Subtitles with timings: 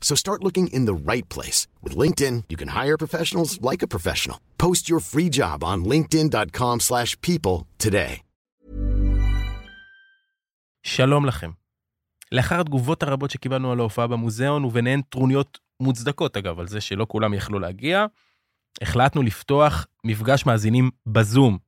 [0.00, 1.66] So start looking in the right place.
[1.82, 4.38] With LinkedIn, you can hire professionals like a professional.
[4.58, 8.22] Post your free job on linkedin.com slash people today.
[10.82, 11.50] שלום לכם.
[12.32, 17.34] לאחר התגובות הרבות שקיבלנו על ההופעה במוזיאון, וביניהן טרוניות מוצדקות אגב, על זה שלא כולם
[17.34, 18.06] יכלו להגיע,
[18.82, 21.58] החלטנו לפתוח מפגש מאזינים בזום.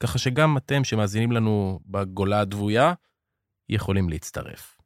[0.00, 2.92] ככה שגם אתם שמאזינים לנו בגולה הדבויה,
[3.68, 4.76] יכולים להצטרף.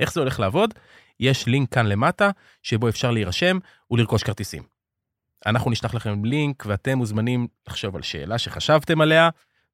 [0.00, 0.74] איך זה הולך לעבוד?
[1.20, 2.30] יש לינק כאן למטה,
[2.62, 3.58] שבו אפשר להירשם
[3.90, 4.62] ולרכוש כרטיסים.
[5.46, 9.28] אנחנו נשלח לכם לינק, ואתם מוזמנים לחשוב על שאלה שחשבתם עליה,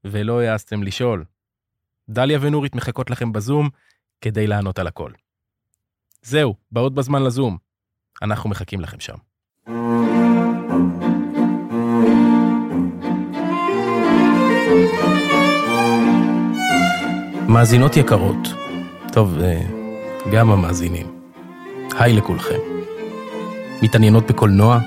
[0.05, 1.25] ולא העזתם לשאול.
[2.09, 3.69] דליה ונורית מחכות לכם בזום
[4.21, 5.13] כדי לענות על הכל.
[6.23, 7.59] זהו, באות בזמן לזום.
[8.23, 9.17] אנחנו מחכים לכם שם.
[17.49, 18.49] מאזינות יקרות,
[19.13, 19.63] טוב, אה,
[20.33, 21.20] גם המאזינים,
[21.99, 22.59] היי לכולכם.
[23.83, 24.79] מתעניינות בקולנוע?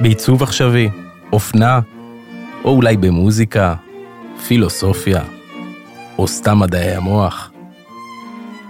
[0.00, 0.88] בעיצוב עכשווי?
[1.32, 1.80] אופנה?
[2.64, 3.74] או אולי במוזיקה?
[4.46, 5.22] פילוסופיה?
[6.18, 7.50] או סתם מדעי המוח?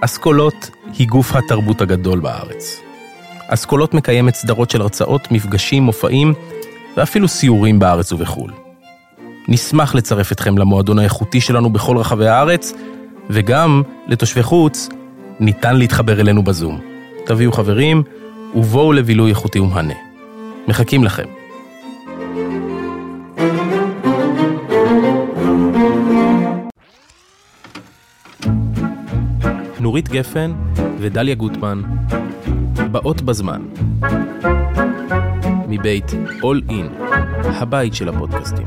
[0.01, 2.81] אסכולות היא גוף התרבות הגדול בארץ.
[3.49, 6.35] אסכולות מקיימת סדרות של הרצאות, מפגשים, מופעים
[6.97, 8.51] ואפילו סיורים בארץ ובחו"ל.
[9.49, 12.73] נשמח לצרף אתכם למועדון האיכותי שלנו בכל רחבי הארץ,
[13.31, 14.89] וגם לתושבי חוץ
[15.41, 16.90] ניתן להתחבר אלינו בזום.
[17.31, 18.03] תביאו חברים
[18.55, 19.95] ובואו לבילוי איכותי ומהנה.
[20.69, 21.25] מחכים לכם.
[29.81, 30.53] נורית גפן
[30.99, 31.83] ודליה גוטמן
[32.93, 33.63] באות בזמן.
[35.69, 37.03] מבית All In,
[37.45, 38.67] הבית של הפודקאסטים.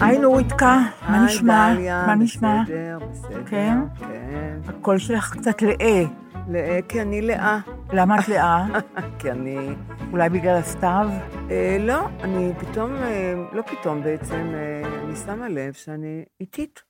[0.00, 1.74] היי נוריתקה, מה נשמע?
[2.06, 2.62] מה נשמע?
[2.62, 3.42] בסדר, בסדר.
[3.46, 3.78] כן?
[3.98, 4.56] כן.
[4.68, 6.25] הקול שלך קצת לאה.
[6.48, 7.58] לאה, כי אני לאה.
[7.92, 8.66] למה את לאה?
[9.18, 9.74] כי אני...
[10.12, 11.08] אולי בגלל הסתיו?
[11.50, 16.82] אה, לא, אני פתאום, אה, לא פתאום בעצם, אה, אני שמה לב שאני איטית.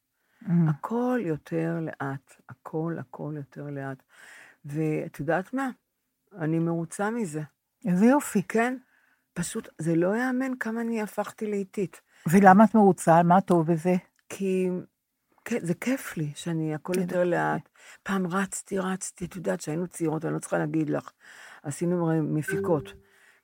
[0.69, 2.35] הכל יותר לאט.
[2.49, 4.03] הכל, הכל יותר לאט.
[4.65, 5.71] ואת יודעת מה?
[6.39, 7.43] אני מרוצה מזה.
[7.87, 8.43] איזה יופי.
[8.43, 8.77] כן,
[9.35, 12.01] פשוט, זה לא ייאמן כמה אני הפכתי לאיטית.
[12.31, 13.23] ולמה את מרוצה?
[13.23, 13.95] מה טוב בזה?
[14.29, 14.71] כי
[15.61, 17.69] זה כיף לי שאני הכל יותר לאט.
[18.03, 21.11] פעם רצתי, רצתי, את יודעת שהיינו צעירות, אני לא צריכה להגיד לך,
[21.63, 22.93] עשינו מפיקות,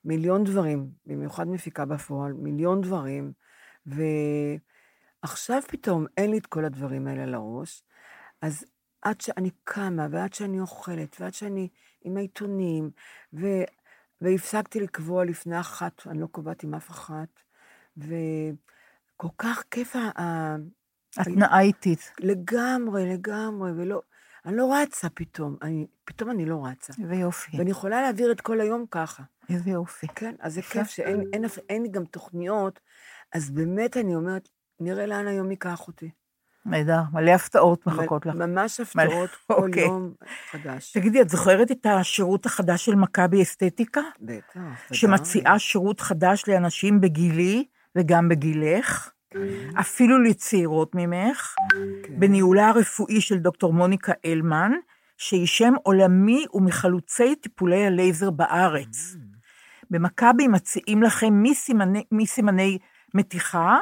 [0.04, 3.32] מיליון דברים, במיוחד מפיקה בפועל, מיליון דברים,
[3.86, 7.82] ועכשיו פתאום אין לי את כל הדברים האלה לראש,
[8.40, 8.64] אז
[9.02, 11.68] עד שאני קמה, ועד שאני אוכלת, ועד שאני
[12.02, 12.90] עם העיתונים,
[13.32, 13.46] ו...
[14.20, 17.28] והפסקתי לקבוע לפני אחת, אני לא קובעת עם אף אחת,
[17.96, 19.96] וכל כך כיף
[21.18, 22.12] התנאה איטית.
[22.20, 24.02] לגמרי, לגמרי, ולא,
[24.46, 26.92] אני לא רצה פתאום, אני, פתאום אני לא רצה.
[27.02, 27.58] איזה יופי.
[27.58, 29.22] ואני יכולה להעביר את כל היום ככה.
[29.50, 30.06] איזה יופי.
[30.14, 32.80] כן, אז זה כיף שאין אין, אין לי גם תוכניות,
[33.34, 34.48] אז באמת אני אומרת,
[34.80, 36.10] נראה לאן היום ייקח אותי.
[36.66, 38.34] נהדר, מלא הפתעות מחכות לך.
[38.34, 39.82] ממש מלא- הפתעות, כל אוקיי.
[39.84, 40.12] יום
[40.50, 40.92] חדש.
[40.92, 44.00] תגידי, את זוכרת את השירות החדש של מכבי אסתטיקה?
[44.20, 44.60] בטח.
[44.92, 47.64] שמציעה שירות חדש לאנשים בגילי
[47.96, 49.10] וגם בגילך,
[49.80, 51.54] אפילו לצעירות ממך,
[52.02, 52.20] כן.
[52.20, 54.72] בניהולה הרפואי של דוקטור מוניקה אלמן,
[55.16, 59.16] שהיא שם עולמי ומחלוצי טיפולי הלייזר בארץ.
[59.90, 62.78] במכבי מציעים לכם מסימני, מסימני
[63.14, 63.78] מתיחה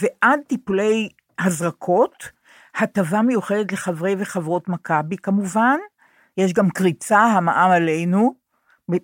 [0.00, 1.08] ועד טיפולי
[1.38, 2.30] הזרקות,
[2.74, 5.76] הטבה מיוחדת לחברי וחברות מכבי כמובן,
[6.36, 8.34] יש גם קריצה, המע"מ עלינו,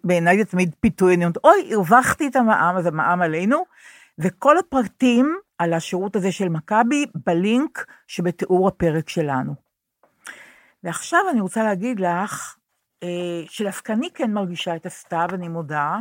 [0.05, 3.65] בעיניי זה תמיד פיתוי, אני אומרת, אוי, הרווחתי את המע"מ, אז המע"מ עלינו,
[4.19, 9.55] וכל הפרטים על השירות הזה של מכבי בלינק שבתיאור הפרק שלנו.
[10.85, 12.57] ועכשיו אני רוצה להגיד לך,
[13.03, 15.99] אה, שדווקא אני כן מרגישה את הסתיו, אני מודה.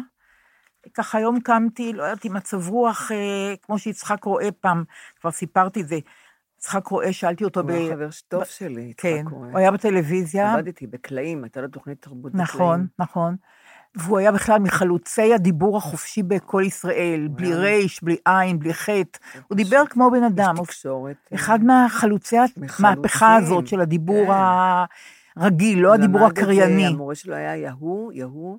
[0.93, 4.83] ככה היום קמתי, לא יודעת, עם מצב רוח, אה, כמו שיצחק רואה פעם,
[5.19, 5.99] כבר סיפרתי את זה.
[6.57, 9.49] יצחק רואה, שאלתי אותו הוא היה חבר טוב שלי, יצחק כן, רואה.
[9.49, 10.53] הוא היה בטלוויזיה.
[10.53, 12.43] עבדתי בקלעים, הייתה לו תוכנית תרבות בקלעים.
[12.43, 13.35] נכון, נכון.
[13.97, 19.19] והוא היה בכלל מחלוצי הדיבור החופשי בכל ישראל, בלי רייש, בלי עין, בלי חטא.
[19.47, 20.53] הוא דיבר כמו בן אדם.
[20.57, 21.15] הוא- תקשורת.
[21.31, 22.37] אה, אחד מהחלוצי
[22.79, 24.31] המהפכה הזאת של הדיבור כן.
[25.41, 26.85] הרגיל, לא הדיבור הקרייני.
[26.87, 28.57] המורה שלו היה יהוא, יהוא,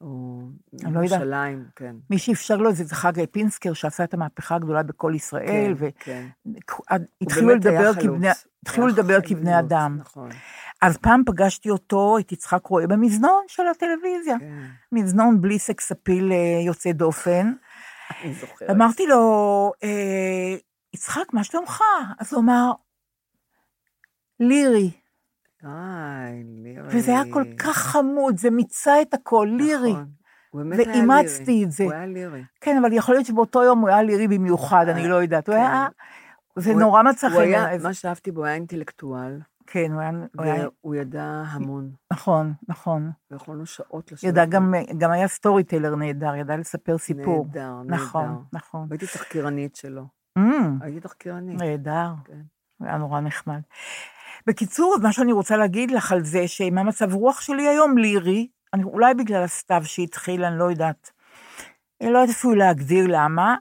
[0.00, 0.40] או
[0.84, 1.20] אני לא יודעת.
[1.20, 1.96] ירושלים, כן.
[2.10, 5.88] מי שאפשר לו את זה זה חגי פינסקר, שעשה את המהפכה הגדולה בכל ישראל, כן,
[5.98, 6.26] כן.
[7.20, 7.94] והתחילו היה לדבר.
[7.94, 8.28] כבני,
[8.62, 9.96] התחילו לדבר כבני אדם.
[10.00, 10.28] נכון,
[10.82, 14.38] אז פעם פגשתי אותו, את יצחק רואה, במזנון של הטלוויזיה.
[14.38, 14.64] כן.
[14.92, 17.52] מזנון בלי סקס אפיל אה, יוצא דופן.
[18.22, 18.70] אני זוכרת.
[18.70, 20.56] אמרתי לו, אה,
[20.94, 21.82] יצחק, מה שלומך?
[22.18, 22.72] אז הוא אמר,
[24.40, 24.90] לירי.
[25.64, 26.88] איי, לירי.
[26.98, 29.92] וזה היה כל כך חמוד, זה מיצה את הכל, לירי.
[29.92, 30.06] נכון.
[30.54, 30.92] לירי.
[30.92, 31.84] ואימצתי את זה.
[31.84, 32.44] הוא היה לירי.
[32.60, 35.48] כן, אבל יכול להיות שבאותו יום הוא היה לירי במיוחד, אני לא יודעת.
[35.48, 35.60] הוא כן.
[35.60, 35.86] היה...
[36.58, 37.82] זה נורא מצא חן.
[37.82, 40.10] מה שאהבתי בו, הוא היה אינטלקטואל, כן, הוא היה...
[40.36, 43.10] הוא היה- והוא ידע המון, נכון, נכון.
[43.30, 44.28] ויכולנו שעות לשבת.
[44.30, 47.46] ידע גם, גם היה סטורי טלר נהדר, ידע לספר סיפור.
[47.46, 48.40] נהדר, נכון, נהדר.
[48.52, 48.86] נכון.
[48.90, 50.02] והייתי תחקירנית שלו.
[50.38, 50.42] Mm,
[50.80, 51.58] הייתי תחקירנית.
[51.60, 52.40] נהדר, כן.
[52.78, 53.60] הוא היה נורא נחמד.
[54.46, 58.84] בקיצור, מה שאני רוצה להגיד לך על זה, שעם המצב רוח שלי היום, לירי, אני,
[58.84, 61.10] אולי בגלל הסתיו שהתחיל, אני לא יודעת.
[62.00, 63.56] אני לא יודעת אפילו להגדיר למה.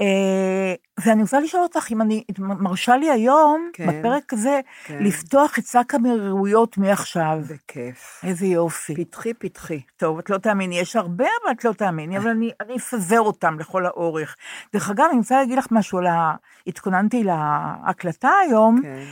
[0.00, 0.74] אה,
[1.06, 3.86] ואני רוצה לשאול אותך אם אני, מרשה לי היום, כן.
[4.00, 4.98] בפרק הזה, כן.
[5.00, 7.38] לפתוח את שק המרירויות מעכשיו.
[7.48, 8.20] בכיף.
[8.24, 8.94] איזה יופי.
[8.94, 9.80] פתחי, פתחי.
[9.96, 13.58] טוב, את לא תאמיני, יש הרבה, אבל את לא תאמיני, אבל אני, אני אפזר אותם
[13.58, 14.36] לכל האורך.
[14.72, 16.34] דרך אגב, אני רוצה להגיד לך משהו, לה...
[16.66, 19.02] התכוננתי להקלטה היום, כן.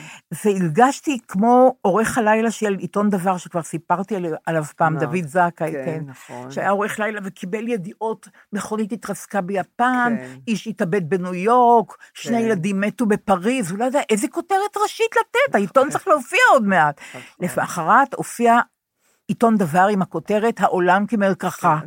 [0.45, 5.51] והרגשתי כמו עורך הלילה של עיתון דבר, שכבר סיפרתי על- עליו פעם, אמרת, דוד זכאי,
[5.73, 6.51] כן, כן, נכון.
[6.51, 10.27] שהיה עורך לילה וקיבל ידיעות, מכונית התרסקה ביפן, כן.
[10.49, 11.80] איש התאבד בניו יורק,
[12.15, 12.45] שני כן.
[12.45, 17.01] ילדים מתו בפריז, הוא לא יודע איזה כותרת ראשית לתת, העיתון צריך להופיע עוד מעט.
[17.15, 17.21] נכון.
[17.41, 18.61] למחרת הופיע
[19.29, 21.79] עיתון דבר עם הכותרת העולם כמרקחה.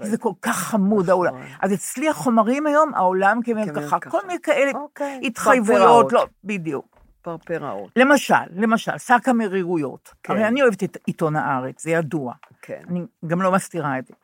[0.00, 1.26] זה כל כך חמוד, נכון.
[1.26, 1.34] העולם.
[1.62, 4.00] אז אצלי החומרים היום, העולם כמרקחה.
[4.00, 5.20] כל מיני כאלה אוקיי.
[5.22, 6.12] התחייבויות.
[6.12, 6.96] לא, בדיוק.
[7.22, 7.90] פרפראות.
[7.96, 10.14] למשל, למשל, שק המרירויות.
[10.22, 10.32] כן.
[10.32, 12.32] הרי אני אוהבת את עיתון הארץ, זה ידוע.
[12.62, 12.82] כן.
[12.88, 14.14] אני גם לא מסתירה את זה.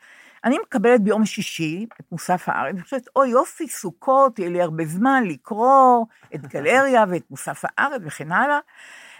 [0.44, 4.84] אני מקבלת ביום שישי את מוסף הארץ, אני חושבת, אוי יופי, סוכות, יהיה לי הרבה
[4.84, 6.04] זמן לקרוא
[6.34, 8.58] את גלריה ואת מוסף הארץ וכן הלאה.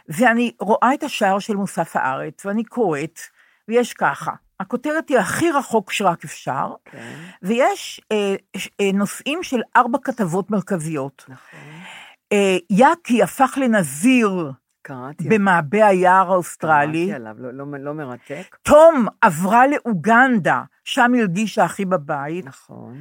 [0.09, 3.21] ואני רואה את השער של מוסף הארץ, ואני קוראת,
[3.69, 7.15] ויש ככה, הכותרת היא הכי רחוק שרק אפשר, כן.
[7.43, 8.35] ויש אה,
[8.81, 11.25] אה, נושאים של ארבע כתבות מרכזיות.
[11.29, 11.61] נכון.
[12.33, 14.53] אה, יאקי הפך לנזיר
[14.83, 15.25] קראתי.
[15.29, 17.07] במעבה היער האוסטרלי.
[17.07, 18.57] קראתי עליו, לא- לא לא מרתק.
[18.63, 22.47] תום עברה לאוגנדה, שם הרגישה הכי בבית.
[22.47, 22.95] נכון.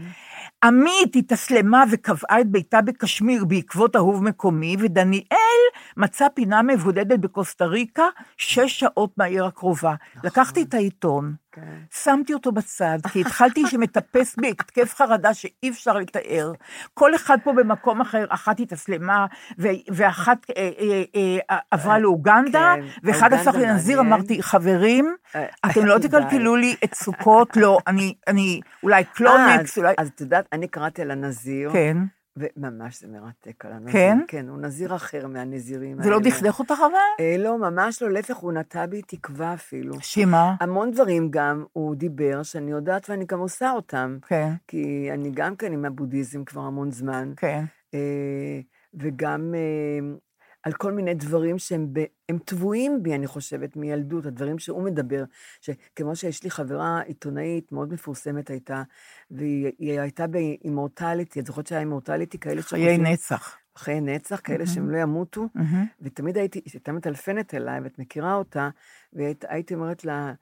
[0.63, 5.61] עמית התאסלמה וקבעה את ביתה בקשמיר בעקבות אהוב מקומי, ודניאל
[5.97, 8.05] מצא פינה מבודדת בקוסטה ריקה,
[8.37, 9.95] שש שעות מהעיר הקרובה.
[10.23, 11.61] לקחתי את העיתון, כן.
[12.03, 16.51] שמתי אותו בצד, כי התחלתי שמטפס בי התקף חרדה שאי אפשר לתאר.
[16.93, 19.25] כל אחד פה במקום אחר, אחת התאסלמה,
[19.59, 21.03] ו- ואחת אה, אה,
[21.49, 23.99] אה, עברה לאוגנדה, כן, ואחד הפך לנזיר.
[23.99, 25.97] אמרתי, חברים, אה, אתם לא.
[26.03, 29.93] תקלקלו לי את סוכות, לא, אני, אני, אולי קלונקס, אולי...
[29.97, 31.97] אז את יודעת, אני קראתי על הנזיר, כן.
[32.37, 33.91] וממש זה מרתק על הנזיר.
[33.91, 34.17] כן?
[34.27, 36.29] כן, הוא נזיר אחר מהנזירים זה לא האלה.
[36.29, 37.25] דכדך אותך אבל?
[37.25, 39.93] אה, לא, ממש לא, להפך, הוא נטע בי תקווה אפילו.
[40.01, 40.55] שמה?
[40.59, 44.17] המון דברים גם הוא דיבר, שאני יודעת ואני גם עושה אותם.
[44.27, 47.33] כן, כי אני גם כן עם הבודהיזם כבר המון זמן.
[47.37, 47.63] כן.
[47.93, 48.59] אה,
[48.93, 50.15] וגם אה,
[50.63, 55.23] על כל מיני דברים שהם ב, הם טבועים בי, אני חושבת, מילדות, הדברים שהוא מדבר,
[55.61, 58.83] שכמו שיש לי חברה עיתונאית מאוד מפורסמת הייתה,
[59.31, 63.57] והיא היא הייתה באימורטליטי, את זוכרת שהיה אימורטליטי כאלה חיי נצח.
[63.77, 65.85] חיי נצח, כאלה שהם לא ימותו, מהמם.
[66.01, 68.69] ותמיד הייתי, היא הייתה מטלפנת אליי, ואת מכירה אותה,
[69.13, 70.33] והייתי אומרת לה,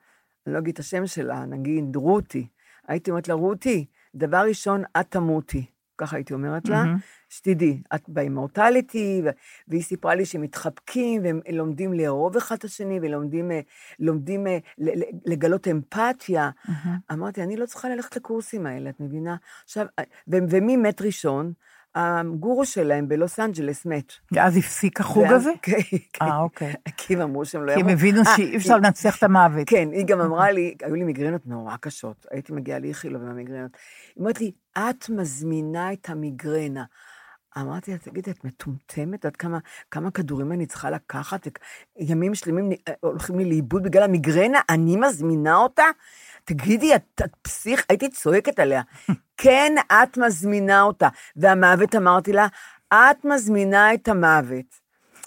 [0.46, 2.46] אני לא אגיד את השם שלה, נגיד רותי,
[2.88, 5.66] הייתי אומרת לה, רותי, דבר ראשון, את תמותי.
[6.00, 6.96] ככה הייתי אומרת לה, מהמם.
[7.28, 9.22] שתדעי, את באימורטליטי,
[9.68, 13.60] והיא סיפרה לי שהם מתחבקים, והם לומדים לאהוב אחד את השני, ולומדים אה,
[13.98, 14.58] לומדים, אה,
[15.26, 16.50] לגלות אמפתיה.
[17.12, 19.36] אמרתי, אני לא צריכה ללכת לקורסים האלה, את מבינה?
[19.64, 21.52] עכשיו, אה, ו- ומי מת ראשון?
[21.94, 24.12] הגורו שלהם בלוס אנג'לס מת.
[24.32, 25.50] ואז הפסיק החוג הזה?
[25.62, 25.78] כן,
[26.12, 26.24] כן.
[26.24, 26.74] אה, אוקיי.
[26.96, 27.88] כי הם אמרו שהם לא כי הם.
[27.88, 29.68] הבינו שאי אפשר לנצח את המוות.
[29.68, 33.70] כן, היא גם אמרה לי, היו לי מיגרנות נורא קשות, הייתי מגיעה לאיכילוב עם המיגרנות.
[34.14, 36.84] היא אומרת לי, את מזמינה את המיגרנה.
[37.58, 39.24] אמרתי לה, תגידי, את מטומטמת?
[39.24, 39.58] עד כמה,
[39.90, 41.46] כמה כדורים אני צריכה לקחת?
[41.98, 44.60] ימים שלמים נ- הולכים לי לאיבוד בגלל המיגרנה?
[44.68, 45.84] אני מזמינה אותה?
[46.44, 47.84] תגידי, את, את פסיך?
[47.88, 48.82] הייתי צועקת עליה.
[49.42, 51.08] כן, את מזמינה אותה.
[51.36, 52.46] והמוות, אמרתי לה,
[52.94, 54.80] את מזמינה את המוות.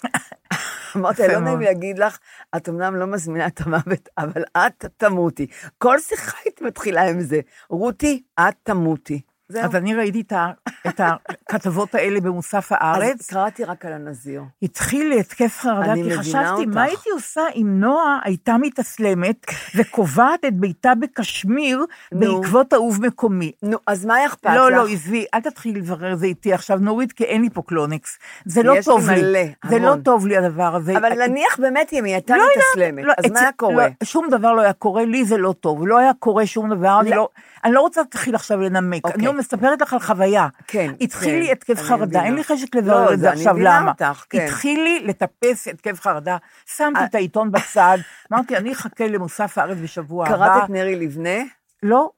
[0.96, 2.18] אמרתי, לא נעים להגיד לך,
[2.56, 5.46] את אמנם לא מזמינה את המוות, אבל את תמותי.
[5.78, 7.40] כל שיחה הייתי מתחילה עם זה.
[7.70, 9.20] רותי, את תמותי.
[9.48, 9.64] זהו.
[9.64, 10.50] אז אני ראיתי את ה-
[10.88, 13.20] את הכתבות האלה במוסף הארץ.
[13.20, 14.42] אז קראתי רק על הנזיר.
[14.62, 16.74] התחיל לי התקף חרדה, כי חשבתי, אותך.
[16.74, 19.46] מה הייתי עושה אם נועה הייתה מתאסלמת
[19.76, 21.84] וקובעת את ביתה בקשמיר.
[22.12, 23.52] בעקבות אהוב מקומי?
[23.62, 24.52] נו, אז מה אכפת לך?
[24.56, 27.62] לא, לא, עזבי, אל תתחילי לברר את זה איתי עכשיו, נורית, כי אין לי פה
[27.66, 28.18] קלונקס.
[28.44, 29.22] זה לא טוב לי.
[29.22, 29.94] מלא, זה לא.
[30.04, 30.96] טוב לי הדבר הזה.
[30.98, 33.74] אבל נניח באמת אם היא הייתה לא מתאסלמת, לא, אז מה היה קורה?
[33.86, 37.00] לא, שום דבר לא היה קורה, לי זה לא טוב, לא היה קורה שום דבר,
[37.00, 37.16] אני לא.
[37.16, 39.02] לא, לא רוצה להתחיל עכשיו לנמק,
[39.34, 40.48] מספרת לך על חוויה.
[40.66, 42.24] כן, התחיל כן, לי התקף חרדה.
[42.24, 43.90] אין לי חשק לא, לברר את זה עכשיו, למה?
[43.90, 44.44] אותך, כן.
[44.44, 46.36] התחיל לי לטפס התקף חרדה,
[46.66, 47.04] שמתי אה.
[47.04, 47.98] את העיתון בצד,
[48.32, 50.36] אמרתי, אני אחכה למוסף הארץ בשבוע הבא.
[50.36, 51.38] קראת את נרי לבנה?
[51.82, 52.10] לא,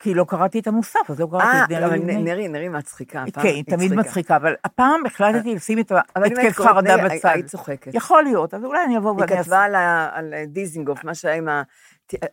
[0.00, 2.18] כי לא קראתי את המוסף, אז לא קראתי אה, את נרי אבל לבנה.
[2.18, 3.24] נרי, נרי מצחיקה.
[3.32, 3.94] כן, היא תמיד.
[3.94, 7.28] מצחיקה, אבל הפעם החלטתי לשים את קוראת חרדה נרי, בצד.
[7.28, 7.94] היית צוחקת.
[7.94, 9.42] יכול להיות, אז אולי אני אבוא היא ואני אעשה.
[9.42, 9.64] כתבה
[10.12, 11.62] על דיזינגוף, מה שהיה עם ה...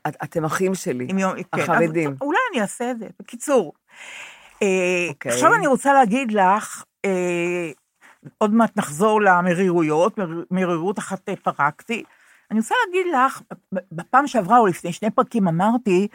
[0.07, 2.15] אתם אחים שלי, כן, החרדים.
[2.21, 3.05] אולי אני אעשה את זה.
[3.19, 3.73] בקיצור,
[4.63, 5.31] אה, אוקיי.
[5.31, 7.71] עכשיו אני רוצה להגיד לך, אה,
[8.37, 12.03] עוד מעט נחזור למרירויות, מר- מרירות אחת אה, פרקתי.
[12.51, 13.41] אני רוצה להגיד לך,
[13.91, 16.07] בפעם שעברה או לפני שני פרקים אמרתי,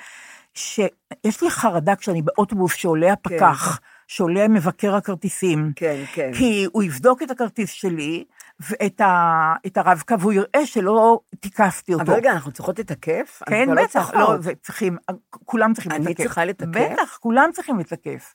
[0.55, 5.73] שיש לי חרדה כשאני באוטובוס שעולה הפקח, שעולה מבקר הכרטיסים.
[5.77, 6.31] כן, כן.
[6.35, 8.25] כי הוא יבדוק את הכרטיס שלי
[8.71, 12.05] ואת ה- את הרב-קו, והוא יראה שלא תיקפתי אותו.
[12.05, 13.43] אבל רגע, אנחנו צריכות לתקף?
[13.49, 14.15] כן, לא בטח.
[14.15, 14.97] לא, זה צריכים,
[15.45, 16.23] כולם צריכים אני לתקף.
[16.25, 16.67] צריכה לתקף?
[16.93, 18.35] בטח, כולם צריכים לתקף.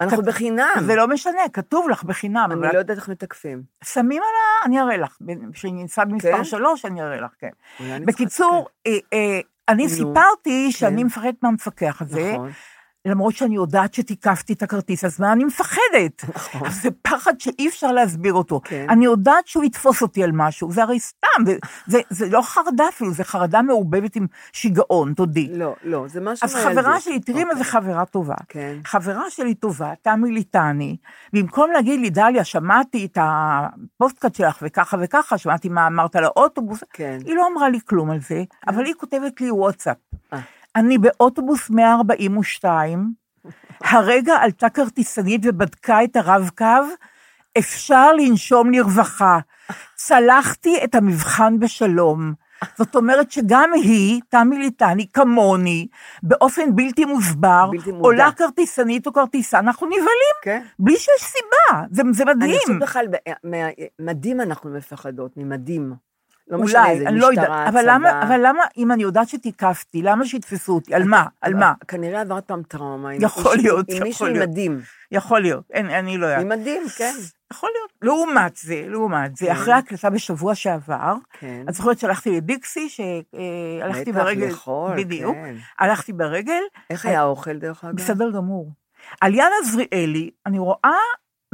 [0.00, 0.68] אנחנו כת- בחינם.
[0.86, 3.62] זה לא משנה, כתוב לך בחינם, אני אבל לא יודעת איך מתקפים.
[3.84, 4.66] שמים על ה...
[4.66, 5.16] אני אראה לך,
[5.52, 6.44] כשאני נמצא במספר כן?
[6.44, 7.50] שלוש, אני אראה לך, כן.
[7.80, 11.06] אני בקיצור, אה, אה, אני נו, סיפרתי שאני כן.
[11.06, 12.50] מפחדת מהמפקח הזה, נכון.
[13.06, 16.24] למרות שאני יודעת שתיקפתי את הכרטיס, אז מה אני מפחדת?
[16.34, 16.70] נכון.
[16.70, 18.60] זה פחד שאי אפשר להסביר אותו.
[18.64, 18.86] כן.
[18.90, 22.88] אני יודעת שהוא יתפוס אותי על משהו, זה הרי סתם, זה, זה, זה לא חרדה
[22.88, 25.48] אפילו, זה חרדה מעורבבת עם שיגעון, תודי.
[25.52, 26.54] לא, לא, זה משהו אז.
[26.54, 27.72] חברה שלי, תראי מה זה אוקיי.
[27.72, 28.34] חברה טובה.
[28.48, 28.76] כן.
[28.84, 30.96] חברה שלי טובה, תמי ליטני,
[31.32, 36.84] במקום להגיד לי, דליה, שמעתי את הפודקאסט שלך וככה וככה, שמעתי מה אמרת על האוטובוס,
[36.92, 37.18] כן.
[37.24, 39.96] היא לא אמרה לי כלום על זה, אבל היא כותבת לי וואטסאפ.
[40.76, 43.12] אני באוטובוס 142,
[43.84, 46.64] הרגע עלתה כרטיסנית ובדקה את הרב-קו,
[47.58, 49.38] אפשר לנשום לרווחה.
[49.94, 52.32] צלחתי את המבחן בשלום.
[52.78, 55.88] זאת אומרת שגם היא, תמי ליטני, כמוני,
[56.22, 58.04] באופן בלתי מוסבר, בלתי מודע.
[58.04, 60.62] עולה כרטיסנית או כרטיסה, אנחנו נבהלים, כן.
[60.78, 62.58] בלי שיש סיבה, זה, זה אני מדהים.
[62.58, 63.06] חושבת בכלל,
[63.98, 66.05] ממדים אנחנו מפחדות, ממדים.
[66.48, 67.92] לא משנה, אולי, זה אני לא יודעת, אבל צבא.
[67.92, 70.94] למה, אבל למה, אם אני יודעת שתיקפתי, למה שיתפסו אותי?
[70.94, 71.24] על מה?
[71.40, 71.72] על מה?
[71.88, 73.14] כנראה עברת פעם טראומה.
[73.14, 74.48] יכול מישהו- להיות, עם יכול מישהו עם להיות.
[74.48, 74.80] מדים.
[75.12, 76.42] יכול להיות, אין, אני לא יודעת.
[76.42, 77.12] עם מדים, כן.
[77.52, 77.90] יכול להיות.
[78.02, 81.64] לעומת זה, לעומת זה, אחרי ההקלטה בשבוע שעבר, כן.
[81.68, 85.54] את זוכרת שהלכתי לדיקסי, שהלכתי בטח, ברגל, לאכול, בדיוק, כן.
[85.78, 86.60] הלכתי ברגל,
[86.90, 87.94] איך היה האוכל, דרך אגב?
[87.96, 88.72] בסדר גמור.
[89.20, 90.94] על יד עזריאלי, אני רואה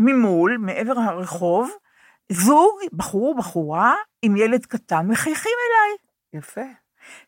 [0.00, 1.70] ממול, מעבר הרחוב,
[2.32, 5.96] זוג, בחור, בחורה, עם ילד קטן, מחייכים אליי.
[6.40, 6.60] יפה.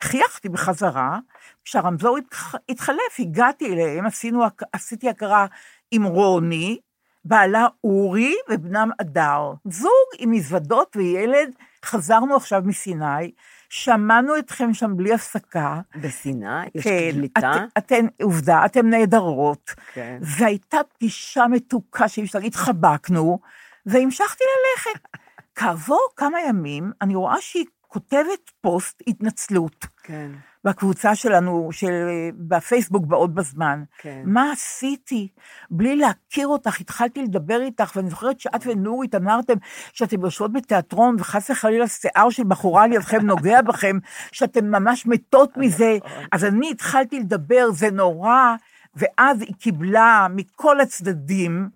[0.02, 1.18] חייכתי בחזרה,
[1.64, 5.46] כשהרמזור התח- התחלף, הגעתי אליהם, עשינו, עשיתי הכרה
[5.90, 6.78] עם רוני,
[7.24, 9.52] בעלה אורי ובנם אדר.
[9.68, 13.30] זוג עם מזוודות וילד, חזרנו עכשיו מסיני,
[13.68, 15.80] שמענו אתכם שם בלי הפסקה.
[16.00, 16.64] בסיני?
[16.74, 17.52] יש כן, קליטה?
[17.78, 19.70] את, אתן, עובדה, אתן נהדרות.
[19.94, 20.18] כן.
[20.20, 23.38] והייתה פגישה מתוקה שאי אפשר, התחבקנו,
[23.86, 25.08] והמשכתי ללכת.
[25.58, 29.86] כעבור כמה ימים, אני רואה שהיא כותבת פוסט התנצלות.
[30.02, 30.30] כן.
[30.64, 31.92] בקבוצה שלנו, של,
[32.34, 33.82] בפייסבוק בעוד בזמן.
[33.98, 34.22] כן.
[34.24, 35.28] מה עשיתי?
[35.70, 39.54] בלי להכיר אותך, התחלתי לדבר איתך, ואני זוכרת שאת ונורית אמרתם
[39.92, 43.98] שאתם יושבות בתיאטרון, וחס וחלילה שיער של בחורה לידכם נוגע בכם,
[44.32, 45.98] שאתם ממש מתות מזה.
[46.32, 48.54] אז אני התחלתי לדבר, זה נורא.
[48.96, 51.68] ואז היא קיבלה מכל הצדדים,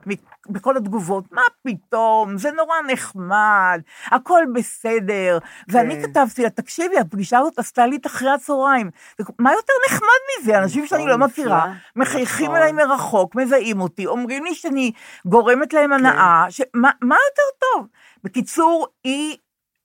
[0.49, 5.39] בכל התגובות, מה פתאום, זה נורא נחמד, הכל בסדר.
[5.69, 6.03] ואני כן.
[6.03, 8.91] כתבתי לה, תקשיבי, הפגישה הזאת עשתה לי את אחרי הצהריים.
[9.39, 10.09] מה יותר נחמד
[10.41, 10.59] מזה?
[10.59, 12.57] אנשים שאני נכון, לא מכירה, נפלא, מחייכים נכון.
[12.57, 14.93] אליי מרחוק, מזהים אותי, אומרים לי שאני
[15.27, 17.87] גורמת להם הנאה, ש- מה מה יותר טוב?
[18.25, 19.37] בקיצור, היא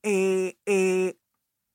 [0.05, 0.11] אה,
[0.67, 1.09] אה,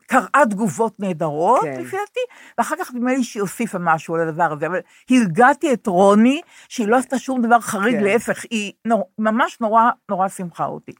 [0.08, 1.80] קראה תגובות נהדרות, כן.
[1.80, 2.20] לפי דעתי,
[2.58, 6.88] ואחר כך נדמה לי שהיא הוסיפה משהו על הדבר הזה, אבל הרגעתי את רוני, שהיא
[6.88, 8.04] לא עשתה שום דבר חריג, כן.
[8.04, 10.92] להפך, היא נור, ממש נורא נורא שמחה אותי.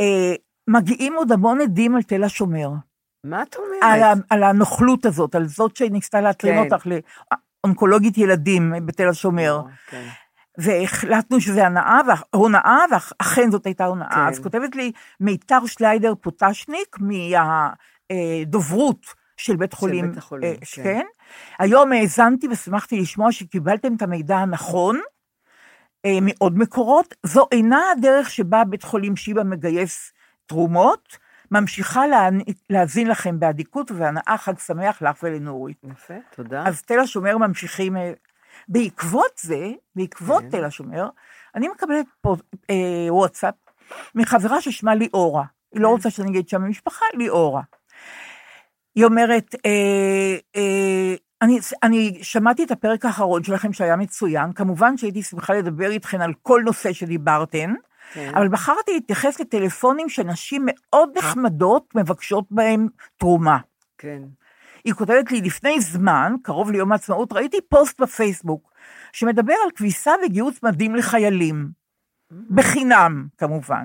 [0.00, 0.34] אה,
[0.68, 2.70] מגיעים עוד המון עדים על תל השומר,
[3.24, 3.82] מה את אומרת?
[3.82, 6.72] על, ה, על הנוכלות הזאת, על זאת שניסתה להטרין כן.
[6.72, 6.86] אותך
[7.64, 9.62] לאונקולוגית ילדים בתל השומר.
[9.90, 10.08] כן.
[10.58, 12.00] והחלטנו שזה הנאה,
[12.34, 14.10] הונאה, ואכן זאת הייתה הונאה.
[14.10, 14.20] כן.
[14.20, 16.96] אז כותבת לי מיתר שליידר פוטשניק
[18.12, 20.08] מהדוברות של בית חולים.
[20.08, 20.82] בית החולים, אה, כן.
[20.82, 21.06] כן.
[21.58, 25.00] היום האזנתי ושמחתי לשמוע שקיבלתם את המידע הנכון
[26.04, 27.14] אה, מעוד מקורות.
[27.22, 30.12] זו אינה הדרך שבה בית חולים שיבא מגייס
[30.46, 31.18] תרומות,
[31.50, 32.02] ממשיכה
[32.70, 35.84] להאזין לכם באדיקות ובהנאה חג שמח לך ולנורית.
[35.92, 36.62] יפה, תודה.
[36.66, 37.96] אז תל השומר ממשיכים.
[37.96, 38.12] אה,
[38.68, 40.50] בעקבות זה, בעקבות כן.
[40.50, 41.08] תל השומר,
[41.54, 42.36] אני מקבלת פה
[42.70, 43.54] אה, וואטסאפ
[44.14, 45.44] מחברה ששמה ליאורה.
[45.72, 45.82] היא כן.
[45.82, 47.62] לא רוצה שאני אגיד שם המשפחה, ליאורה.
[48.98, 55.22] היא אומרת, אה, אה, אני, אני שמעתי את הפרק האחרון שלכם שהיה מצוין, כמובן שהייתי
[55.22, 57.74] שמחה לדבר איתכן על כל נושא שדיברתן,
[58.12, 58.32] כן.
[58.34, 63.58] אבל בחרתי להתייחס לטלפונים שנשים מאוד נחמדות מבקשות בהם תרומה.
[63.98, 64.22] כן.
[64.84, 68.72] היא כותבת לי, לפני זמן, קרוב ליום העצמאות, ראיתי פוסט בפייסבוק
[69.12, 71.68] שמדבר על כביסה וגיוס מדים לחיילים.
[72.50, 73.84] בחינם, כמובן.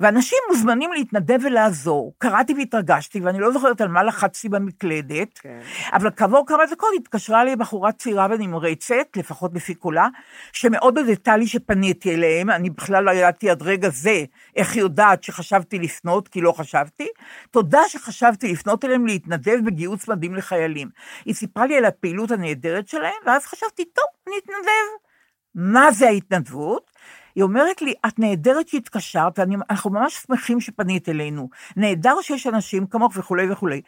[0.00, 2.14] ואנשים מוזמנים להתנדב ולעזור.
[2.18, 5.60] קראתי והתרגשתי, ואני לא זוכרת על מה לחצתי במקלדת, כן.
[5.92, 10.08] אבל כעבור כמה דקות התקשרה לי בחורה צעירה ונמרצת, לפחות לפי קולה,
[10.52, 14.24] שמאוד הודתה לי שפניתי אליהם, אני בכלל לא ידעתי עד רגע זה
[14.56, 17.08] איך היא יודעת שחשבתי לפנות, כי לא חשבתי.
[17.50, 20.88] תודה שחשבתי לפנות אליהם להתנדב בגיוס מדים לחיילים.
[21.24, 25.10] היא סיפרה לי על הפעילות הנהדרת שלהם, ואז חשבתי, טוב, אני אתנדב.
[25.54, 26.89] מה זה ההתנדבות?
[27.34, 31.48] היא אומרת לי, את נהדרת שהתקשרת, ואנחנו ממש שמחים שפנית אלינו.
[31.76, 33.82] נהדר שיש אנשים כמוך וכולי וכולי.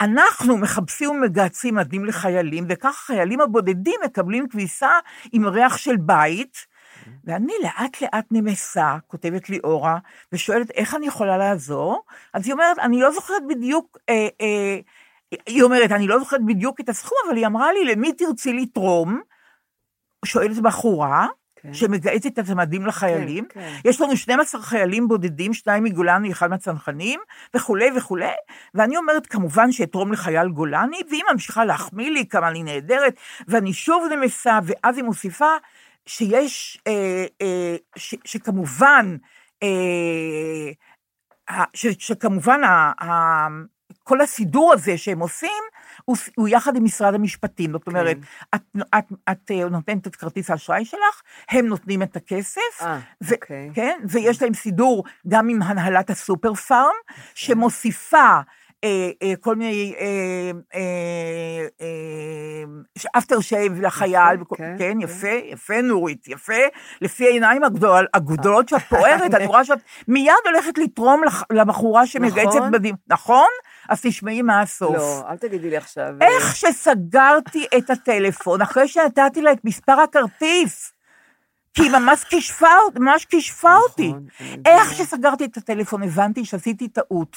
[0.00, 4.90] אנחנו מחפשים ומגהצים מדים לחיילים, וכך החיילים הבודדים מקבלים כביסה
[5.32, 6.66] עם ריח של בית.
[7.24, 9.98] ואני לאט לאט נמסה, כותבת לי אורה,
[10.32, 12.02] ושואלת איך אני יכולה לעזור.
[12.34, 14.78] אז היא אומרת, אני לא זוכרת בדיוק, אה, אה,
[15.46, 19.20] היא אומרת, אני לא זוכרת בדיוק את הסכום, אבל היא אמרה לי, למי תרצי לתרום?
[20.24, 21.26] שואלת בחורה,
[21.62, 21.74] כן.
[21.74, 23.44] שמגייסת את המדים לחיילים.
[23.48, 23.88] כן, כן.
[23.88, 27.20] יש לנו 12 חיילים בודדים, שניים מגולני, אחד מהצנחנים,
[27.56, 28.26] וכולי וכולי,
[28.74, 33.14] ואני אומרת, כמובן שאתרום לחייל גולני, והיא ממשיכה להחמיא לי כמה אני נהדרת,
[33.48, 35.56] ואני שוב נמסה, ואז היא מוסיפה
[36.06, 39.16] שיש, אה, אה, ש, שכמובן,
[39.62, 40.70] אה,
[41.74, 43.46] ש, שכמובן, ה, ה,
[44.04, 45.62] כל הסידור הזה שהם עושים,
[46.04, 47.72] הוא, הוא יחד עם משרד המשפטים.
[47.72, 48.16] זאת אומרת,
[48.54, 48.62] את,
[48.98, 53.70] את, את אה, נותנת את כרטיס האשראי שלך, הם נותנים את הכסף, אה, ו- אוקיי.
[53.74, 56.90] כן, ויש להם סידור גם עם הנהלת הסופר פארם,
[57.34, 58.40] שמוסיפה אה, אה,
[59.40, 59.94] כל מיני
[63.18, 65.00] אפטר שייב לחייל, יפה, וכל- כן, כן, כן.
[65.00, 66.52] יפה, יפה נורית, יפה,
[67.00, 72.70] לפי העיניים הגדול- הגדולות שאת פוערת, אני רואה שאת מיד הולכת לתרום לבחורה שמגייסת נכון.
[72.70, 73.48] בדים, נכון?
[73.88, 74.96] אז תשמעי מה הסוף.
[74.96, 76.08] לא, אל תגידי לי עכשיו.
[76.20, 80.92] איך שסגרתי את הטלפון, אחרי שנתתי לה את מספר הכרטיס,
[81.74, 82.66] כי היא ממש כישפה,
[82.98, 84.08] ממש כישפה אותי.
[84.08, 84.26] נכון,
[84.66, 84.92] איך.
[84.94, 87.36] שסגרתי את הטלפון, הבנתי שעשיתי טעות.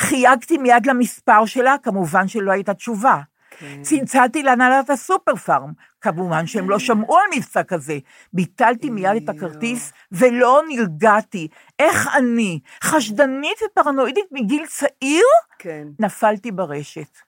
[0.00, 3.20] חייגתי מיד למספר שלה, כמובן שלא הייתה תשובה.
[3.50, 3.82] כן.
[3.82, 7.98] צלצלתי להנהלת הסופר פארם, כמובן שהם לא שמעו על מבצע כזה.
[8.32, 11.48] ביטלתי מיד את הכרטיס ולא נרגעתי.
[11.78, 15.24] איך אני, חשדנית ופרנואידית מגיל צעיר,
[15.58, 17.18] כן, נפלתי ברשת.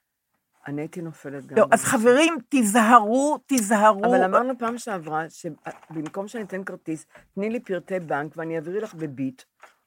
[0.69, 1.57] אני הייתי נופלת גם.
[1.57, 1.85] לא, אז.
[1.85, 4.05] חברים, תיזהרו, תיזהרו.
[4.05, 8.95] אבל אמרנו פעם שעברה, שבמקום שאני אתן כרטיס, תני לי פרטי בנק ואני אעביר לך
[8.95, 9.43] בביט.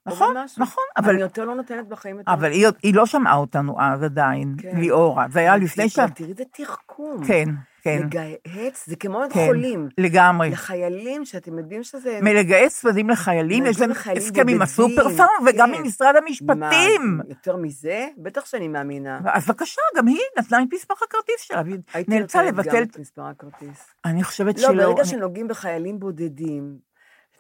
[0.08, 0.62] נכון, במשהו.
[0.64, 4.04] נכון, אבל- אני יותר לא נותנת בחיים את אבל היא, היא לא שמעה אותנו אז
[4.04, 4.78] עדיין, כן.
[4.78, 5.26] ליאורה.
[5.32, 6.00] זה היה לפני ש...
[6.00, 7.26] תראי- איזה תחכום.
[7.28, 7.46] כן,
[7.82, 9.90] כן, לגהץ, זה כמו כן, חולים.
[9.98, 10.50] לגמרי.
[10.50, 12.20] לחיילים, שאתם יודעים שזה...
[12.22, 15.78] מלגייס צוותים לחיילים, יש להם הסכם עם הסופר פארם וגם כן.
[15.78, 17.18] עם משרד המשפטים.
[17.18, 18.08] מה, יותר מזה?
[18.18, 19.20] בטח שאני מאמינה.
[19.34, 22.78] אז בבקשה, גם היא נתנה את מספר הכרטיס שלה, והיא הייתי נאלצה נותנת לבטל...
[22.78, 23.88] גם את- מספר הכרטיס.
[24.06, 24.86] אני חושבת לא, שלא.
[24.86, 26.78] ברגע אני- שנוגעים בחיילים בודדים,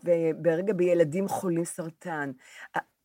[0.05, 2.31] וברגע בילדים חולים סרטן,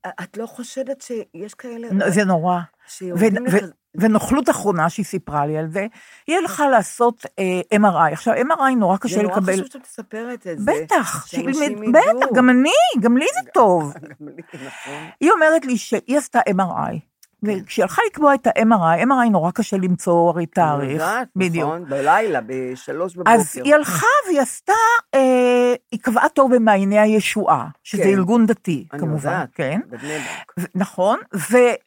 [0.06, 1.88] את לא חושדת שיש כאלה...
[2.10, 2.58] זה נורא.
[3.02, 3.14] ו-
[3.46, 3.54] לך...
[3.54, 3.58] ו-
[3.94, 5.86] ונוכלות אחרונה שהיא סיפרה לי על זה,
[6.26, 8.12] היא הלכה לעשות אה, MRI.
[8.12, 9.52] עכשיו, MRI נורא קשה זה נורא לקבל.
[9.52, 10.72] חשוב שאת מספרת את זה.
[10.72, 12.26] בטח, שילמד- בטח.
[12.34, 13.92] גם אני, גם לי זה טוב.
[14.20, 15.04] גם לי, נכון.
[15.20, 16.98] היא אומרת לי שהיא עשתה MRI,
[17.42, 20.92] וכשהיא הלכה לקבוע את ה-MRI, MRI נורא קשה למצוא הרי אני תאריך.
[20.92, 21.64] יודעת, בדיוק.
[21.68, 23.31] נכון, בלילה, בשלוש בבוקר.
[23.33, 24.72] אז היא הלכה והיא עשתה,
[25.14, 28.09] אה, היא קבעה תור במעייני הישועה, שזה כן.
[28.09, 29.81] ארגון דתי, אני כמובן, יודעת, כן.
[29.88, 30.53] בבני ברק.
[30.59, 31.18] ו- נכון,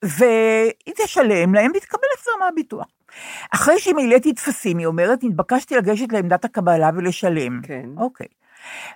[0.03, 2.85] והיא תשלם להם והיא תקבל החזר מהביטוח.
[3.53, 7.61] אחרי שמילאתי טפסים, היא אומרת, נתבקשתי לגשת לעמדת הקבלה ולשלם.
[7.63, 7.85] כן.
[7.97, 8.27] אוקיי.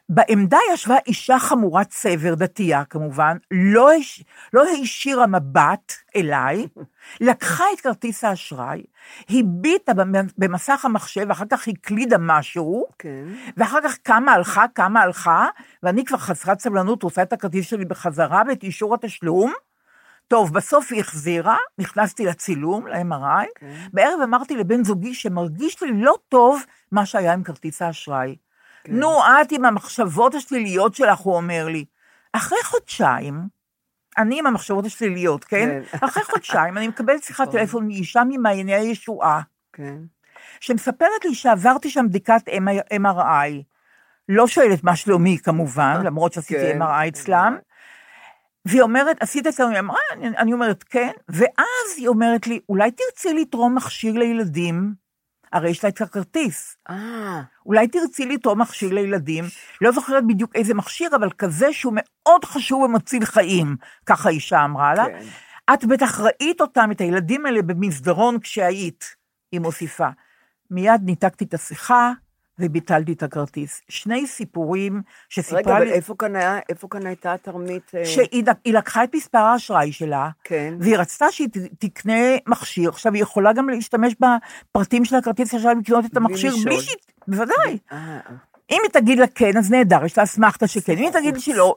[0.10, 4.24] בעמדה ישבה אישה חמורת סבר, דתייה כמובן, לא, הש...
[4.54, 6.68] לא הישירה מבט אליי,
[7.22, 8.84] לקחה את כרטיס האשראי,
[9.30, 13.26] הביטה במ- במסך המחשב, אחר כך הקלידה משהו, כן.
[13.58, 15.48] ואחר כך כמה הלכה, כמה הלכה,
[15.84, 19.54] ואני כבר חסרת סבלנות, רוצה את הכרטיס שלי בחזרה ואת אישור התשלום.
[20.28, 23.74] טוב, בסוף היא החזירה, נכנסתי לצילום, ל-MRI, כן.
[23.94, 28.36] בערב אמרתי לבן זוגי שמרגיש לי לא טוב מה שהיה עם כרטיס האשראי.
[28.88, 28.96] כן.
[28.96, 31.86] נו, את עם המחשבות השליליות שלך, הוא אומר לי.
[32.34, 33.42] אחרי חודשיים,
[34.18, 35.82] אני עם המחשבות השליליות, כן?
[35.92, 35.98] כן.
[36.08, 37.60] אחרי חודשיים אני מקבלת שיחת נכון.
[37.60, 39.42] טלפון מאישה ממעייני הישועה,
[39.74, 39.98] כן.
[40.60, 42.42] שמספרת לי שעברתי שם בדיקת
[42.94, 43.64] MRI.
[44.30, 46.82] לא שואלת מה שלומי כמובן, למרות שעשיתי כן.
[46.82, 47.58] MRI אצלם.
[48.66, 50.24] והיא אומרת, עשית אצלנו MRI?
[50.38, 51.12] אני אומרת, כן.
[51.30, 54.94] ואז היא אומרת לי, אולי תרצי לתרום מכשיר לילדים?
[55.54, 56.78] הרי יש לה את הכרטיס.
[56.90, 59.44] אה, אולי תרצי לתרום מכשיר לילדים,
[59.82, 64.94] לא זוכרת בדיוק איזה מכשיר, אבל כזה שהוא מאוד חשוב ומציל חיים, ככה אישה אמרה
[64.94, 65.06] לה.
[65.06, 65.26] כן.
[65.74, 69.16] את בטח ראית אותם, את הילדים האלה, במסדרון כשהיית,
[69.52, 70.08] היא מוסיפה.
[70.72, 72.12] מיד ניתקתי את השיחה
[72.60, 73.82] וביטלתי את הכרטיס.
[73.90, 77.92] שני סיפורים רגע, שסיפרה אבל לי, איפה כאן היה, איפה כאן הייתה התרמית?
[77.96, 80.74] אה, שהיא היא לקחה את מספר האשראי שלה, כן.
[80.80, 81.48] והיא רצתה שהיא
[81.80, 82.90] תקנה מכשיר.
[82.90, 86.82] עכשיו, היא יכולה גם להשתמש בפרטים של הכרטיס עכשיו לקנות את בלי המכשיר, בלי לשאול.
[86.82, 86.96] שהיא...
[87.28, 87.78] בוודאי.
[87.92, 88.20] אה,
[88.72, 90.94] אם היא תגיד לה כן, אז נהדר, יש לה אסמכתה שכן.
[90.94, 91.76] אם היא תגיד לי שלא,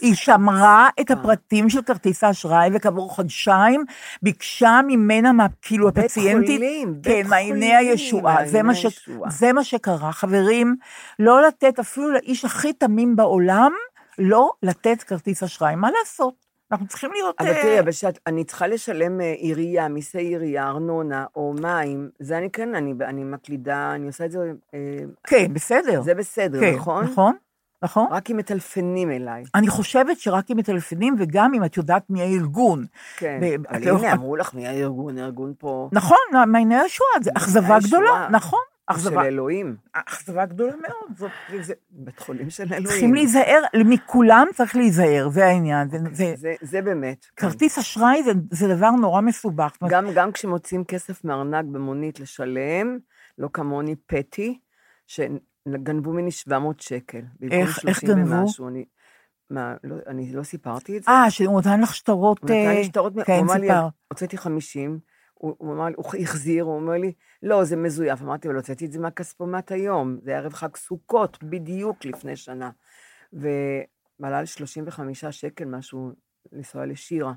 [0.00, 1.20] היא שמרה את חוצפה.
[1.20, 3.84] הפרטים של כרטיס האשראי, וכעבור חודשיים
[4.22, 8.46] ביקשה ממנה, כאילו בית הפציינטית, חולים, כן, מעייני הישועה.
[8.46, 8.72] זה מה.
[9.28, 10.12] זה שקרה.
[10.12, 10.76] חברים,
[11.18, 13.72] לא לתת, אפילו לאיש הכי תמים בעולם,
[14.18, 15.74] לא לתת כרטיס אשראי.
[15.74, 16.46] מה לעשות?
[16.72, 17.36] אנחנו צריכים להיות...
[17.40, 22.10] אבל אה, תראי, אבל שאת, אני צריכה לשלם אה, עירייה, מיסי עירייה, ארנונה או מים,
[22.18, 24.78] זה אני כן, אני, אני מקלידה, אני עושה את זה, אה,
[25.24, 26.02] כן, בסדר.
[26.02, 27.04] זה בסדר, כן, נכון?
[27.04, 27.36] נכון,
[27.86, 28.06] נכון.
[28.10, 29.44] רק אם מטלפנים אליי.
[29.54, 32.84] אני חושבת שרק אם מטלפנים, וגם אם את יודעת מי הארגון.
[33.16, 37.78] כן, אבל לא- הנה, אמרו לך מי הארגון, הארגון פה נכון, מעייני הישועה, זה אכזבה.
[37.86, 38.60] גדולה, נכון.
[38.90, 41.18] של אכזבה, אלוהים, אכזבה גדולה מאוד.
[41.18, 42.84] זאת, זה, בית חולים של אלוהים.
[42.84, 45.90] צריכים להיזהר, מכולם צריך להיזהר, זה העניין.
[45.90, 47.26] זה, זה, זה, זה באמת.
[47.36, 47.46] כן.
[47.48, 49.76] כרטיס אשראי זה, זה דבר נורא מסובך.
[49.88, 52.98] גם, גם כשמוצאים כסף מארנק במונית לשלם,
[53.38, 54.58] לא כמוני פטי,
[55.72, 57.20] שגנבו ממני 700 שקל.
[57.42, 58.34] איך- איך 30 גנבו?
[58.34, 58.84] ומשהו, אני,
[59.50, 61.10] מה, לא, אני לא סיפרתי את זה?
[61.10, 63.68] אה, שהוא נתן לך שטרות, הוא נתן אה, לי שטרות, הוא כן, אמר לי.
[64.08, 64.98] הוצאתי 50,
[65.34, 68.22] הוא, הוא אמר לי, הוא החזיר, הוא אומר לי, לא, זה מזויף.
[68.22, 72.70] אמרתי, אבל הוצאתי את זה מהכספומט היום, זה ערב חג סוכות, בדיוק לפני שנה.
[73.32, 76.12] ועלה לי 35 שקל משהו
[76.52, 77.32] לנסוע לשירה.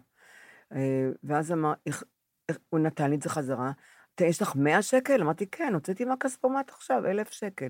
[0.76, 2.04] אה, ואז אמר, איך,
[2.50, 3.72] איך, הוא נתן לי את זה חזרה,
[4.16, 5.22] "ת- יש לך 100 שקל?
[5.22, 7.68] אמרתי, כן, הוצאתי מהכספומט עכשיו, 1,000 שקל.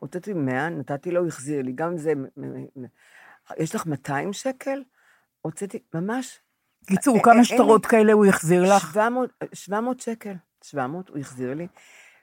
[0.00, 2.12] הוצאתי 100, נתתי לו, הוא החזיר לי, גם זה,
[3.58, 4.82] יש לך 200 שקל?
[5.40, 6.40] הוצאתי, ממש,
[6.86, 8.92] קיצור, אה, כמה אה, שטרות כאלה הוא החזיר לך?
[8.92, 10.32] 700, 700 שקל,
[10.64, 11.66] 700, הוא החזיר לי.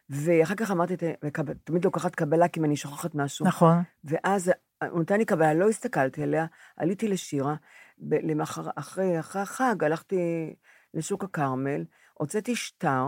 [0.10, 3.46] ואחר כך אמרתי, "ת- מקב- תמיד לוקחת קבלה, כי אם אני שוכחת משהו.
[3.48, 3.84] נכון.
[4.04, 4.52] ואז
[4.92, 6.46] הוא נתן לי קבלה, לא הסתכלתי עליה,
[6.78, 7.56] עליתי לשירה,
[8.00, 10.54] למחר, אחרי, אחרי החג הלכתי
[10.94, 11.84] לשוק הכרמל,
[12.14, 13.06] הוצאתי שטר,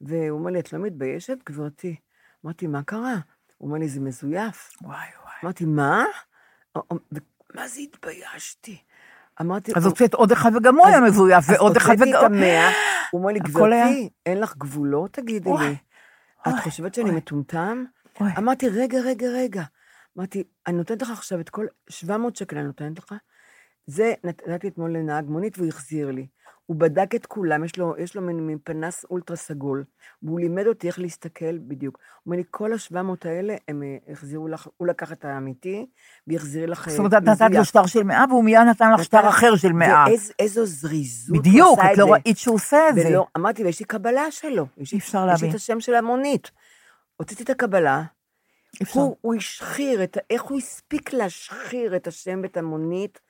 [0.00, 1.96] והוא אומר לי, את לא מתביישת, גברתי?
[2.44, 3.14] אמרתי, מה קרה?
[3.58, 4.72] הוא אומר לי, זה מזויף.
[4.82, 5.34] וואי וואי.
[5.44, 6.04] אמרתי, מה?
[7.54, 8.82] מה זה התביישתי?
[9.40, 12.34] אמרתי, אז הוצאת עוד אחד וגם הוא היה מבויף, ועוד אחד אז הוצאתי את וגם...
[12.34, 12.68] המאה,
[13.10, 15.76] הוא אומר לי, גברתי, אין לך גבולות, תגידי לי.
[16.48, 17.10] את חושבת שאני.
[17.10, 17.84] מטומטם?
[18.38, 19.62] אמרתי, רגע, רגע, רגע.
[20.18, 23.14] אמרתי, אני נותנת לך עכשיו את כל, 700 שקל אני נותנת לך.
[23.86, 26.26] זה נתתי אתמול לנהג מונית והוא החזיר לי.
[26.66, 29.84] הוא בדק את כולם, יש לו, יש לו מין, מין פנס אולטרה סגול,
[30.22, 31.96] והוא לימד אותי איך להסתכל בדיוק.
[31.96, 35.86] הוא אומר לי, כל ה-700 האלה, הם אה, החזירו לך, הוא לקח את האמיתי,
[36.26, 37.64] והחזיר לך אה, זאת אומרת, את נתת לו.
[37.64, 40.04] שטר של מאה, והוא מיד נתן לך שטר אחר של מאה.
[40.38, 42.12] ואיזו זריזות בדיוק, את לא.
[42.12, 43.08] ראית שהוא עושה את זה.
[43.08, 44.66] ולא, אמרתי, ויש לי קבלה שלו.
[44.78, 45.44] יש אי אפשר יש להבין.
[45.44, 46.50] לי את השם של המונית.
[47.16, 48.02] הוצאתי את הקבלה,
[48.82, 49.00] אפשר.
[49.00, 53.20] הוא, הוא השחיר, את, איך הוא הספיק להשחיר את השם ואת המונית,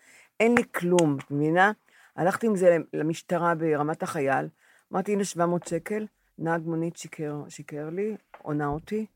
[0.41, 1.73] אין לי כלום, את מבינה?
[2.17, 4.49] הלכתי עם זה למשטרה ברמת החייל,
[4.93, 6.07] אמרתי, הנה 700 שקל,
[6.39, 9.07] נהג מונית שיקר, שיקר לי, עונה אותי,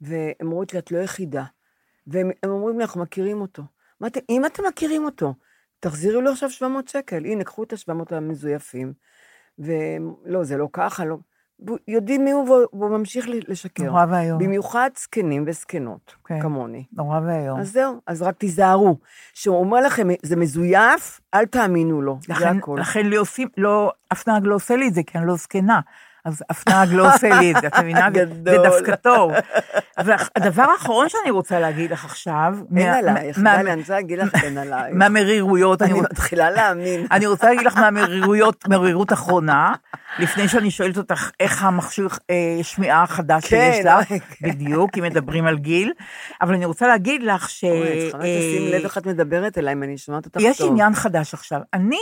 [0.00, 1.44] והם אמרו לי, את לא יחידה.
[2.06, 3.62] והם הם אומרים לי, אנחנו מכירים אותו.
[4.02, 5.34] אמרתי, אם אתם מכירים אותו,
[5.80, 7.24] תחזירו לו עכשיו 700 שקל.
[7.24, 8.92] הנה, קחו את ה-700 המזויפים.
[9.58, 11.16] ולא, זה לא ככה, לא...
[11.88, 13.84] יודעים מי הוא והוא- ממשיך לשקר.
[13.84, 14.38] נורא ואיום.
[14.38, 16.40] במיוחד זקנים וזקנות, כן.
[16.40, 16.84] כמוני.
[16.92, 17.60] נורא ואיום.
[17.60, 18.96] אז זהו, אז רק תיזהרו.
[19.32, 22.76] כשהוא אומר לכם, זה מזויף, אל תאמינו לו, זה לכן, הכל.
[22.80, 25.80] לכן לי עושים, לא, אף נהג לא עושה לי את זה, כי אני לא זקנה.
[26.24, 28.08] אז אף נהג לא עושה לי את זה, את מבינה?
[28.14, 28.62] זה- זה גדול.
[28.64, 29.32] דווקא טוב.
[29.98, 34.18] אבל הדבר האחרון שאני רוצה להגיד לך עכשיו, אין עלייך, מה- דליה, אני רוצה להגיד
[34.18, 34.94] לך, אין עלייך.
[34.94, 36.00] מהמרירויות, אני.
[36.00, 37.06] מתחילה להאמין.
[37.10, 39.72] אני רוצה להגיד לך מהמרירויות, מרירות אחרונה,
[40.18, 44.48] לפני שאני שואלת אותך איך המכשיר אה, שמיעה החדש כן, שיש לך, אוי, כן.
[44.48, 45.92] בדיוק, אם מדברים על גיל,
[46.42, 47.64] אבל אני רוצה להגיד לך ש...
[47.64, 50.34] אוי, את צריכה רק לשים אה, לב איך את מדברת אליי, אם אני שומעת אותך
[50.38, 50.42] טוב.
[50.46, 51.60] יש עניין חדש עכשיו.
[51.74, 51.98] אני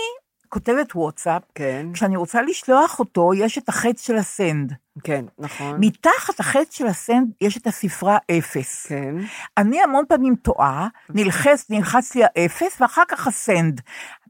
[0.53, 4.73] כותבת וואטסאפ, כן, כשאני רוצה לשלוח אותו, יש את החץ של הסנד.
[5.05, 5.77] כן, נכון.
[5.81, 8.87] מתחת החץ של הסנד יש את הספרה אפס.
[8.87, 9.15] כן,
[9.59, 13.81] אני המון פעמים טועה, נלחץ, נלחץ לי האפס, ואחר כך הסנד.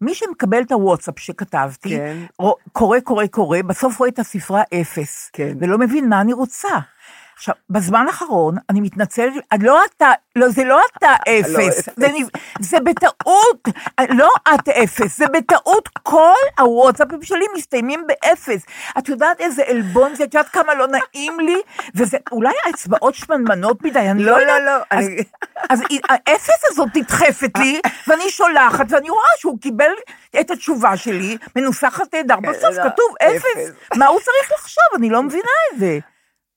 [0.00, 2.16] מי שמקבל את הוואטסאפ שכתבתי, כן.
[2.72, 5.30] קורא, קורא, קורא, בסוף רואה את הספרה אפס.
[5.32, 5.56] כן.
[5.60, 6.78] ולא מבין מה אני רוצה.
[7.36, 11.88] עכשיו, בזמן האחרון, אני מתנצלת, לא אתה, לא, זה לא אתה אפס, אפס.
[11.96, 12.26] זה, נ-
[12.64, 13.68] זה בטעות,
[14.08, 18.62] לא את אפס, זה בטעות כל הוואטסאפים שלי מסתיימים באפס.
[18.98, 21.60] את יודעת איזה עלבון זה, את יודעת כמה לא נעים לי,
[21.94, 24.60] וזה אולי האצבעות שמנמנות מדי, אני לא לא, יודעת.
[24.64, 25.24] לא, לא, אני-
[25.70, 29.90] אז האפס הזאת נדחפת לי, ואני שולחת, ואני רואה שהוא קיבל
[30.40, 33.14] את התשובה שלי, מנוסחת נהדר, בסוף לא, כתוב.
[33.22, 33.70] אפס.
[33.96, 34.84] מה הוא צריך לחשוב?
[34.98, 35.42] אני לא מבינה
[35.74, 35.98] את זה.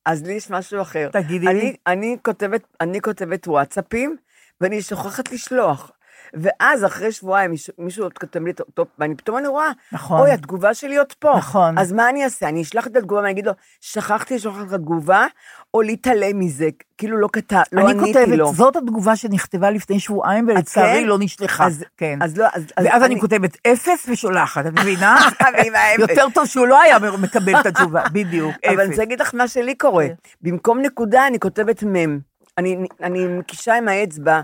[0.06, 1.10] אז לי יש משהו אחר.
[1.12, 1.76] תגידי אני, לי.
[1.88, 4.18] אני כותבת, אני כותבת וואטסאפים,
[4.62, 5.92] ואני שוכחת לשלוח.
[6.34, 10.20] ואז אחרי שבועיים מישהו- עוד כותב לי אותו, ואני פתאום אני רואה, נכון.
[10.20, 11.34] אוי, התגובה שלי עוד פה.
[11.38, 11.78] נכון.
[11.78, 12.50] אז מה אני אעשה?
[12.50, 15.26] אני אשלח את התגובה ואני אגיד לו, שכחתי לשלוח לך תגובה,
[15.74, 18.54] או להתעלם מזה, כאילו לא כתב, לא אני עניתי כותבת, לו.
[18.54, 21.08] זאת התגובה שנכתבה לפני שבועיים, ולצערי כן?
[21.08, 21.66] לא נשלחה.
[21.68, 22.20] אז- כן.
[22.22, 25.18] אז לא, אז- אז ואז אני אני- כותבת אפס ושולחת, את מבינה?
[26.00, 28.90] יותר טוב שהוא לא היה מקבל את התשובה, בדיוק, אבל אני אפס.
[28.90, 30.08] רוצה להגיד לך מה שלי קורה.
[30.42, 32.20] במקום נקודה, אני כותבת מם.
[32.58, 34.42] אני, אני מקישה עם האצבע,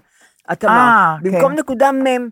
[0.52, 1.24] את אה, אמרת.
[1.24, 1.60] במקום כן.
[1.60, 2.30] נקודה מם.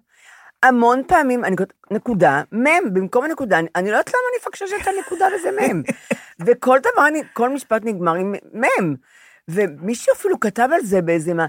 [0.63, 4.81] המון פעמים אני כותבת נקודה, מם, במקום הנקודה, אני, אני לא יודעת למה אני מפקששת
[4.81, 5.81] את הנקודה וזה מם.
[6.45, 8.95] וכל דבר, אני, כל משפט נגמר עם מם.
[9.49, 11.45] ומישהו אפילו כתב על זה באיזה מה,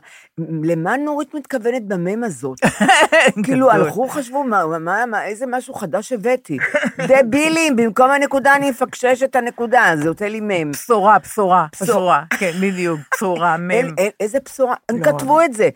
[0.63, 2.59] למה נורית מתכוונת במם הזאת?
[3.45, 3.71] כאילו גדול.
[3.71, 6.59] הלכו, חשבו, מה, מה, מה, איזה משהו חדש הבאתי.
[6.99, 10.71] דבילים, במקום הנקודה אני אפקשש את הנקודה, זה יוצא לי מם.
[10.71, 12.23] בשורה, בשורה, בשורה.
[12.39, 13.95] כן, בדיוק, בשורה, מם.
[14.21, 15.05] איזה בשורה, הם לא.
[15.05, 15.69] כתבו את זה.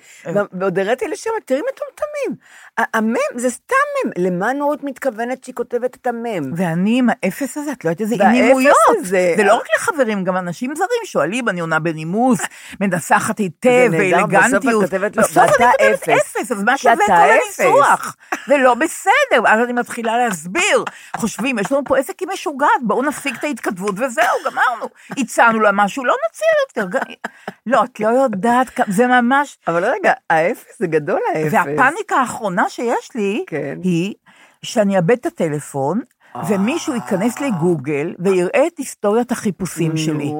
[0.52, 2.36] ועוד הראיתי לשם, תראי מטומטמים.
[2.78, 4.10] המם, זה סתם מם.
[4.16, 6.52] למה נורית מתכוונת שהיא כותבת את המם?
[6.56, 8.76] ואני עם האפס הזה, את לא יודעת איזה אי-נימויות.
[9.02, 12.40] זה לא רק לחברים, גם אנשים זרים שואלים, אני עונה בנימוס,
[12.80, 14.52] מנסחת היטב, באלגנטיות.
[14.52, 15.18] בסוף אני כותבת
[15.80, 16.50] אפס.
[16.50, 17.12] אז מה שווה כל.
[17.12, 18.16] הניסוח?
[18.48, 20.84] זה לא בסדר, ואז אני מתחילה להסביר.
[21.16, 24.88] חושבים, יש לנו פה עסק עם משוגעת, בואו נפסיק את ההתכתבות וזהו, גמרנו.
[25.18, 26.48] הצענו לה משהו, לא נציע
[26.84, 26.98] יותר.
[27.66, 29.58] לא, את לא יודעת, זה ממש...
[29.68, 31.52] אבל רגע, האפס זה גדול האפס.
[31.52, 33.78] והפאניקה האחרונה שיש לי, כן.
[33.82, 34.14] היא
[34.62, 36.00] שאני אאבד את הטלפון,
[36.48, 40.32] ומישהו ייכנס לגוגל ויראה את היסטוריית החיפושים שלי.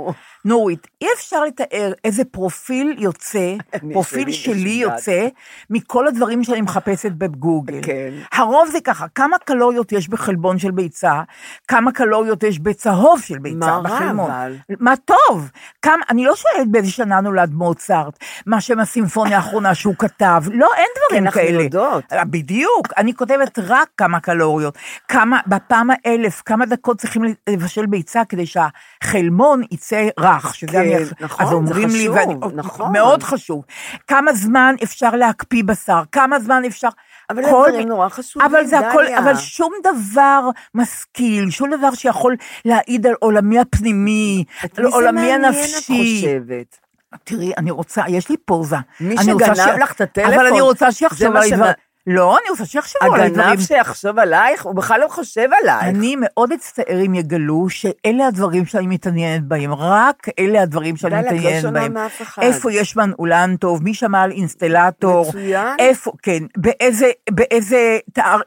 [0.45, 3.55] נורית, אי אפשר לתאר איזה פרופיל יוצא,
[3.93, 4.99] פרופיל שלי משוגעת.
[4.99, 5.27] יוצא,
[5.71, 7.81] מכל הדברים שאני מחפשת בגוגל.
[7.83, 8.11] כן.
[8.33, 11.23] הרוב זה ככה, כמה קלוריות יש בחלבון של ביצה,
[11.69, 14.31] כמה קלוריות יש בצהוב של ביצה, מה רע, בחלבון.
[14.31, 14.57] אבל?
[14.81, 15.51] מה טוב,
[15.83, 20.69] כמה, אני לא שואלת באיזה שנה נולד מוצרט, מה שם הסימפוניה האחרונה שהוא כתב, לא,
[20.77, 21.63] אין דברים אנחנו כאלה.
[21.63, 22.05] יודעות.
[22.13, 24.79] אה, בדיוק, אני כותבת רק כמה קלוריות,
[25.09, 30.95] כמה, בפעם האלף, כמה דקות צריכים לבשל ביצה כדי שהחלמון יצא רך, שזה כן, אני...
[31.21, 32.93] נכון, אז זה אומרים לי, חשוב, ואני, נכון.
[32.93, 33.65] מאוד חשוב,
[34.07, 36.89] כמה זמן אפשר להקפיא בשר, כמה זמן אפשר...
[37.31, 39.19] אבל כל- הדברים נורא חשובים, אבל זה הכל, דליה.
[39.19, 45.13] אבל שום דבר משכיל, שום דבר שיכול להעיד על עולמי הפנימי, על מי זה עולמי
[45.21, 46.21] מעניין, את הנפשי.
[46.21, 46.79] חושבת?
[47.25, 48.77] תראי, אני רוצה, יש לי פוזה.
[49.01, 51.73] מי שגנב לך את הטלפון, אבל אני רוצה זה שיחשוב על דברים.
[52.07, 53.41] לא, אני רוצה שיחשבו על דברים.
[53.49, 55.83] הגנב שיחשוב עלייך, הוא בכלל לא חושב עלייך.
[55.97, 61.19] אני מאוד אצטער אם יגלו שאלה הדברים שאני מתעניינת בהם, רק אלה הדברים שאני לא
[61.21, 61.97] מתעניינת בהם.
[62.41, 65.77] איפה יש מנעולן טוב, מי שמע על אינסטלטור, מצוין.
[65.79, 68.41] איפה, כן, באיזה, באיזה, תאר,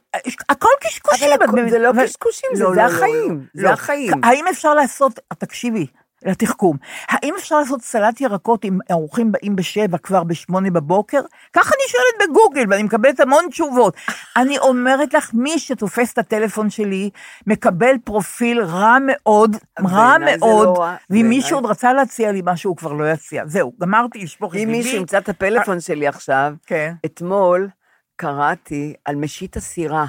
[0.50, 1.28] הכל קשקושים.
[1.50, 3.70] אבל זה לא קשקושים, זה- לא, לא, החיים, זה לא.
[3.70, 4.12] החיים.
[4.24, 5.86] האם אפשר לעשות, תקשיבי,
[6.26, 6.78] לתחכום.
[7.08, 11.22] האם אפשר לעשות סלט ירקות אם האורחים באים בשבע, כבר בשמונה בבוקר?
[11.54, 13.96] ככה אני שואלת בגוגל, ואני מקבלת המון תשובות.
[14.38, 17.10] אני אומרת לך, מי שתופס את הטלפון שלי,
[17.48, 21.30] מקבל פרופיל רע מאוד, רע מאוד, לא ואם.
[21.30, 23.44] מישהו עוד רצה להציע לי משהו, הוא כבר לא יציע.
[23.46, 24.78] זהו, גמרתי לשפוך את אם ליבי.
[24.78, 26.94] מישהו ימצא את הפלאפון שלי עכשיו, כן.
[27.06, 27.70] אתמול
[28.16, 30.06] קראתי על משית הסירה.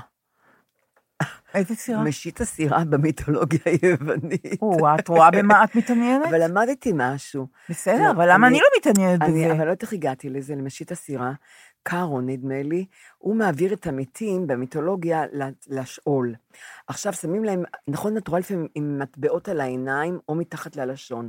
[1.55, 2.03] איזה סירה?
[2.03, 4.63] משית הסירה במיתולוגיה היוונית.
[4.63, 6.27] או, את רואה במה את מתעניינת?
[6.27, 7.47] אבל למדתי משהו.
[7.69, 9.47] בסדר, לא, אבל למה אני לא מתעניינת בזה?
[9.47, 11.33] אבל לא יודעת איך הגעתי לזה, למשית הסירה.
[11.83, 12.87] קארו, נדמה לי,
[13.19, 15.25] הוא מעביר את המתים במיתולוגיה
[15.69, 16.35] לשאול.
[16.87, 21.29] עכשיו, שמים להם, נכון, את רואה לפעמים עם מטבעות על העיניים או מתחת ללשון.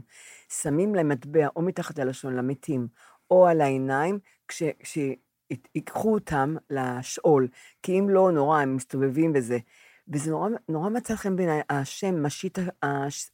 [0.61, 2.87] שמים להם מטבע או מתחת ללשון למתים
[3.31, 4.63] או על העיניים, כש...
[5.75, 7.47] ייקחו אותם לשאול,
[7.83, 9.57] כי אם לא, נורא, הם מסתובבים וזה.
[10.07, 12.57] וזה נורא, נורא מצא חן בעיניי, השם, משית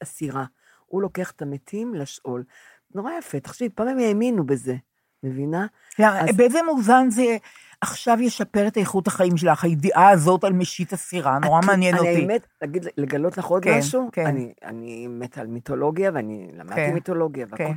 [0.00, 0.44] הסירה.
[0.86, 2.44] הוא לוקח את המתים לשאול.
[2.94, 4.76] נורא יפה, תחשבי, פעם הם האמינו בזה,
[5.22, 5.66] מבינה?
[5.98, 7.36] למה, אז- באיזה מובן זה
[7.80, 12.20] עכשיו ישפר את איכות החיים שלך, הידיעה הזאת על משית הסירה, נורא מעניין אני אותי.
[12.22, 14.08] האמת, להגיד, לגלות לך עוד כן, משהו?
[14.12, 14.26] כן.
[14.26, 17.64] אני, אני מתה על מיתולוגיה, ואני למדתי כן, מיתולוגיה והכל.
[17.64, 17.72] כן.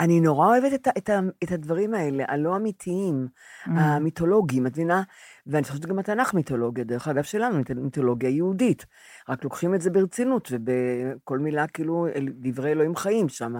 [0.00, 1.10] אני נורא אוהבת את, את,
[1.44, 3.26] את הדברים האלה, הלא אמיתיים,
[3.66, 3.70] Mm.
[3.74, 5.02] המיתולוגיים, את מבינה?
[5.46, 8.86] ואני חושבת שגם התנ"ך מיתולוגיה, דרך אגב שלנו, מיתול- מיתולוגיה יהודית.
[9.28, 12.06] רק לוקחים את זה ברצינות, ובכל מילה כאילו
[12.40, 13.54] דברי אלוהים חיים שם.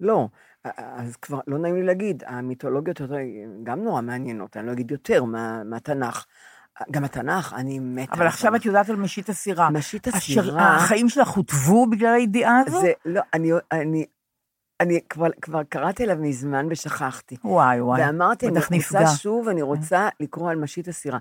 [0.00, 0.28] לא.
[0.64, 3.14] אז כבר לא נעים לי להגיד, המיתולוגיות יותר-
[3.62, 6.24] גם נורא מעניינות, אני לא אגיד יותר מה- מהתנ"ך.
[6.90, 8.14] גם התנ"ך, אני מתה.
[8.14, 8.60] אבל עכשיו התנ"ך.
[8.60, 9.70] את יודעת על משית הסירה.
[9.70, 12.80] משית הסירה- החיים שלך הוטבו בגלל הידיעה הזו?
[12.80, 14.06] זה, לא, אני, אני,
[14.80, 17.36] אני כבר, כבר קראתי עליו מזמן ושכחתי.
[17.44, 18.00] וואי, וואי.
[18.02, 18.98] ואמרתי, אני רוצה נפגע.
[19.00, 19.06] כן.
[19.16, 21.18] שוב, אני רוצה לקרוא על משית הסירה.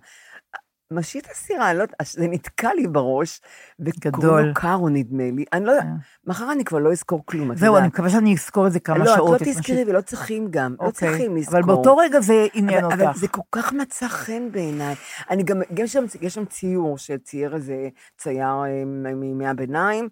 [0.91, 3.41] משית הסירה, לא, יודעת, זה נתקע לי בראש,
[3.79, 4.45] וקוראים.
[4.45, 5.45] לו קארו, נדמה לי.
[5.53, 5.87] אני לא יודעת,
[6.27, 7.79] מחר אני כבר לא אזכור כלום, את זהו, יודעת.
[7.81, 9.41] אני מקווה שאני אזכור את זה כמה לא, שעות.
[9.41, 11.09] את לא את תזכרי, משית- ולא צריכים גם, לא אוקיי.
[11.09, 11.59] צריכים לזכור.
[11.59, 13.17] אבל באותו רגע זה עניין אבל, אבל אותך.
[13.17, 14.95] זה כל כך מצא חן בעיניי.
[15.29, 18.83] אני גם, יש שם, יש שם ציור שצייר איזה צייר אה,
[19.15, 20.09] מימי הביניים,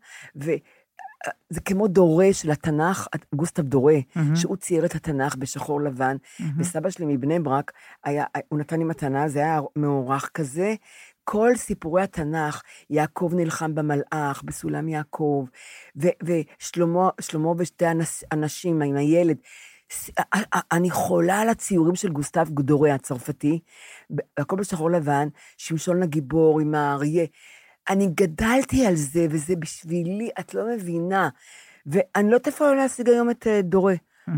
[1.51, 3.95] וזה כמו דורה של התנ"ך, גוסטב דורה,
[4.35, 6.15] שהוא צייר את התנ"ך בשחור לבן,
[6.57, 7.71] וסבא שלי מבני ברק,
[8.03, 10.75] היה, הוא נתן לי מתנה, זה היה מאורך כזה.
[11.23, 15.45] כל סיפורי התנ"ך, יעקב נלחם במלאך, בסולם יעקב,
[16.01, 16.07] ו-
[16.59, 19.37] ושלמה שלמה ושתי הנס- הנשים עם הילד.
[20.71, 23.59] אני חולה על הציורים של גוסטב דורה הצרפתי,
[24.37, 27.25] הכל בשחור לבן, שמשון הגיבור עם האריה.
[27.89, 31.29] אני גדלתי על זה, וזה בשבילי, את לא מבינה.
[31.85, 33.93] ואני לא יודעת איפה להשיג היום את אה, דורה.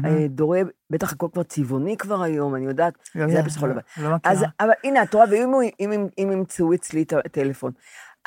[0.05, 3.73] אה, דורה, בטח הכל כבר צבעוני כבר היום, אני יודעת, לא זה היה בשחור לא-
[3.73, 3.81] לבן.
[4.03, 4.33] לא מכירה.
[4.59, 7.71] אבל הנה, את רואה, ואם ימצאו אצלי את הטלפון,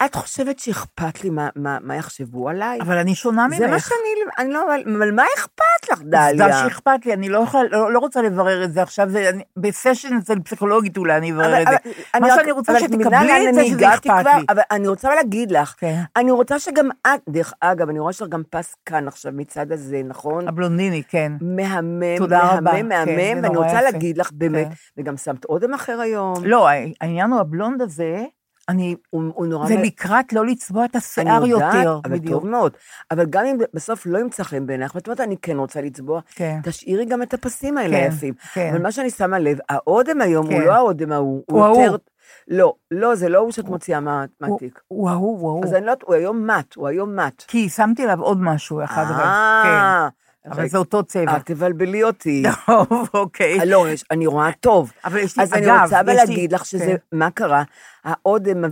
[0.05, 2.81] את חושבת שאכפת לי מה, מה, מה יחשבו עליי?
[2.81, 3.59] אבל אני שונה ממך.
[3.59, 3.99] זה מה שאני,
[4.39, 6.29] אני לא, אבל, אבל מה אכפת לך, דליה?
[6.47, 9.43] עובדה שאכפת לי, אני לא יכולה, לא, לא רוצה לברר את זה עכשיו, זה, אני,
[9.57, 11.91] בסשן אצל פסיכולוגית אולי אני אברר את זה.
[12.21, 13.07] מה רק- שאני רוצה אבל שתקבלי
[13.49, 14.37] את זה, אני שזה אכפת כבר?
[14.39, 14.45] לי.
[14.49, 16.01] אבל אני רוצה להגיד לך, כן.
[16.17, 19.73] אני רוצה שגם את, דרך אגב, אני רואה שיש לך גם פס כאן עכשיו מצד
[19.73, 20.49] הזה, נכון?
[20.49, 21.33] הבלונדיני, כן.
[21.41, 23.81] מהמם, תודה רבה, מהמם, כן, מהמם, זה ואני רוצה יפה.
[23.81, 25.03] להגיד לך, באמת, כן.
[25.03, 26.35] וגם שמת אודם אחר היום.
[26.45, 26.69] לא,
[27.01, 28.25] העניין הוא הבלונד הזה,
[28.69, 29.67] אני, הוא הוא נורא...
[29.69, 32.35] זה מ- לקראת לא לצבוע את אני השיער יודעת, יותר, אבל בדיוק.
[32.35, 32.73] טוב מאוד.
[33.11, 36.59] אבל גם אם בסוף לא ימצא חן בעינייך, ואת אומרת, אני כן רוצה לצבוע, כן.
[36.63, 38.35] תשאירי גם את הפסים האלה כן, היפים.
[38.53, 38.69] כן.
[38.73, 40.67] אבל מה שאני שמה לב, האודם היום הוא כן.
[40.67, 41.97] לא האודם ההוא, הוא הוא יותר...
[42.49, 44.05] לא, לא, זה לא הוא שאת מוציאה הוא-
[44.41, 44.81] מהתיק.
[44.89, 45.65] הוא ההוא, הוא ההוא.
[45.65, 47.45] אז אני לא יודעת, הוא היום מת, הוא היום מת.
[47.49, 50.20] כי שמתי עליו עוד משהו אחד, אבל, אה, כן.
[50.47, 51.35] אבל זה אותו צבע.
[51.35, 52.43] אל תבלבלי אותי.
[52.67, 53.61] טוב, אוקיי.
[53.61, 54.93] אה, לא, אני רואה טוב.
[55.05, 57.17] אבל יש לי- אז אני אגב, רוצה אבל להגיד לך שזה, כן.
[57.19, 57.63] מה קרה?
[58.05, 58.65] האודם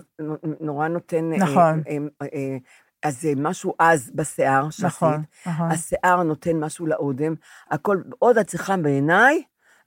[0.61, 1.33] נורא נותן...
[1.33, 1.83] אה, נכון.
[1.88, 2.57] אה, אה,
[3.02, 4.87] אז זה משהו עז בשיער שעשית.
[4.87, 5.70] נכון, נכון.
[5.70, 7.35] השיער נותן משהו לאודם.
[7.70, 9.42] הכל, עוד את צריכה בעיניי,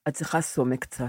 [0.08, 1.06] את צריכה סומק קצת.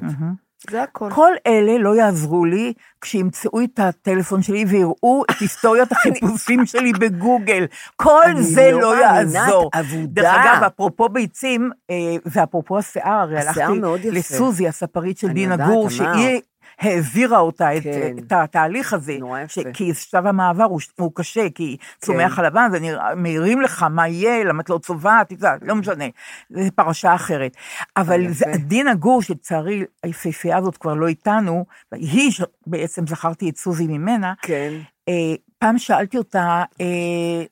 [0.70, 1.08] זה הכל.
[1.14, 7.66] כל אלה לא יעזרו לי כשימצאו את הטלפון שלי ויראו את היסטוריית החיפושים שלי בגוגל.
[7.96, 9.70] כל זה לא לא יעזור.
[10.04, 11.96] דרך אגב, אפרופו ביצים, אה,
[12.26, 14.10] ואפרופו השיער, הרי הלכתי.
[14.10, 15.90] לסוזי, הספרית של דינה גור.
[15.90, 16.40] שהיא...
[16.80, 18.16] העבירה אותה, את, כן.
[18.18, 19.60] את התהליך הזה, נורא יפה.
[19.72, 22.44] כי שלב המעבר הוא, הוא קשה, כי צומח כן.
[22.44, 26.04] הלבן, ומעירים לך מה יהיה, למה את לא צובעת, את לא משנה,
[26.50, 27.56] זו פרשה אחרת.
[27.96, 28.44] אבל זה.
[28.58, 34.32] דינה גור, שלצערי היפהפייה הזאת כבר לא איתנו, היא ש- בעצם זכרתי את סוזי ממנה,
[34.42, 34.72] כן.
[35.08, 37.44] אה, פעם שאלתי אותה, אה,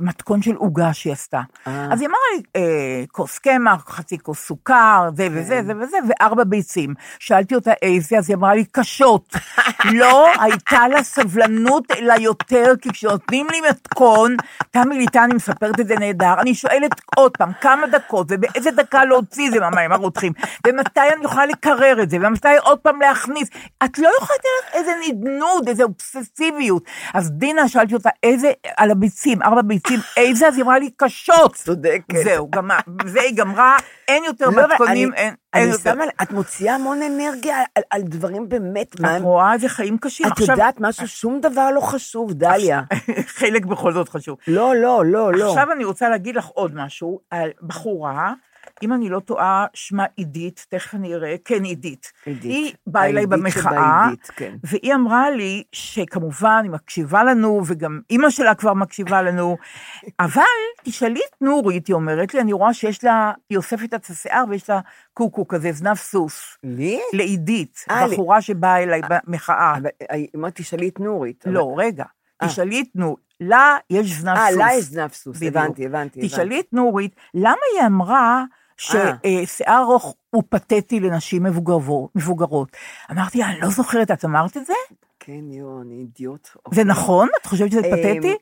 [0.00, 1.40] מתכון של עוגה שהיא עשתה.
[1.66, 1.88] אה.
[1.92, 5.66] אז היא אמרה לי, אה, כוס קמח, חצי כוס סוכר, זה וזה, כן.
[5.66, 6.94] זה וזה, וארבע ביצים.
[7.18, 9.34] שאלתי אותה איזה, אז היא אמרה לי, קשות.
[10.00, 14.36] לא הייתה לה סבלנות אלא יותר, כי כשנותנים לי מתכון,
[14.70, 19.50] תמי ליטני מספרת את זה נהדר, אני שואלת עוד פעם, כמה דקות, ובאיזה דקה להוציא
[19.50, 20.32] זה מהמים הרותחים,
[20.66, 23.48] ומתי אני יכולה לקרר את זה, ומתי עוד פעם להכניס.
[23.84, 26.84] את לא יכולה לתת לך איזה נדנוד, איזה אובססיביות.
[27.14, 30.48] אז דינה, שאלתי אותה, איזה, על הביצים, ארבע ביצים, איזה?
[30.48, 31.54] אז היא אמרה לי, קשות.
[31.54, 32.16] צודקת.
[32.24, 33.76] זהו, גמר, זה היא גמרה,
[34.08, 35.92] אין יותר לא, מתכונים, אני- אין, אין אני יותר.
[35.94, 40.26] שמה, את מוציאה המון אנרגיה על- על דברים באמת, מה את רואה איזה חיים קשים.
[40.26, 42.82] את עכשיו- יודעת משהו, שום דבר לא חשוב, דליה.
[43.38, 44.36] חלק בכל זאת חשוב.
[44.48, 45.48] לא, לא, לא, לא.
[45.50, 48.32] עכשיו אני רוצה להגיד לך עוד משהו, על בחורה,
[48.82, 52.12] אם אני לא טועה, שמה עידית, תכף אני אראה, כן עידית.
[52.26, 52.50] עידית.
[52.50, 54.56] היא באה אליי במחאה, שבעידית, כן.
[54.64, 59.56] והיא אמרה לי שכמובן היא מקשיבה לנו, וגם אימא שלה כבר מקשיבה לנו,
[60.20, 60.42] אבל
[60.82, 64.70] תשאלי את נורית, היא אומרת לי, אני רואה שיש לה, היא אוספת את השיער ויש
[64.70, 64.80] לה
[65.14, 66.56] קוקו כזה, זנב סוס.
[66.64, 67.00] לי?
[67.12, 69.74] לעידית, אה, בחורה שבאה אליי במחאה.
[69.76, 71.44] אבל היא אמרת, תשאלי את נורית.
[71.46, 72.04] אבל- לא, רגע,
[72.42, 72.48] אה.
[72.48, 74.58] תשאלי את נורית, לה יש זנב אה, סוס.
[74.58, 75.42] לה יש זנב סוס.
[75.42, 76.20] הבנתי, הבנתי.
[76.28, 78.63] תשאלי את נורית, למה היא אמרה אה.
[78.76, 81.42] ששיער ארוך הוא פתטי לנשים
[82.14, 82.76] מבוגרות?
[83.10, 84.72] אמרתי אני לא זוכרת, את אמרת את זה?
[85.20, 86.48] כן, יואו, אני אידיוט.
[86.74, 87.28] זה נכון?
[87.40, 88.36] את חושבת שזה אמ, פתטי?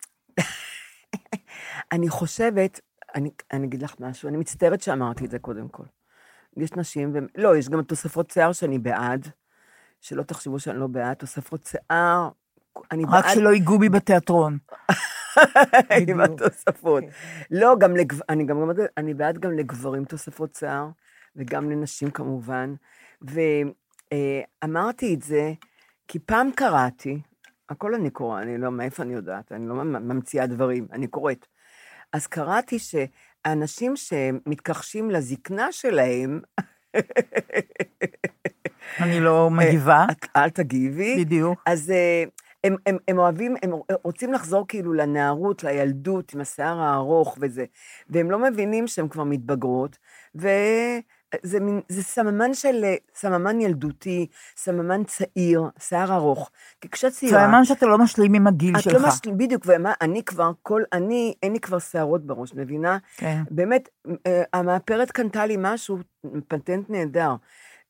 [1.93, 2.81] אני חושבת,
[3.15, 5.85] אני, אני אגיד לך משהו, אני מצטערת שאמרתי את זה קודם כל.
[6.57, 7.19] יש נשים, ו...
[7.37, 9.29] לא, יש גם תוספות שיער שאני בעד,
[10.01, 12.29] שלא תחשבו שאני לא בעד, תוספות שיער,
[12.91, 13.35] אני רק בעד...
[13.35, 14.59] שלא ייגעו בי בתיאטרון.
[16.09, 17.05] עם התוספות.
[17.51, 18.19] לא, גם לגב...
[18.29, 20.89] אני גם אני בעד גם לגברים תוספות שיער,
[21.37, 22.75] וגם לנשים כמובן.
[24.63, 25.53] ואמרתי את זה,
[26.09, 27.21] כי פעם קראתי,
[27.69, 29.53] הכל אני קוראה, אני לא, מאיפה אני יודעת?
[29.53, 31.47] אני לא ממ- ממציאה דברים, אני קוראת.
[32.13, 36.41] אז קראתי שאנשים שמתכחשים לזקנה שלהם,
[39.01, 40.07] אני לא מגיבה.
[40.11, 41.17] את- אל תגיבי.
[41.25, 41.63] בדיוק.
[41.67, 42.25] אז אה,
[42.65, 43.71] הם, הם, הם אוהבים, הם
[44.05, 47.65] רוצים לחזור כאילו לנערות, לילדות, עם השיער הארוך וזה,
[48.11, 49.99] והם לא מבינים שהן כבר מתבגרות,
[50.35, 52.85] וזה מין, זה סממן של,
[53.15, 56.51] סממן ילדותי, סממן צעיר, שיער ארוך.
[56.81, 57.47] כי כשאת צעירה...
[57.47, 58.95] סממן שאתה לא משלים עם הגיל את שלך.
[58.95, 62.99] לא משלים, בדיוק, ומה, אני כבר, כל, אני, אין לי כבר שערות בראש, מבינה?
[63.17, 63.43] כן.
[63.51, 63.89] באמת,
[64.27, 65.99] אה, המאפרת קנתה לי משהו,
[66.49, 67.35] פטנט נהדר.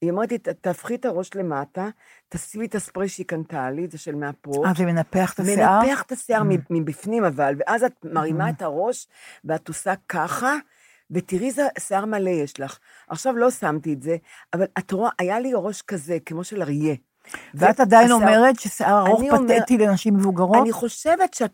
[0.03, 1.89] היא אמרת לי, "ת- תהפכי את הראש למטה,
[2.29, 4.67] תשימי את הספרי שהיא קנתה לי, זה של מהפרו.
[4.67, 5.81] אה, זה מנפח את השיער?
[5.81, 5.85] Mm.
[5.85, 9.07] מנפח את השיער מ- מבפנים אבל, ואז את מרימה את הראש,
[9.45, 10.57] ואת עושה ככה,
[11.11, 12.79] ותראי איזה שיער מלא יש לך.
[13.09, 14.17] עכשיו לא שמתי את זה,
[14.55, 16.95] אבל את רואה, היה לי ראש כזה, כמו של אריה.
[17.55, 20.57] ואת עדיין והשיער- אומרת ששיער ארוך אני אומר- פתטי לנשים מבוגרות?
[20.63, 21.51] אני חושבת שאת,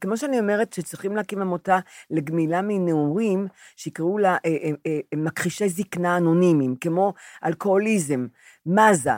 [0.00, 1.78] כמו שאני אומרת, שצריכים להקים עמותה
[2.10, 3.46] לגמילה מנעורים,
[3.76, 8.26] שיקראו לה אה, אה, אה, מכחישי זקנה אנונימיים, כמו אלכוהוליזם,
[8.66, 9.10] מזה.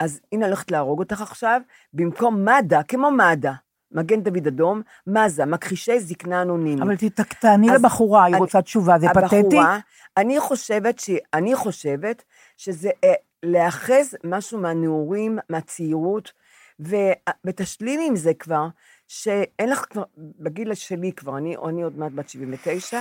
[0.00, 1.60] אז הנה, הולכת להרוג אותך עכשיו,
[1.94, 3.50] במקום מד"א, כמו מד"א,
[3.92, 6.82] מגן דוד אדום, מזה, מכחישי זקנה אנונימיים.
[6.82, 6.94] אבל
[7.40, 9.36] תעני לבחורה, היא אני- רוצה תשובה, זה פתטי?
[9.36, 9.78] הבחורה,
[10.16, 11.10] אני חושבת, ש...
[11.34, 12.22] אני חושבת
[12.56, 13.12] שזה אה,
[13.42, 16.32] להאחז משהו מהנעורים, מהצעירות,
[16.80, 16.96] ו...
[17.44, 18.66] ותשלימי עם זה כבר,
[19.08, 23.00] שאין לך כבר, בגיל שלי כבר, אני, אני עוד מעט בת 79,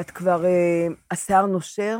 [0.00, 1.98] את כבר, אה, השיער נושר,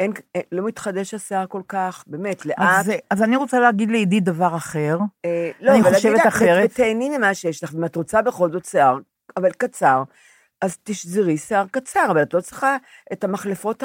[0.00, 2.56] אין, אה, לא מתחדש השיער כל כך, באמת, לאט.
[2.58, 4.98] אז, אז אני רוצה להגיד לעידית דבר אחר.
[5.24, 6.70] אה, לא, אני אבל חושבת להגיד לך, אחרת.
[6.72, 8.98] ותהני ממה שיש לך, ואם את רוצה בכל זאת שיער,
[9.36, 10.02] אבל קצר,
[10.60, 12.76] אז תשזרי שיער קצר, אבל את לא צריכה
[13.12, 13.82] את המחלפות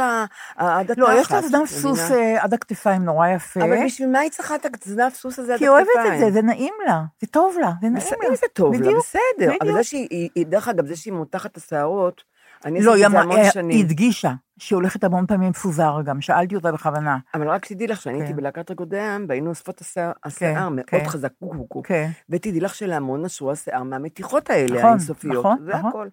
[0.56, 0.98] עד התחת.
[0.98, 1.66] לא, יש לה זנב?
[1.66, 3.60] סוס אה, עד הכתפיים, נורא יפה.
[3.64, 6.14] אבל בשביל מה היא צריכה את הזנב סוס הזה עד כי היא אוהבת הכתפיים?
[6.14, 8.36] את זה, זה נעים לה, זה טוב לה, זה נעים לה.
[8.36, 9.54] זה טוב לה, בסדר.
[9.62, 9.74] אבל.
[9.74, 12.24] זה שהיא, היא- היא- דרך אגב, זה שהיא מותחת את השערות,
[12.66, 13.86] אני לא, היא עשיתי את זה המון היא שנים.
[13.86, 17.18] הדגישה שהיא הולכת המון פעמים מפוזר גם, שאלתי אותה בכוונה.
[17.34, 18.36] אבל רק תדעי לך, שאני הייתי כן.
[18.36, 21.06] בלהקת ריקודי העם, והיינו אוספות השיער, השיער מאוד כן.
[21.08, 21.82] חזק, קוקו.
[21.84, 22.10] כן.
[22.30, 25.46] ותדעי לך שלהמון נשרו השיער מהמתיחות האלה, נכון, האינסופיות.
[25.46, 25.90] נכון, זה נכון.
[25.90, 26.08] הכל.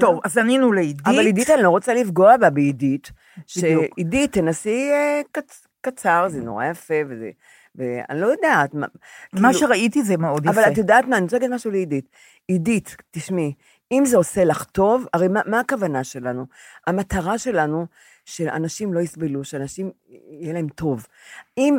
[0.00, 1.06] טוב, אז ענינו לעידית.
[1.06, 3.10] אבל עידית, אני לא רוצה לפגוע בה בעידית.
[3.36, 3.46] בדיוק.
[3.96, 7.30] שעידית, תנסי אה, קצ- קצר, זה נורא יפה, וזה...
[7.74, 8.74] ואני לא יודעת.
[8.74, 8.86] מה
[9.32, 10.52] כאילו- שראיתי זה מאוד יפה.
[10.60, 12.08] אבל את יודעת מה, אני רוצה להגיד משהו לעידית.
[12.48, 13.52] עידית, תשמעי,
[13.92, 16.46] אם זה עושה לך טוב, הרי מה, מה הכוונה שלנו?
[16.86, 17.86] המטרה שלנו,
[18.24, 19.90] שאנשים לא יסבלו, שאנשים,
[20.40, 21.06] יהיה להם טוב.
[21.58, 21.78] אם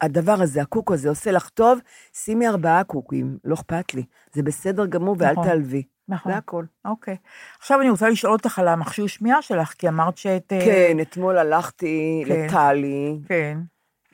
[0.00, 1.78] הדבר הזה, הקוקו הזה, עושה לך טוב,
[2.12, 4.02] שימי ארבעה קוקים, לא אכפת לי.
[4.32, 5.44] זה בסדר גמור, ואל נכון.
[5.44, 5.82] תעלבי.
[6.08, 6.32] נכון.
[6.32, 6.64] זה הכל.
[6.84, 7.16] אוקיי.
[7.58, 10.52] עכשיו אני רוצה לשאול אותך על המכשיר שמיעה שלך, כי אמרת שאת...
[10.52, 12.46] אה, כן, אתמול הלכתי כן.
[12.46, 13.58] לטלי, כן,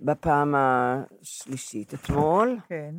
[0.01, 1.95] בפעם השלישית.
[1.95, 2.95] אתמול, כן.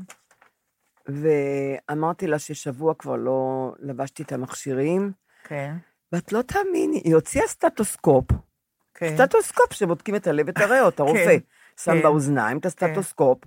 [1.07, 5.11] ואמרתי לה ששבוע כבר לא לבשתי את המכשירים,
[5.43, 5.75] כן,
[6.11, 8.25] ואת לא תאמיני, היא הוציאה סטטוסקופ,
[8.93, 9.15] כן.
[9.17, 11.37] סטטוסקופ שבודקים את הלב ואת הריאות, הרופא
[11.77, 12.01] שם כן.
[12.01, 13.39] באוזניים את הסטטוסקופ.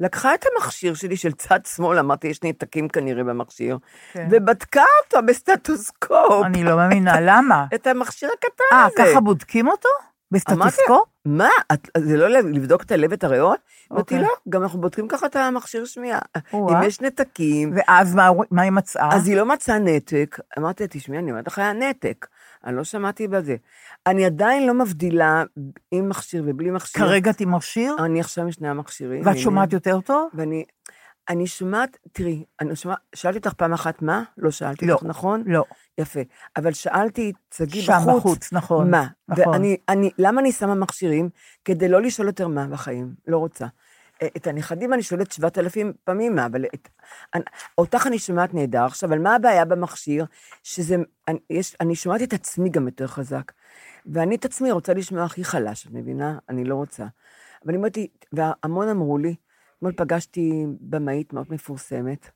[0.00, 3.78] לקחה את המכשיר שלי של צד שמאל, אמרתי, יש נתקים כנראה במכשיר,
[4.12, 4.28] כן.
[4.30, 6.44] ובדקה אותו בסטטוסקופ.
[6.44, 7.66] אני לא מאמינה, למה?
[7.74, 8.94] את המכשיר הקטן אה, הזה.
[8.96, 9.88] ככה בודקים אותו?
[10.32, 11.08] בסטטוסקופ?
[11.24, 11.48] מה?
[11.72, 13.58] את, זה לא לבדוק את הלב ואת הריאות?
[13.92, 14.26] אמרתי, אוקיי.
[14.28, 16.18] לא, גם אנחנו בודקים ככה את המכשיר שמיעה.
[16.54, 19.08] אם יש נתקים, ואז מה- מה היא מצאה?
[19.12, 20.38] אז היא לא מצאה נתק.
[20.58, 22.26] אמרתי לה, תשמעי, אני אומרת לך, היה נתק.
[22.64, 23.56] אני לא שמעתי בזה.
[24.06, 25.44] אני עדיין לא מבדילה
[25.90, 27.06] עם מכשיר ובלי מכשיר.
[27.06, 27.96] כרגע את עם מכשיר?
[27.98, 29.22] אני עכשיו עם שני המכשירים.
[29.26, 29.38] ואת.
[29.38, 30.30] שומעת יותר טוב?
[30.34, 30.64] ואני
[31.28, 34.22] אני שומעת, תראי, אני שומעת, שאלתי אותך פעם אחת מה?
[34.38, 34.92] לא שאלתי לא.
[34.92, 35.42] אותך, נכון?
[35.46, 35.64] לא.
[35.98, 36.20] יפה.
[36.56, 38.90] אבל שאלתי, שגיא שם בחוץ, בחוץ, נכון.
[38.90, 39.06] מה?
[39.28, 39.48] נכון.
[39.48, 41.28] ואני, אני, למה אני שמה מכשירים?
[41.64, 43.66] כדי לא לשאול יותר מה בחיים, לא רוצה.
[44.26, 46.88] את הנכדים אני שואלת שבעת אלפים פעמים מה, אבל את,
[47.34, 47.42] אני,
[47.78, 48.84] אותך אני שומעת נהדר.
[48.84, 50.24] עכשיו, אבל מה הבעיה במכשיר?
[50.62, 50.96] שזה,
[51.28, 53.52] אני, יש, אני שומעת את עצמי גם יותר חזק.
[54.06, 56.38] ואני את עצמי רוצה לשמוע הכי חלש, את מבינה?
[56.48, 57.02] אני לא רוצה.
[57.02, 57.96] אבל אני אומרת
[58.32, 59.34] והמון אמרו לי,
[59.76, 62.30] אתמול פגשתי במאית מאוד מפורסמת,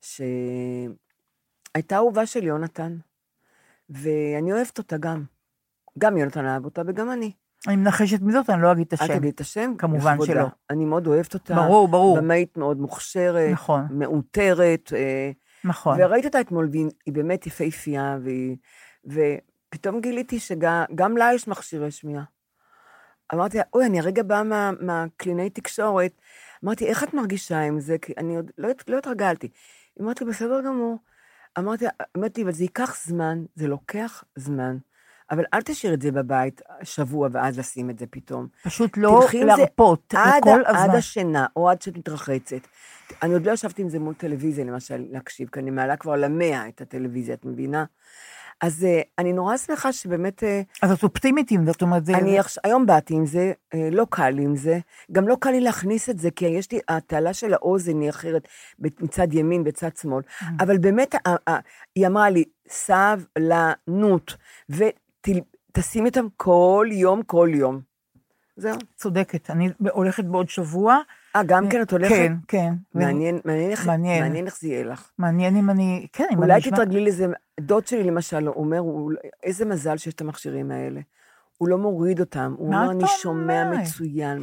[0.00, 0.96] שהייתה
[1.96, 2.96] אהובה של יונתן,
[3.90, 5.24] ואני אוהבת אותה גם.
[5.98, 7.32] גם יונתן אהב אותה וגם אני.
[7.68, 9.06] אני מנחשת מי זאת, אני לא אגיד את השם.
[9.08, 9.74] תגידי את השם?
[9.78, 10.32] כמובן לכבודה.
[10.32, 10.46] שלא.
[10.70, 11.54] אני מאוד אוהבת אותה.
[11.54, 12.16] ברור, ברור.
[12.16, 13.86] במאית מאוד מוכשרת, נכון.
[13.90, 15.30] מאותרת, אה,
[15.64, 15.98] נכון.
[16.00, 18.56] וראיתי אותה אתמול, והיא היא באמת יפהפייה, והיא-
[19.06, 22.24] ופתאום גיליתי שגם לה יש מכשירי שמיעה.
[23.34, 26.12] אמרתי לה, אוי, אני הרגע באה מה- מהקלינאי תקשורת,
[26.64, 27.98] אמרתי, איך את מרגישה עם זה?
[27.98, 29.48] כי אני עוד לא, לא התרגלתי.
[29.96, 30.98] היא אמרת לי, בסדר גמור.
[31.58, 31.84] אמרתי,
[32.16, 34.76] אמרתי, אבל זה ייקח זמן, זה לוקח זמן.
[35.32, 38.46] אבל אל תשאיר את זה בבית שבוע ואז לשים את זה פתאום.
[38.64, 40.94] פשוט לא להרפות עד, לכל ה- עד הזמן.
[40.96, 42.56] השינה, או עד שאת מתרחצת.
[43.22, 46.68] אני עוד לא ישבתי עם זה מול טלוויזיה, למשל, להקשיב, כי אני מעלה כבר למאה
[46.68, 47.84] את הטלוויזיה, את מבינה?
[48.60, 52.12] אז אה, אני נורא שמחה שבאמת, אה, אז את אופטימית עם זאת, אומרת, זה...
[52.16, 54.78] אני עכש- היום באתי עם זה, אה, לא קל לי עם זה,
[55.12, 58.48] גם לא קל לי להכניס את זה, כי יש לי, התעלה של האוזן היא אחרת,
[58.78, 60.44] מצד ימין, בצד שמאל, Mm.
[60.60, 61.14] אבל באמת,
[61.96, 64.34] היא אמרה לי, סבלנות,
[65.28, 67.80] ותשימי אותם כל יום, כל יום.
[68.56, 68.76] זהו.
[68.96, 70.98] צודקת, אני הולכת בעוד שבוע.
[71.36, 72.14] אה, גם כן את הולכת?
[72.14, 72.74] כן, כן.
[72.94, 74.22] מעניין, מעניין איך מעניין.
[74.24, 75.10] מעניין איך זה יהיה לך.
[75.18, 76.06] מעניין אם אני...
[76.12, 76.76] כן, אם אני אולי אשמע...
[76.76, 77.26] תתרגלי לזה,
[77.60, 79.12] דוד שלי למשל אומר, הוא-
[79.42, 81.00] איזה מזל שיש את המכשירים האלה.
[81.58, 84.42] הוא לא מוריד אותם, הוא אומר, אני שומע אומרת?" מצוין.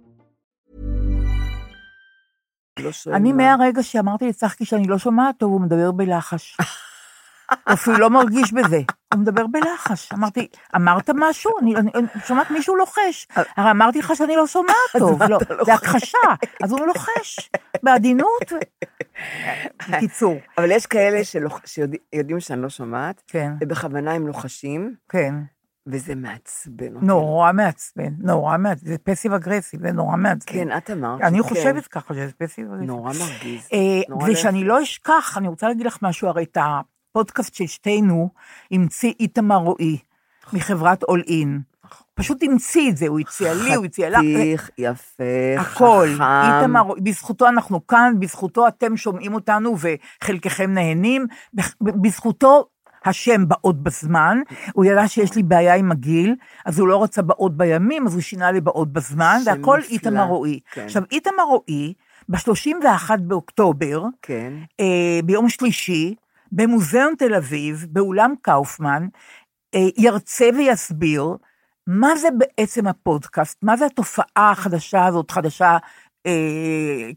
[2.79, 3.37] לא אני מה.
[3.37, 6.57] מהרגע שאמרתי לצחקי שאני לא שומעת טוב, הוא מדבר בלחש.
[7.51, 8.81] הוא אפילו לא מרגיש בזה,
[9.13, 10.11] הוא מדבר בלחש.
[10.13, 11.51] אמרתי, אמרת משהו?
[11.61, 11.73] אני,
[12.25, 13.27] שומעת מישהו לוחש.
[13.57, 16.17] הרי אמרתי לך שאני לא שומעת טוב, לא, זה הכחשה,
[16.63, 17.49] אז הוא לוחש,
[17.83, 18.51] בעדינות.
[19.89, 21.21] בקיצור, אבל יש כאלה
[21.65, 25.35] שיודעים שאני לא שומעת, כן, ובכוונה הם לוחשים, כן,
[25.87, 27.05] וזה מעצבן אותי.
[27.05, 30.53] נורא מעצבן, נורא מעצבן, זה פסיב אגרסיב, זה נורא מעצבן.
[30.53, 31.21] כן, את אמרת.
[31.21, 31.49] אני שכן.
[31.49, 32.87] חושבת ככה, שזה פסיב אגרסיב.
[32.87, 33.67] נורא מרגיז.
[33.73, 38.29] אה, נורא ושאני לא אשכח, אני רוצה להגיד לך משהו, הרי את הפודקאסט של שתינו
[38.71, 39.97] המציא איתמר רועי
[40.53, 41.61] מחברת אול אין.
[42.13, 44.17] פשוט המציא את זה, הוא הציע לי, הוא הציע לך.
[44.17, 45.23] חתיך, יפה,
[45.57, 46.23] הכל, חכם.
[46.23, 51.27] איתמר, רועי, בזכותו אנחנו כאן, בזכותו אתם שומעים אותנו וחלקכם נהנים,
[51.81, 52.67] בזכותו
[53.05, 54.37] השם באות בזמן,
[54.73, 56.35] הוא ידע שיש לי בעיה עם הגיל,
[56.65, 60.23] אז הוא לא רצה באות בימים, אז הוא שינה לי באות בזמן, והכל נפלא, איתמר
[60.23, 60.59] רועי.
[60.71, 60.81] כן.
[60.85, 61.93] עכשיו, איתמר רועי,
[62.29, 62.85] ב-31
[63.21, 64.53] באוקטובר, כן.
[64.79, 66.15] אה, ביום שלישי,
[66.51, 69.07] במוזיאון תל אביב, באולם קאופמן,
[69.75, 71.35] אה, ירצה ויסביר
[71.87, 75.77] מה זה בעצם הפודקאסט, מה זה התופעה החדשה הזאת, חדשה,
[76.25, 76.31] אה,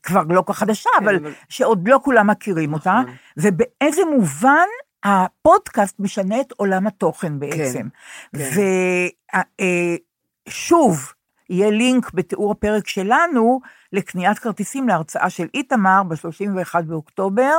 [0.02, 3.14] כבר לא כל חדשה, כן, אבל אבל- שעוד לא כולם מכירים אותה, נכון.
[3.36, 4.66] ובאיזה מובן
[5.04, 7.88] הפודקאסט משנה את עולם התוכן בעצם.
[8.36, 8.38] כן.
[10.48, 11.12] ושוב,
[11.50, 13.60] יהיה לינק בתיאור הפרק שלנו
[13.92, 17.54] לקניית כרטיסים להרצאה של איתמר ב-31 באוקטובר,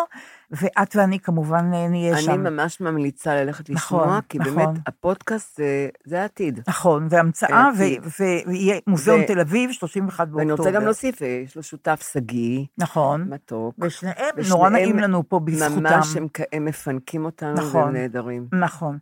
[0.62, 2.32] ואת ואני כמובן אה, נהיה שם.
[2.32, 4.56] אני ממש ממליצה ללכת נכון, לשמוע, כי נכון.
[4.56, 5.64] באמת הפודקאסט זה-
[6.06, 6.60] זה העתיד.
[6.68, 8.04] נכון, והמצאה, ו- העתיד.
[8.06, 10.38] ו- ויהיה מוזיאון ו- תל אביב, 31 באוקטובר.
[10.40, 13.22] ואני רוצה גם להוסיף, אה, יש לו שותף שגיא, נכון.
[13.30, 13.76] מתוק.
[13.80, 15.84] ושניהם, ושניהם נורא נעים לנו פה בזכותם.
[15.84, 17.82] ממש הם, הם מפנקים אותנו, נכון.
[17.84, 18.48] והם נהדרים.
[18.54, 18.98] נכון.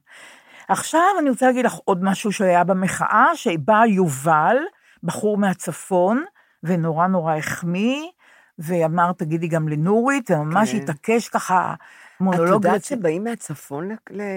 [0.69, 4.57] עכשיו אני רוצה להגיד לך עוד משהו שהיה במחאה, שבא יובל,
[5.03, 6.23] בחור מהצפון,
[6.63, 8.01] ונורא נורא החמיא,
[8.59, 10.77] ואמר, תגידי גם לנורית, וממש כן.
[10.77, 12.49] התעקש ככה, את מונולוג...
[12.65, 13.89] יודעת רצ- שבאים מהצפון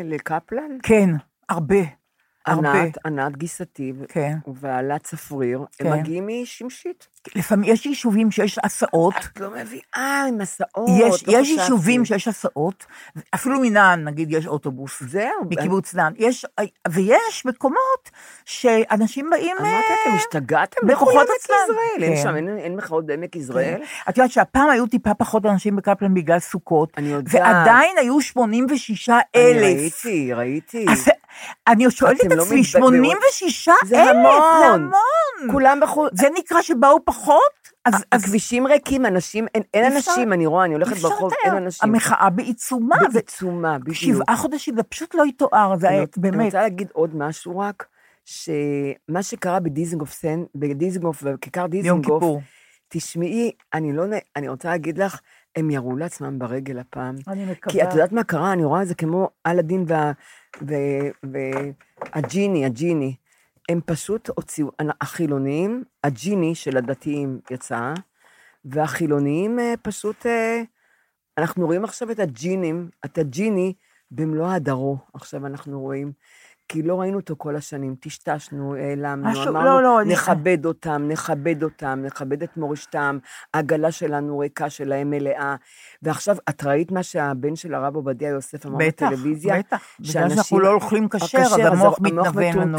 [0.04, 0.78] לקפלן?
[0.82, 1.10] כן,
[1.48, 2.05] הרבה.
[2.46, 2.72] הרבה.
[2.82, 4.36] ענת, ענת גיסתי, כן.
[4.46, 5.86] ובעלה צפריר, כן.
[5.86, 7.06] הם מגיעים משמשית.
[7.34, 11.48] לפעמים יש יישובים שיש הסעות, את לא מביאה עם הסעות, יש, לא יש.
[11.48, 12.86] יישובים שיש הסעות,
[13.34, 15.02] אפילו מנען, נגיד, יש אוטובוס.
[15.02, 15.22] זהו.
[15.50, 16.12] מקיבוץ דן.
[16.16, 16.46] יש,
[16.88, 18.10] ויש מקומות
[18.44, 19.56] שאנשים באים...
[19.60, 20.86] אמרתי, אה, אתם השתגעתם?
[20.86, 21.56] בכוחות עצמם.
[21.64, 22.02] יזרעאל.
[22.02, 22.22] אין כן.
[22.22, 23.80] שם, אין- אין מחאות בעמק יזרעאל?
[24.08, 27.34] את יודעת שהפעם היו טיפה פחות אנשים בקפלן בגלל סוכות, אני יודעת.
[27.34, 29.62] ועדיין היו 86 אני אלף.
[29.62, 30.86] ראיתי, ראיתי.
[31.68, 33.04] אני שואלת את לא עצמי, מתבלבלים.
[33.04, 33.76] 86 אלף?
[33.84, 34.60] זה המון.
[34.60, 35.52] זה המון.
[35.52, 36.10] כולם בחוץ.
[36.14, 37.40] זה נקרא שבאו פחות?
[37.84, 41.32] אז, אז הכבישים ריקים, אנשים, אין, אין אי אפשר- אנשים, אני רואה, אני הולכת ברחוב.
[41.44, 41.88] אין אנשים.
[41.90, 42.96] המחאה בעיצומה.
[43.12, 43.96] בעיצומה, בדיוק.
[43.96, 46.44] שבעה חודשים, זה פשוט לא יתואר, זה אני רוצ- אני באמת.
[46.44, 47.86] רוצה להגיד עוד משהו רק,
[48.24, 50.24] שמה שקרה בדיזנגוף
[50.54, 52.24] בדיזנגוף, בכיכר יום דיזנגוף.
[52.88, 54.02] תשמעי, אני לא,
[54.36, 55.20] אני רוצה להגיד לך,
[55.56, 57.14] הם ירו לעצמם ברגל הפעם.
[57.28, 57.72] אני מקווה.
[57.72, 58.52] כי את יודעת מה קרה?
[58.52, 60.12] אני רואה את זה כמו אלאדין וה-
[62.12, 63.16] והג'יני, הג'יני.
[63.68, 64.68] הם פשוט הוציאו,
[65.00, 67.94] החילונים, הג'יני של הדתיים יצא,
[68.64, 70.62] והחילונים אה, פשוט, אה,
[71.38, 73.72] אנחנו רואים עכשיו את הג'ינים, את הג'יני
[74.10, 76.12] במלוא הדרו, עכשיו אנחנו רואים.
[76.68, 81.02] כי לא ראינו אותו כל השנים, טשטשנו, העלמנו, משהו- אמרנו, לא, לא, אני- נכבד אותם,
[81.08, 83.18] נכבד אותם, נכבד את מורשתם,
[83.54, 85.54] העגלה שלנו ריקה, שלהם מלאה.
[86.02, 89.58] ועכשיו, את ראית מה שהבן של הרב עובדיה יוסף אמר בטח, בטלוויזיה?
[89.58, 89.76] בטח.
[90.00, 92.78] בגלל שאנחנו לא אוכלים כשר, אז המוח מתנוון לנו.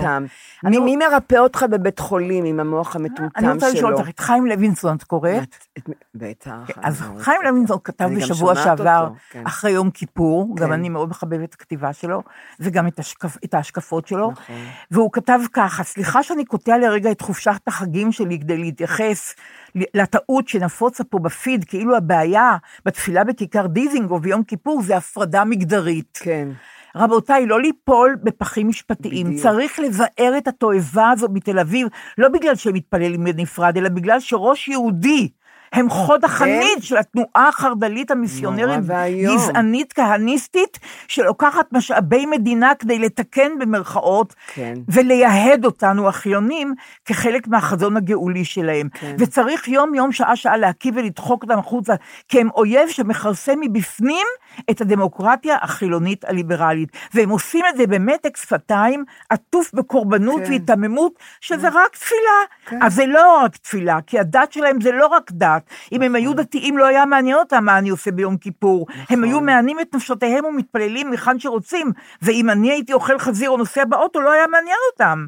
[0.65, 3.47] אני- מי, מי מרפא אותך בבית חולים עם המוח המטומטם שלו?
[3.47, 5.43] אני רוצה לשאול אותך, את חיים לוינסון את קוראת?
[5.43, 6.51] את- את- בטח.
[6.81, 9.43] אז חיים לוינסון כתב בשבוע שעבר, כן.
[9.47, 10.73] אחרי יום כיפור, גם כן.
[10.73, 12.23] אני מאוד מחבבת את הכתיבה שלו,
[12.59, 14.55] וגם את השקפ- את ההשקפות שלו, נכון.
[14.91, 19.35] והוא כתב ככה, סליחה שאני קוטע לרגע את חופשת החגים שלי כדי להתייחס
[19.75, 26.19] לטעות שנפוצה פה בפיד, כאילו הבעיה בתפילה בכיכר דיזינגוף ביום כיפור זה הפרדה מגדרית.
[26.23, 26.49] כן.
[26.95, 29.27] רבותיי, לא ליפול בפחים משפטיים.
[29.27, 29.41] בדיוק.
[29.41, 34.67] צריך לבאר את התועבה הזו מתל אביב, לא בגלל שהם מתפללים בנפרד, אלא בגלל שראש
[34.67, 35.29] יהודי
[35.73, 38.79] הם חוד החנית של התנועה החרד"לית המיסיונרית.
[39.33, 44.73] גזענית, כהניסטית, שלוקחת משאבי מדינה כדי לתקן במרכאות, כן.
[44.87, 46.73] ולייהד אותנו החילונים
[47.05, 48.89] כחלק מהחזון הגאולי שלהם.
[48.93, 49.15] כן.
[49.19, 51.93] וצריך יום-יום, שעה-שעה להקיא ולדחוק אותם החוצה,
[52.27, 54.27] כי הם אויב שמכרסם מבפנים
[54.69, 56.89] את הדמוקרטיה החילונית הליברלית.
[57.13, 60.49] והם עושים את זה במתק שפתיים, עטוף בקורבנות כן.
[60.49, 62.81] והיתממות, שזה רק תפילה.
[62.81, 65.56] אז זה לא רק תפילה, כי הדת שלהם זה לא רק דת.
[65.91, 68.87] אם הם היו דתיים, לא היה מעניין אותם מה אני עושה ביום כיפור.
[69.09, 71.91] הם היו מענים את נפשותיהם ומתפללים היכן שרוצים,
[72.21, 75.25] ואם אני הייתי אוכל חזיר או נוסע באוטו, לא היה מעניין אותם.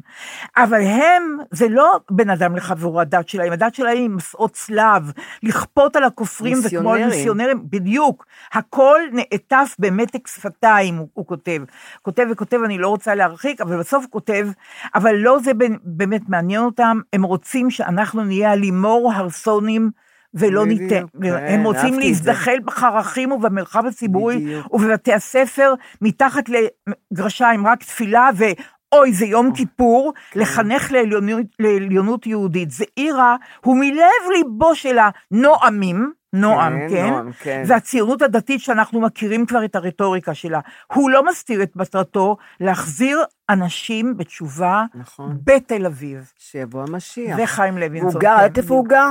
[0.56, 5.12] אבל הם, זה לא בין אדם לחברו הדת שלהם, הדת שלהם היא מסעות צלב,
[5.42, 7.62] לכפות על הכופרים וכמו על מיסיונרים.
[7.70, 8.26] בדיוק.
[8.52, 11.62] הכל נעטף במתק שפתיים, הוא, הוא כותב.
[12.02, 14.48] כותב וכותב, אני לא רוצה להרחיק, אבל בסוף הוא כותב,
[14.94, 15.52] אבל לא זה
[15.82, 19.90] באמת מעניין אותם, הם רוצים שאנחנו נהיה הלימור הרסונים.
[20.34, 21.98] ולא ניתן, כן, הם רוצים.
[21.98, 24.74] להזדחל בחרכים ובמרחב הציבורי בדיוק.
[24.74, 28.44] ובבתי הספר, מתחת לגרשיים רק תפילה ו...
[28.92, 30.40] אוי, זה יום כיפור, כן.
[30.40, 32.70] לחנך לעליונות, לעליונות יהודית.
[32.70, 37.10] זה עירה, הוא מלב ליבו של הנועמים, נועם, כן, כן?
[37.10, 37.62] נועם, כן.
[37.66, 40.60] והציונות הדתית שאנחנו מכירים כבר את הרטוריקה שלה.
[40.92, 45.38] הוא לא מסתיר את מטרתו להחזיר אנשים בתשובה נכון.
[45.44, 46.32] בתל אביב.
[46.38, 47.38] שיבוא המשיח.
[47.42, 48.12] וחיים לוינסון.
[48.12, 49.08] הוא גר, איפה הוא גר?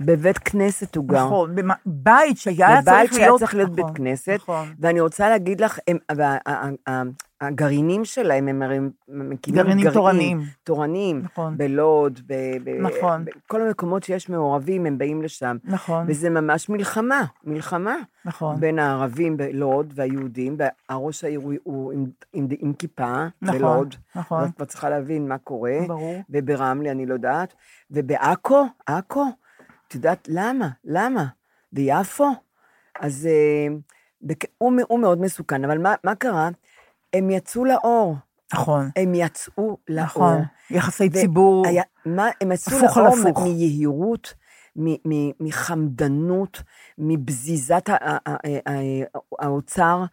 [0.00, 1.24] בבית כנסת הוא גר.
[1.26, 3.40] נכון, במ- בית שהיה בבית צריך שהיה להיות...
[3.40, 4.68] צריך להיות בית נכון, כנסת, נכון.
[4.78, 7.02] ואני רוצה להגיד לך, הם- וה- ה- ה-
[7.40, 8.78] הגרעינים שלהם, הם הרי
[9.08, 10.40] מקימים גרעינים גרעין, תורניים.
[10.64, 11.56] תורניים, נכון.
[11.56, 12.34] בלוד, ב-
[12.64, 13.24] ב- נכון.
[13.46, 15.56] בכל המקומות שיש מעורבים, הם באים לשם.
[15.64, 16.04] נכון.
[16.08, 17.96] וזה ממש מלחמה, מלחמה.
[18.24, 18.60] נכון.
[18.60, 23.94] בין הערבים בלוד והיהודים, והראש העיר הוא- הוא עם, עם, עם כיפה נכון, בלוד.
[24.16, 24.42] נכון.
[24.42, 25.78] ואת כבר צריכה להבין מה קורה.
[25.88, 26.22] ברור.
[26.30, 27.54] וברמלה, אני לא יודעת.
[27.90, 29.24] ובעכו, עכו,
[29.94, 30.68] את יודעת למה?
[30.84, 31.24] למה?
[31.72, 32.30] ביפו?
[33.00, 33.74] אז אה,
[34.22, 36.48] בק- הוא, הוא מאוד מסוכן, אבל מה, מה קרה?
[37.12, 38.16] הם יצאו לאור.
[38.54, 40.04] נכון, הם יצאו לאור.
[40.06, 40.42] נכון.
[40.70, 43.42] יחסי ציבור, היה, מה, הם יצאו הפוך על לאור הפוך.
[43.42, 44.34] מיהירות,
[44.76, 46.62] מ- מ- מחמדנות,
[46.98, 47.88] מבזיזת
[49.38, 50.04] האוצר,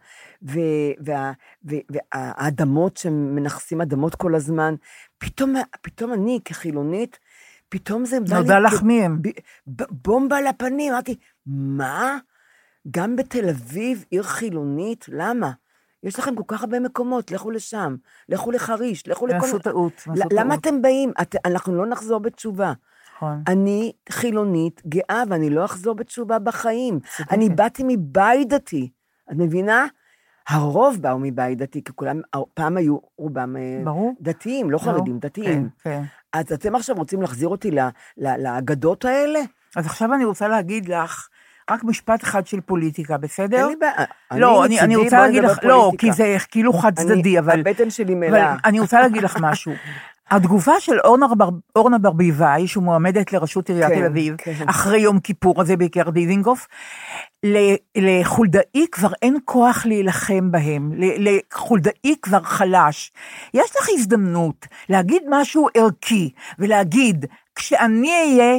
[1.90, 4.74] והאדמות שמנכסים אדמות כל הזמן.
[5.18, 7.18] פתאום, פתאום אני, כחילונית,
[7.72, 8.42] פתאום זה בא לי...
[8.42, 9.22] נודע לך מי הם.
[9.90, 11.16] בומבה לפנים, אמרתי,
[11.46, 12.18] מה?
[12.90, 15.04] גם בתל אביב, עיר חילונית?
[15.08, 15.50] למה?
[16.02, 17.96] יש לכם כל כך הרבה מקומות, לכו לשם,
[18.28, 19.46] לכו לחריש, לכו לכל...
[19.46, 20.60] עשו טעות, עשו ל- למה טעות.
[20.60, 21.12] אתם באים?
[21.22, 22.72] את, אנחנו לא נחזור בתשובה.
[23.16, 23.42] נכון.
[23.48, 27.00] אני חילונית גאה, ואני לא אחזור בתשובה בחיים.
[27.30, 28.90] אני באתי מבית דתי,
[29.32, 29.86] את מבינה?
[30.48, 32.20] הרוב באו מבית דתי, כי כולם,
[32.54, 34.14] פעם היו רובם אה, ברור.
[34.20, 34.92] דתיים, לא ברור.
[34.92, 35.68] חרדים, דתיים.
[35.82, 36.02] כן, כן.
[36.32, 37.70] אז אתם עכשיו רוצים להחזיר אותי
[38.16, 39.40] לאגדות האלה?
[39.76, 41.28] אז עכשיו אני רוצה להגיד לך
[41.70, 43.56] רק משפט אחד של פוליטיקה, בסדר?
[43.56, 44.06] אין לי בעיה.
[44.40, 45.90] לא, אני, אני רוצה להגיד לך, לא.
[45.98, 47.60] כי זה כאילו חד צדדי, אבל...
[47.60, 48.56] הבטן שלי מלאה.
[48.64, 49.72] אני רוצה להגיד לך משהו.
[50.30, 54.68] התגובה של אורנה, בר, אורנה ברביבאי, שמועמדת לראשות עיריית כן, תל אביב, כן.
[54.68, 56.68] אחרי יום כיפור הזה בעיקר דיזינגוף,
[57.96, 63.12] לחולדאי כבר אין כוח להילחם בהם, לחולדאי כבר חלש.
[63.54, 68.58] יש לך הזדמנות להגיד משהו ערכי, ולהגיד, כשאני אהיה...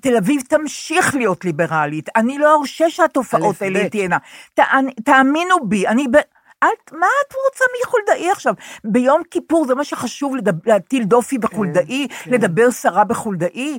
[0.00, 3.88] תל אביב תמשיך להיות ליברלית, אני לא ארשה שהתופעות האלה.
[3.88, 4.16] תהיינה.
[4.60, 6.06] תאמ- תאמינו בי, אני...
[6.66, 8.54] אל, מה את רוצה מחולדאי עכשיו?
[8.84, 12.30] ביום כיפור זה מה שחשוב, לדב, להטיל דופי בחולדאי, כן.
[12.30, 13.78] לדבר סרה בחולדאי.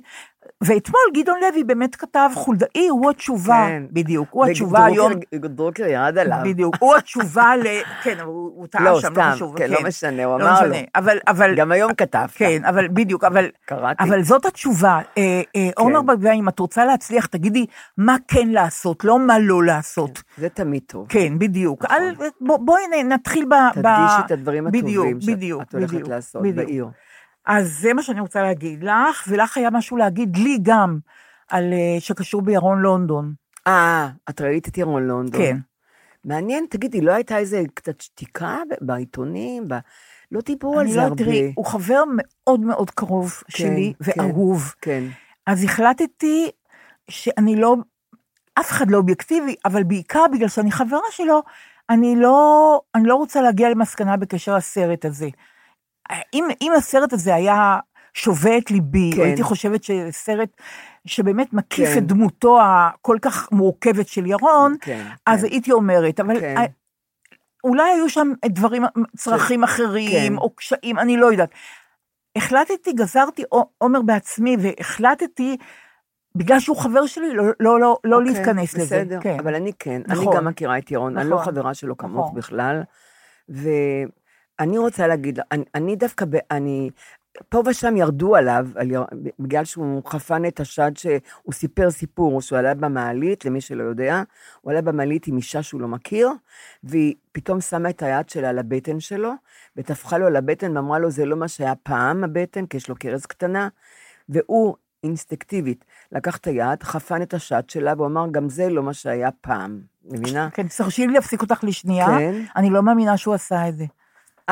[0.61, 3.83] ואתמול גדעון לוי באמת כתב, חולדאי הוא התשובה, כן.
[3.91, 6.37] בדיוק, הוא התשובה היום, דרוקר ירד עליו.
[6.43, 7.67] בדיוק, הוא התשובה ל...
[8.03, 9.57] כן, הוא, הוא טעה לא, שם, סתם, לא חשוב.
[9.57, 10.69] כן, לא משנה, הוא לא אמר לו.
[10.69, 12.31] משנה, אבל, אבל, גם היום כתבת.
[12.31, 14.03] כן, אבל בדיוק, אבל, קראתי.
[14.03, 14.99] אבל זאת התשובה.
[15.17, 17.65] אה, אה, אורנה ברביבאי, אם את רוצה להצליח, תגידי
[17.97, 20.23] מה כן לעשות, לא מה לא לעשות.
[20.37, 21.05] זה תמיד טוב.
[21.09, 21.85] כן, בדיוק.
[22.41, 23.53] בוא, בואי נתחיל ב...
[23.53, 23.83] נכון.
[23.83, 26.41] תדגישי את הדברים הטובים בדיוק, שאת הולכת בדיוק, לעשות.
[26.55, 26.87] בעיר.
[27.47, 30.99] אז זה מה שאני רוצה להגיד לך, ולך היה משהו להגיד לי גם,
[31.49, 33.33] על אה, שקשור בירון לונדון.
[33.67, 35.41] אה, את ראית את ירון לונדון.
[35.41, 35.57] כן.
[36.25, 39.67] מעניין, תגידי, לא הייתה איזה קצת שתיקה בעיתונים?
[39.67, 39.73] ב...
[40.31, 41.23] לא דיברו על אני זה לא, הרבה.
[41.23, 44.11] תראי, הוא חבר מאוד מאוד קרוב שלי, כן.
[44.21, 44.73] ואהוב.
[44.81, 45.03] כן.
[45.45, 46.49] אז החלטתי
[47.09, 47.75] שאני לא,
[48.59, 51.43] אף אחד לא אובייקטיבי, אבל בעיקר בגלל שאני חברה שלו,
[51.89, 55.29] אני לא, אני לא רוצה להגיע למסקנה בקשר לסרט הזה.
[56.33, 57.79] אם, אם הסרט הזה היה
[58.13, 59.21] שובה את ליבי, כן.
[59.21, 60.49] הייתי חושבת שסרט
[61.05, 61.97] שבאמת מקיף כן.
[61.97, 65.51] את דמותו הכל כך מורכבת של ירון, כן, אז כן.
[65.51, 66.55] הייתי אומרת, אבל כן.
[67.63, 68.83] אולי היו שם דברים,
[69.17, 70.37] צרכים אחרים, כן.
[70.37, 71.49] או קשיים, אני לא יודעת.
[72.35, 73.43] החלטתי, גזרתי
[73.77, 75.57] עומר בעצמי, והחלטתי,
[76.35, 78.85] בגלל שהוא חבר שלי, לא, לא, לא, לא אוקיי, להתכנס לזה.
[78.85, 79.37] בסדר, כן.
[79.39, 80.01] אבל אני כן.
[80.07, 80.27] נכון.
[80.27, 81.53] אני גם מכירה את ירון, אני לא נכון.
[81.53, 82.37] חברה שלו כמוך נכון.
[82.37, 82.83] בכלל.
[84.59, 86.89] ואני רוצה להגיד, אני, אני דווקא, ב, אני,
[87.49, 88.91] פה ושם ירדו עליו, על,
[89.39, 94.23] בגלל שהוא חפן את השד שהוא סיפר סיפור, שהוא עלה במעלית, למי שלא יודע,
[94.61, 96.29] הוא עלה במעלית עם אישה שהוא לא מכיר,
[96.83, 99.31] והיא פתאום שמה את היד שלה על הבטן שלו,
[99.77, 102.95] וטפחה לו על הבטן ואמרה לו, זה לא מה שהיה פעם הבטן, כי יש לו
[102.95, 103.67] קרס קטנה,
[104.29, 108.93] והוא אינסטקטיבית לקח את היד, חפן את השד שלה, והוא אמר, גם זה לא מה
[108.93, 110.49] שהיה פעם, מבינה?
[110.49, 112.05] כן, תרשי לי להפסיק אותך לשנייה.
[112.05, 112.41] כן.
[112.55, 113.85] אני לא מאמינה שהוא עשה את זה.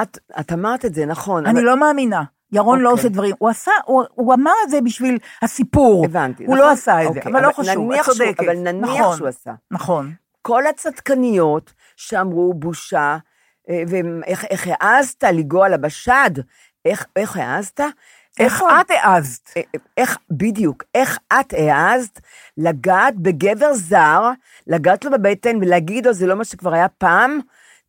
[0.01, 1.45] את, את אמרת את זה, נכון.
[1.45, 2.23] אני אבל- לא מאמינה.
[2.51, 2.99] ירון לא אוקיי.
[3.01, 6.05] עושה דברים, הוא עשה, הוא, הוא אמר את זה בשביל הסיפור.
[6.05, 6.45] הבנתי.
[6.45, 6.67] הוא נכון?
[6.67, 8.39] לא עשה את זה, אוקיי, אבל לא חשוב, את צודקת.
[8.39, 9.51] אבל נניח נכון, שהוא עשה.
[9.71, 10.13] נכון.
[10.41, 13.17] כל הצדקניות שאמרו בושה,
[13.69, 16.31] אה, ואיך איך העזת לנגוע לה בשד,
[16.85, 17.79] איך, איך העזת?
[18.39, 19.49] איך את העזת?
[19.57, 19.61] אה,
[19.97, 22.19] איך, בדיוק, איך את העזת
[22.57, 24.29] לגעת בגבר זר,
[24.67, 27.39] לגעת לו בבטן ולהגיד לו, זה לא מה שכבר היה פעם?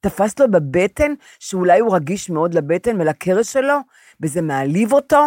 [0.08, 3.78] תפסת לו בבטן, שאולי הוא רגיש מאוד לבטן ולקרש שלו,
[4.20, 5.26] וזה מעליב אותו?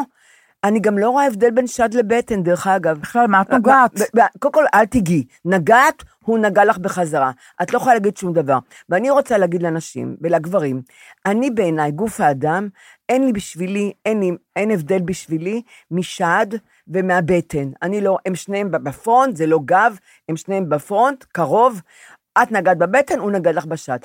[0.64, 3.00] אני גם לא רואה הבדל בין שד לבטן, דרך אגב.
[3.00, 4.00] בכלל, מה את נוגעת?
[4.00, 5.24] ב- ב- קודם כל, אל תיגעי.
[5.46, 7.32] נגעת, הוא נגע לך בחזרה.
[7.62, 8.58] את לא יכולה להגיד שום דבר.
[8.90, 10.82] ואני רוצה להגיד לנשים ולגברים,
[11.26, 12.70] אני בעיניי, גוף האדם,
[13.10, 15.62] אין לי בשבילי, אין, לי, אין הבדל בשבילי
[15.92, 16.48] משד
[16.88, 17.72] ומהבטן.
[17.82, 19.98] אני לא, הם שניהם בפרונט, זה לא גב,
[20.30, 21.82] הם שניהם בפרונט, קרוב.
[22.44, 23.98] את נגעת בבטן, הוא נגע לך בשד.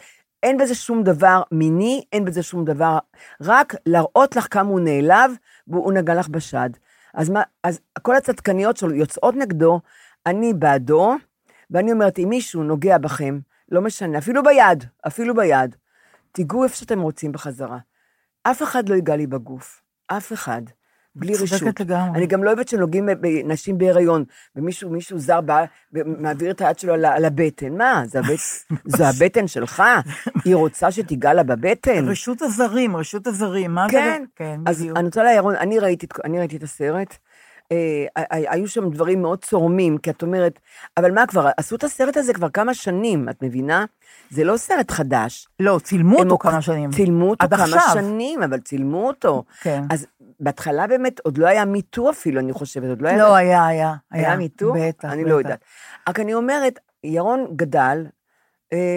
[0.45, 2.99] אין בזה שום דבר מיני, אין בזה שום דבר,
[3.41, 5.33] רק להראות לך כמה הוא נעלב,
[5.69, 6.71] והוא נגע לך בשד.
[7.15, 9.81] אז מה, אז כל הצדקניות שלו יוצאות נגדו,
[10.27, 11.15] אני בעדו,
[11.71, 13.39] ואני אומרת, אם מישהו נוגע בכם,
[13.69, 15.77] לא משנה, אפילו ביד, אפילו ביד,
[16.33, 17.79] תיגעו איפה שאתם רוצים בחזרה.
[18.43, 20.63] אף אחד לא ייגע לי בגוף, אף אחד.
[21.17, 21.81] בלי צודקת רשות.
[21.81, 22.19] לגמרי.
[22.19, 24.25] אני גם לא אוהבת שנוגעים בנשים בהיריון,
[24.57, 27.77] ומישהו מישהו זר בא ומעביר את היד שלו על הבטן.
[27.79, 29.83] מה, זה הבט- זו הבטן שלך?
[30.45, 32.09] היא רוצה שתיגע לה בבטן?
[32.09, 34.27] רשות הזרים, רשות הזרים, מה כן, זה?
[34.37, 34.97] כן, אז בדיוק.
[34.99, 37.17] אני רוצה להעיר, אני ראיתי, אני ראיתי את הסרט.
[37.73, 40.59] אה, היו שם דברים מאוד צורמים, כי את אומרת,
[40.97, 43.85] אבל מה כבר, עשו את הסרט הזה כבר כמה שנים, את מבינה?
[44.31, 45.49] זה לא סרט חדש.
[45.61, 46.91] לא, צילמו אותו כמה שנים.
[46.91, 47.81] צילמו אותו כמה עכשיו.
[47.95, 49.45] שנים, אבל צילמו אותו.
[49.63, 49.83] כן.
[49.91, 50.07] אז
[50.41, 53.19] בהתחלה באמת עוד לא היה מיטו אפילו, אני חושבת, עוד לא היה...
[53.19, 53.95] לא, היה, היה.
[54.11, 54.73] היה מיטו?
[54.75, 55.39] בטח, אני לא בטח.
[55.39, 55.65] יודעת.
[56.09, 58.07] רק אני אומרת, ירון גדל,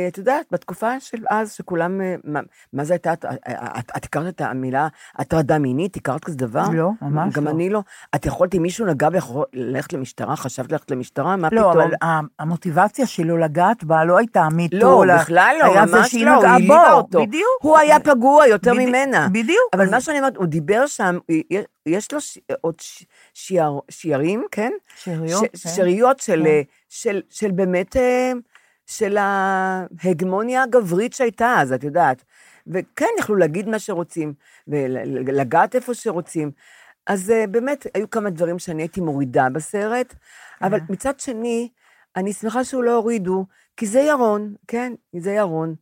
[0.08, 2.40] את יודעת, בתקופה של אז, שכולם, אה, מה,
[2.74, 3.32] מה זה הייתה, את, את,
[3.80, 5.96] את, את הכרת את המילה הטרדה מינית?
[5.96, 6.64] הכרת כזה דבר?
[6.74, 7.50] לא, ממש גם לא.
[7.50, 7.82] אני לא.
[8.16, 10.36] את יכולת, אם מישהו נגע בך, ללכת למשטרה?
[10.36, 11.36] חשבת ללכת למשטרה?
[11.36, 11.72] מה לא, פתאום?
[11.82, 14.78] אבל ה- המוטיבציה שלו לגעת בה לא הייתה מיטו.
[14.78, 16.94] לא, אלא בכלל לא, היה ממש שהיא לא, הוא העליבה.
[16.94, 17.22] אותו.
[17.22, 17.46] בדיוק.
[17.62, 19.28] הוא היה פגוע יותר בדי- ממנה.
[19.32, 19.70] בדיוק.
[19.74, 21.18] אבל אז- מה שאני אומרת, הוא דיבר שם,
[21.86, 24.72] יש- לו ש- עוד ש- שיער- שיערים, כן?
[24.96, 25.70] שאריות, ש- כן.
[25.70, 26.46] שאריות של, כן.
[26.46, 28.32] אה, של, של באמת, אה,
[28.88, 32.24] של ההגמוניה הגברית שהייתה אז, את יודעת.
[32.68, 34.34] וכן, יכלו להגיד מה שרוצים,
[34.68, 36.52] ולגעת איפה שרוצים.
[37.08, 40.14] אז אה, באמת, היו כמה דברים שאני הייתי מורידה בסרט,
[40.62, 41.70] אבל מצד שני,
[42.16, 43.46] אני שמחה שהוא לא הורידו,
[43.78, 45.76] כי זה ירון, כן, זה ירון.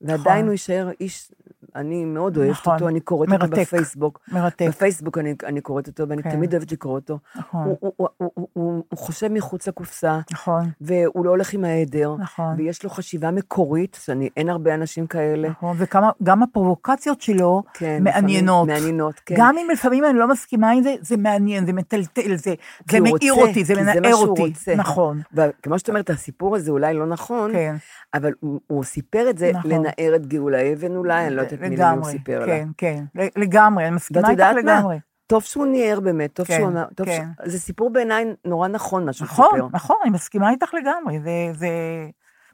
[0.00, 1.32] ועדיין הוא יישאר איש,
[1.76, 2.74] אני מאוד אוהבת נכון.
[2.74, 3.60] אותו, אני קוראת אותו מרתק.
[3.60, 4.20] בפייסבוק.
[4.32, 4.66] מרתק.
[4.68, 6.30] בפייסבוק אני, אני קוראת אותו, ואני כן.
[6.30, 7.18] תמיד אוהבת לקרוא אותו.
[7.36, 7.64] נכון.
[7.64, 12.14] הוא, הוא, הוא, הוא, הוא, הוא, חושב מחוץ לקופסה, נכון, והוא לא הולך עם העדר,
[12.18, 12.54] נכון.
[12.56, 15.48] ויש לו חשיבה מקורית, שאני, אין הרבה אנשים כאלה.
[15.48, 15.76] נכון,
[16.20, 18.68] וגם הפרובוקציות שלו כן, מעניינות.
[18.68, 19.34] לפעמים מעניינות, כן.
[19.38, 22.54] גם אם לפעמים אני לא מסכימה עם זה, זה מעניין, זה מטלטל, זה,
[22.90, 24.42] זה רוצה, אותי, זה מנער אותי.
[24.42, 24.74] רוצה.
[24.74, 25.20] נכון.
[25.32, 27.76] וכמו שאת אומרת, הסיפור הזה אולי לא נכון, כן.
[28.14, 29.70] אבל הוא, הוא סיפר את זה נכון.
[29.70, 32.46] לנער את גאולה אבן אולי, אני לא יודעת לגמרי, סיפר לה.
[32.46, 33.04] כן, כן,
[33.36, 34.42] לגמרי, אני מסכימה איתך?
[34.56, 34.98] לגמרי.
[35.26, 37.26] טוב שהוא ניער באמת, טוב כן, שהוא אמר, טוב כן.
[37.44, 37.48] ש...
[37.48, 39.68] זה סיפור בעיניי נורא נכון, מה שהוא נכון, סיפר.
[39.72, 41.68] נכון, אני מסכימה איתך לגמרי, זה, זה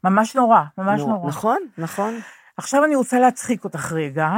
[0.04, 1.12] ממש נורא, ממש נורא.
[1.12, 1.28] נורא.
[1.28, 2.14] נכון, נכון.
[2.56, 4.30] עכשיו אני רוצה להצחיק אותך רגע,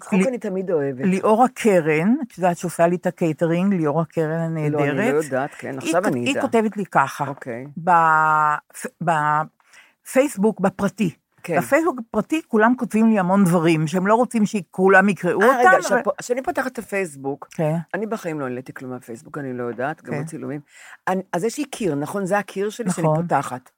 [0.00, 1.00] צחוק אני תמיד אוהבת.
[1.00, 4.80] וליאורה קרן, את יודעת שעושה לי את הקייטרינג, ליאורה קרן לא, הנהדרת.
[4.98, 6.40] אני לא יודעת, כן, עכשיו היא, אני היא אדע.
[6.40, 7.66] כותבת לי ככה, אוקיי.
[7.78, 9.04] בפ-
[10.06, 11.14] בפייסבוק, בפרטי.
[11.42, 11.58] כן.
[11.58, 15.58] בפייסבוק בפרטי כולם כותבים לי המון דברים שהם לא רוצים שכולם יקראו אה, אותם.
[15.58, 17.74] רגע, אבל- כשאני פותחת את הפייסבוק, כן.
[17.94, 20.38] אני בחיים לא העליתי כלום מהפייסבוק, אני לא יודעת, גם כן.
[20.38, 20.48] לא.
[21.08, 22.26] אני- אז יש לי קיר, נכון?
[22.26, 23.22] זה הקיר שלי שאני נכון.
[23.22, 23.70] פותחת.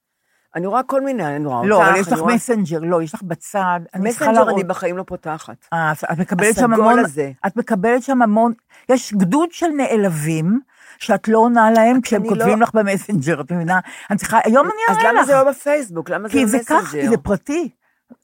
[0.57, 3.15] אני רואה כל מיני, אני רואה אותך, לא, אבל יש לך רואה- מסנג'ר, לא, יש
[3.15, 3.81] לך בצד.
[3.99, 5.57] מסנג'ר אני בחיים לא פותחת.
[5.73, 7.33] אה, את מקבלת שם הסגול המון, הזה.
[7.47, 8.53] את מקבלת שם המון,
[8.89, 10.61] יש גדוד של נעלבים,
[11.03, 13.81] שאת לא עונה להם כשהם כותבים לא- לך במסנג'ר, את מבינה?
[14.11, 15.17] אני צריכה, היום אני אז אראה לך.
[15.19, 16.11] למה זה לא בפייסבוק?
[16.11, 16.81] למה זה כי זה במסנג'ר?
[16.83, 17.69] כך, כי זה פרטי.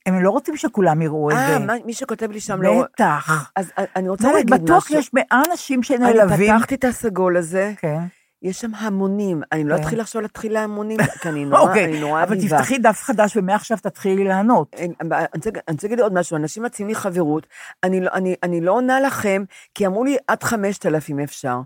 [0.07, 1.59] הם לא רוצים שכולם יראו את אה, זה.
[1.66, 2.83] מה- מי שכותב לי שם לא...
[2.95, 3.51] בטח.
[3.57, 4.64] אז אה, אני רוצה לא, להגיד משהו.
[4.64, 6.51] בטוח יש מאה אנשים שנעלבים.
[6.51, 7.99] אני פתחתי את הסגול הזה, כן.
[8.43, 9.43] יש שם המונים.
[9.53, 9.83] אני לא כן.
[9.83, 12.41] אתחיל עכשיו להתחיל להמונים, כי אני נורא אוקיי, אני נורא אבל.
[12.41, 14.76] תפתחי דף חדש ומעכשיו תתחילי לענות.
[14.79, 14.95] אני
[15.35, 15.51] רוצה
[15.89, 17.47] להגיד עוד משהו, אנשים מציעים לי חברות,
[17.85, 18.11] אני לא-
[18.43, 21.61] אני לא עונה לכם, כי אמרו לי עד 5,000 אפשר.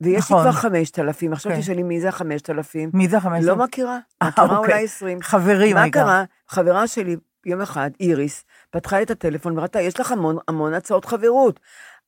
[0.00, 0.40] ויש לי נכון.
[0.42, 1.60] כבר 5,000, עכשיו כן.
[1.60, 2.78] תשאלי מי זה ה-5,000.
[2.92, 3.44] מי זה החמש?
[3.44, 4.74] לא מכירה, אה, מכירה אוקיי.
[4.74, 5.22] אולי 20.
[5.22, 6.00] חברים, מה העיקר.
[6.02, 6.24] קרה?
[6.48, 11.04] חברה שלי, יום אחד, איריס, פתחה לי את הטלפון וראתה, יש לך המון המון הצעות
[11.04, 11.60] חברות.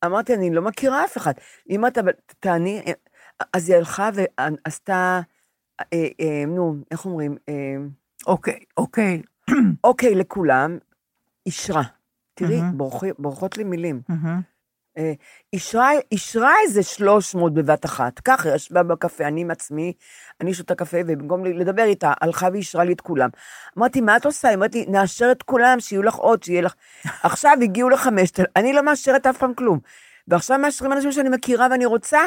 [0.04, 1.32] אמרתי, אני לא מכירה אף אחד.
[1.70, 2.10] אם את אבל
[2.40, 2.92] תעני, אה,
[3.52, 5.20] אז היא הלכה ועשתה,
[5.80, 5.84] אה,
[6.20, 7.36] אה, נו, איך אומרים?
[7.48, 7.54] אה,
[8.26, 9.22] אוקיי, אוקיי.
[9.84, 10.78] אוקיי לכולם,
[11.46, 11.82] אישרה.
[12.34, 12.78] תראי, מהמם.
[12.78, 14.00] בורחי- בורחות לי מילים.
[14.08, 14.40] מהמם.
[15.52, 18.20] אישרה, אישרה איזה 300 בבת אחת.
[18.20, 19.92] ככה, ישבה בקפה, אני עם עצמי,
[20.40, 23.28] אני שותה קפה, ובמקום לדבר איתה, הלכה ואישרה לי את כולם.
[23.78, 24.48] אמרתי, מה את עושה?
[24.48, 26.74] היא אומרת לי, נאשר את כולם, שיהיו לך עוד, שיהיה לך...
[27.22, 29.78] עכשיו הגיעו לחמשת, אני לא מאשרת אף פעם כלום.
[30.28, 32.20] ועכשיו מאשרים אנשים שאני מכירה ואני רוצה?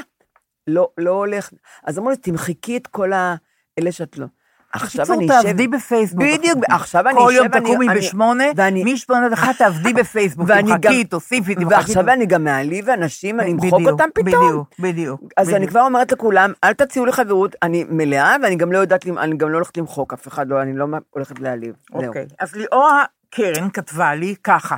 [0.67, 1.49] לא, לא הולך.
[1.83, 4.25] אז אמרו לי, תמחקי את כל האלה שאת לא.
[4.73, 5.41] עכשיו אני אשב...
[5.41, 6.23] תעבדי בפייסבוק.
[6.23, 7.37] בדיוק, עכשיו אני כל אשב...
[7.37, 8.43] יום ואני- תקומי בשמונה,
[8.85, 10.45] משמונה עד אחת תעבדי בפייסבוק.
[10.49, 11.75] ואני גם- תמחקי, תוסיפי, תמחקי.
[11.75, 14.25] ועכשיו אני גם מעליב אנשים, אני אמחוק אותם פתאום.
[14.47, 15.21] בדיוק, בדיוק.
[15.37, 15.67] אז אני.
[15.67, 19.49] כבר אומרת לכולם, אל תציעו לי חברות, אני מלאה, ואני גם לא יודעת, אני גם
[19.49, 21.73] לא הולכת למחוק אף אחד, לא, אני לא הולכת להעליב.
[21.93, 24.75] אוקיי, אז ליאורה קרן כתבה לי ככה.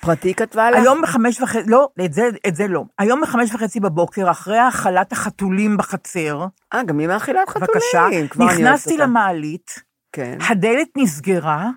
[0.00, 0.78] פרטי כתבה לך?
[0.78, 2.84] היום בחמש וחצי, לא, את זה, את זה לא.
[2.98, 7.68] היום בחמש וחצי בבוקר, אחרי האכלת החתולים בחצר, אה, גם היא מאכילת חתולים.
[7.74, 8.96] בבקשה, כבר נכנסתי.
[8.96, 9.82] למעלית,
[10.12, 10.38] כן.
[10.48, 11.68] הדלת נסגרה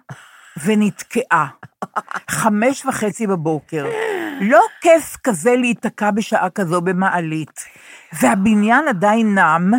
[0.65, 1.47] ונתקעה.
[2.29, 3.85] חמש וחצי בבוקר.
[4.41, 7.65] לא כיף כזה להיתקע בשעה כזו במעלית.
[8.21, 9.71] והבניין עדיין נם,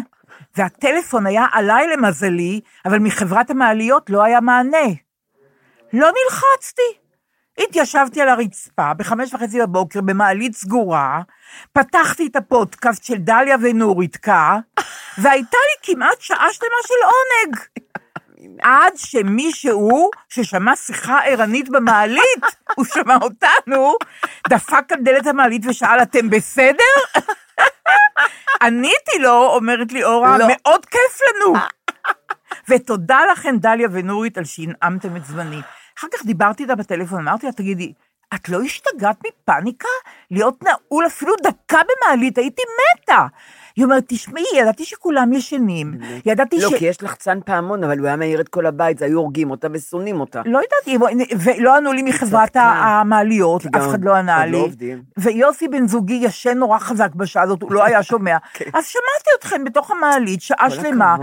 [0.57, 4.88] והטלפון היה עליי למזלי, אבל מחברת המעליות לא היה מענה.
[5.93, 7.01] לא נלחצתי.
[7.59, 11.20] התיישבתי על הרצפה בחמש וחצי בבוקר במעלית סגורה,
[11.72, 14.59] פתחתי את הפודקאסט של דליה ונוריתקה,
[15.22, 17.57] והייתה לי כמעט שעה שלמה של עונג.
[18.62, 22.44] עד שמישהו ששמע שיחה ערנית במעלית,
[22.76, 23.94] הוא שמע אותנו,
[24.48, 26.94] דפק על דלת המעלית ושאל, אתם בסדר?
[28.62, 30.46] עניתי לו, אומרת לי אורה, לא.
[30.48, 31.55] מאוד כיף לנו.
[32.68, 35.61] ותודה לכן, דליה ונורית, על שהנעמתם את זמני.
[35.99, 37.93] אחר כך דיברתי איתה בטלפון, אמרתי לה, תגידי,
[38.34, 39.88] את לא השתגעת מפאניקה?
[40.30, 42.62] להיות נעול אפילו דקה במעלית, הייתי
[43.03, 43.26] מתה.
[43.76, 45.94] היא אומרת, תשמעי, ידעתי שכולם ישנים,
[46.26, 46.74] ידעתי לא, ש...
[46.74, 49.68] כי יש לחצן פעמון, אבל הוא היה מעיר את כל הבית, אז היו הורגים אותה
[49.72, 50.42] ושונאים אותה.
[50.46, 50.98] לא ידעתי,
[51.44, 52.56] ולא ענו לי מחברת.
[52.56, 54.94] המעליות, אף אחד לא ענה לא לי.
[55.18, 58.36] ויוסי בן זוגי ישן נורא חזק בשעה הזאת, הוא לא היה שומע.
[58.54, 58.70] כן.
[58.74, 61.16] אז שמעתי אתכם בתוך המעלית, שעה שלמה.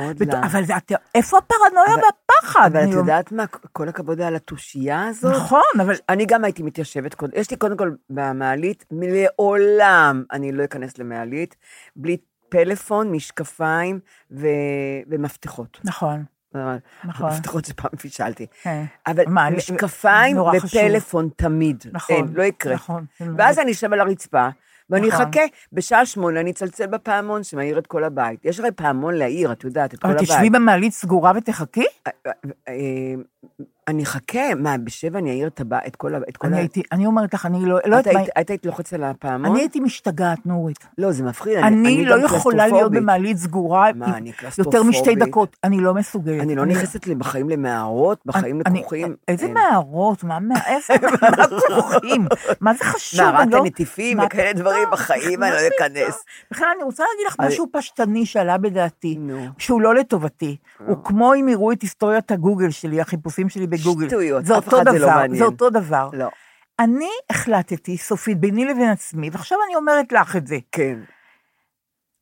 [0.43, 0.73] אבל זה-
[1.15, 2.69] איפה הפרנויה והפחד?
[2.75, 5.35] אבל את יודעת מה, כל הכבוד על התושייה הזאת.
[5.35, 10.97] נכון, אבל אני גם הייתי מתיישבת, יש לי קודם כל במעלית, לעולם אני לא אכנס
[10.97, 11.55] למעלית,
[11.95, 12.17] בלי
[12.49, 13.99] פלאפון, משקפיים
[14.31, 14.47] ו...
[15.09, 15.79] ומפתחות.
[15.83, 16.23] נכון.
[17.03, 17.29] נכון.
[17.29, 18.45] מפתחות זה פעם פישלתי.
[18.63, 18.83] כן.
[19.07, 20.81] אבל מעל- משקפיים נורא חשוב.
[20.81, 21.83] ופלאפון תמיד.
[21.91, 22.73] נכון, אין, לא יקרה.
[22.73, 24.47] נכון, מאוד- ואז אני אשב על הרצפה,
[24.89, 25.21] ואני נכון.
[25.21, 25.41] אחכה,
[25.73, 28.45] בשעה שמונה אני אצלצל בפעמון שמאיר את כל הבית.
[28.45, 30.29] יש הרי פעמון להעיר, את יודעת, את כל אבל הבית.
[30.29, 31.83] תשבי במעלית סגורה ותחכי?
[33.89, 36.17] אה, אני אחכה, מה, בשבע אני אעיר את הבית, את כל ה...
[36.29, 38.07] את כל אני ה- הייתי, אני אומרת לך, אני לא, לא את.
[38.07, 39.51] היית- את היית לוחצת על הפעמון?
[39.51, 40.87] אני הייתי משתגעת, נורית.
[40.97, 41.57] לא, זה מפחיד.
[41.57, 42.91] אני לא גם יכולה להיות.
[42.91, 45.15] במעלית סגורה מה, אני יותר משתי?
[45.15, 46.41] דקות, אני לא מסוגלת.
[46.41, 49.15] אני לא נכנסת לי בחיים למערות, בחיים אני- לכרוכים.
[49.27, 49.47] איזה.
[49.47, 50.23] מערות?
[50.23, 50.37] מה
[50.67, 50.93] איפה?
[52.61, 53.21] מה זה חשוב?
[53.21, 54.91] מערת אני לא- הנטיפים וכאלה דברים פתאום?
[54.93, 55.57] בחיים, אני לא?
[55.77, 56.23] אכנס.
[56.51, 59.19] בכלל, אני רוצה להגיד לך אני- משהו פשטני שעלה בדעתי.
[59.57, 60.57] שהוא לא לטובתי.
[60.87, 64.07] הוא כמו אם יראו את היסטוריית הגוגל שלי, החיפושים שלי בגוגל.
[64.07, 65.39] שטויות, זה אותו אחד זה לא דבר, מעניין.
[65.39, 66.09] זה אותו דבר.
[66.13, 66.29] לא.
[66.79, 70.57] אני החלטתי, סופית, ביני לבין עצמי, ועכשיו אני אומרת לך את זה.
[70.71, 70.99] כן,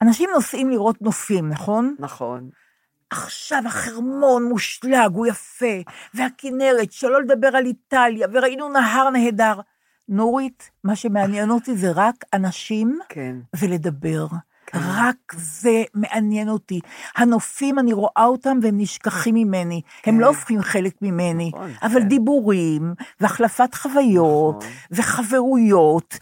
[0.02, 1.96] אנשים נוסעים לראות נופים, נכון?
[2.00, 2.50] נכון.
[3.10, 5.76] עכשיו החרמון מושלג, הוא יפה,
[6.14, 9.60] והכינרת, שלא לדבר על איטליה, וראינו נהר נהדר.
[10.10, 13.36] נורית, מה שמעניין אותי זה רק אנשים כן.
[13.56, 14.26] ולדבר.
[14.76, 16.80] רק זה מעניין אותי.
[17.16, 19.82] הנופים, אני רואה אותם והם נשכחים ממני.
[20.06, 22.08] הם לא הופכים חלק ממני, נכון, אבל כן.
[22.08, 24.70] דיבורים, והחלפת חוויות, נכון.
[24.92, 26.20] וחברויות,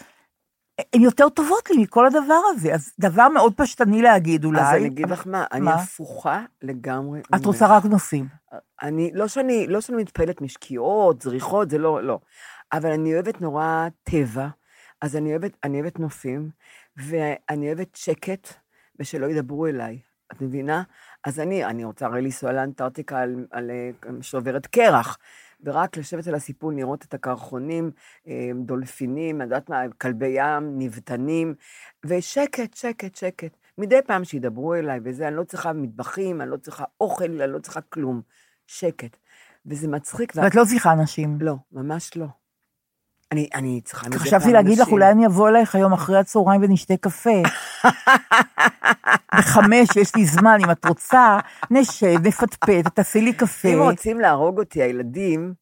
[0.94, 2.74] הן יותר טובות לי מכל הדבר הזה.
[2.74, 4.62] אז דבר מאוד פשטני להגיד אולי.
[4.62, 5.72] אז אני אגיד לך מה, אני?
[5.72, 7.20] הפוכה לגמרי.
[7.20, 7.46] את ממך.
[7.46, 8.28] רוצה רק נופים.
[8.82, 12.20] אני, לא שאני, לא שאני מתפעלת משקיעות, זריחות, זה לא, לא.
[12.74, 14.48] אבל אני אוהבת נורא טבע,
[15.02, 16.50] אז אני אוהבת, אני אוהבת נופים,
[16.98, 18.54] ואני אוהבת שקט,
[19.00, 20.00] ושלא ידברו אליי.
[20.32, 20.84] את מבינה?
[21.24, 23.90] אז אני, אני רוצה הרי לנסוע לאנטארקטיקה על, על, אה,
[24.22, 25.18] שוברת קרח,
[25.64, 27.92] ורק לשבת על הסיפון, לראות את הקרחונים,
[28.28, 31.56] אה, דולפינים, אני יודעת מה, כלבי ים, נבטנים,
[32.06, 33.58] ושקט, שקט, שקט.
[33.78, 37.60] מדי פעם שידברו אליי וזה, אני לא צריכה מטבחים, אני לא צריכה אוכל, אני לא
[37.60, 38.22] צריכה כלום.
[38.68, 39.18] שקט.
[39.66, 40.34] וזה מצחיק.
[40.36, 41.38] ואת לא צריכה אנשים.
[41.42, 42.26] לא, ממש לא.
[43.32, 44.88] אני, אני צריכה מדי פעם חשבתי להגיד לך.
[44.88, 47.42] אולי אני אבוא אלייך היום אחרי הצהריים ונשתה קפה.
[49.38, 51.38] בחמש, יש לי זמן, אם את רוצה,
[51.72, 53.68] נשב, נפטפט, תעשי לי קפה.
[53.68, 55.54] אם רוצים להרוג אותי, הילדים,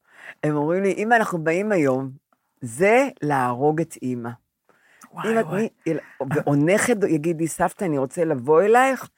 [0.44, 2.10] הם אומרים לי, אמא, אנחנו באים היום,
[2.62, 4.30] זה להרוג את אימא.
[5.26, 5.70] אם את וואי.
[6.48, 9.10] או נכד יגיד לי, סבתא, אני רוצה לבוא אלייך,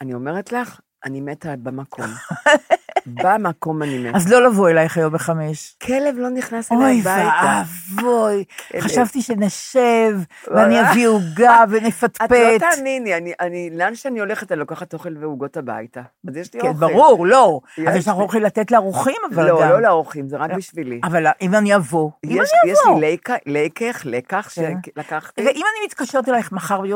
[0.00, 2.06] אני אומרת לך, אני מתה במקום.
[3.06, 4.16] במקום אני מתה.
[4.16, 5.76] אז לא לבוא אלייך היום בחמש.
[5.82, 7.62] כלב לא נכנס אליי אוי הביתה.
[7.96, 8.80] ואבוי, כלב.
[8.80, 10.18] חשבתי שנשב.
[10.54, 12.22] ואני אביא עוגה ונפטפט.
[12.24, 16.00] את לא תאמיני, אני, אני, לאן שאני הולכת, אני לוקחת אוכל ועוגות הביתה.
[16.28, 16.80] אז יש לי כן, אוכל.
[16.80, 17.60] ברור, לא.
[17.78, 18.14] אז יש יש לך.
[18.14, 19.68] אוכל לתת לאורחים, אבל לא, גם.
[19.70, 21.00] לא לאורחים, זה רק בשבילי.
[21.04, 23.00] אבל אם אני אבוא, אם יש, אני יש אבוא.
[23.00, 24.74] לי לקח, לקח, כן.
[24.96, 25.40] שלקחתי.
[25.40, 26.86] ואם אני מתקשרת אלייך מחר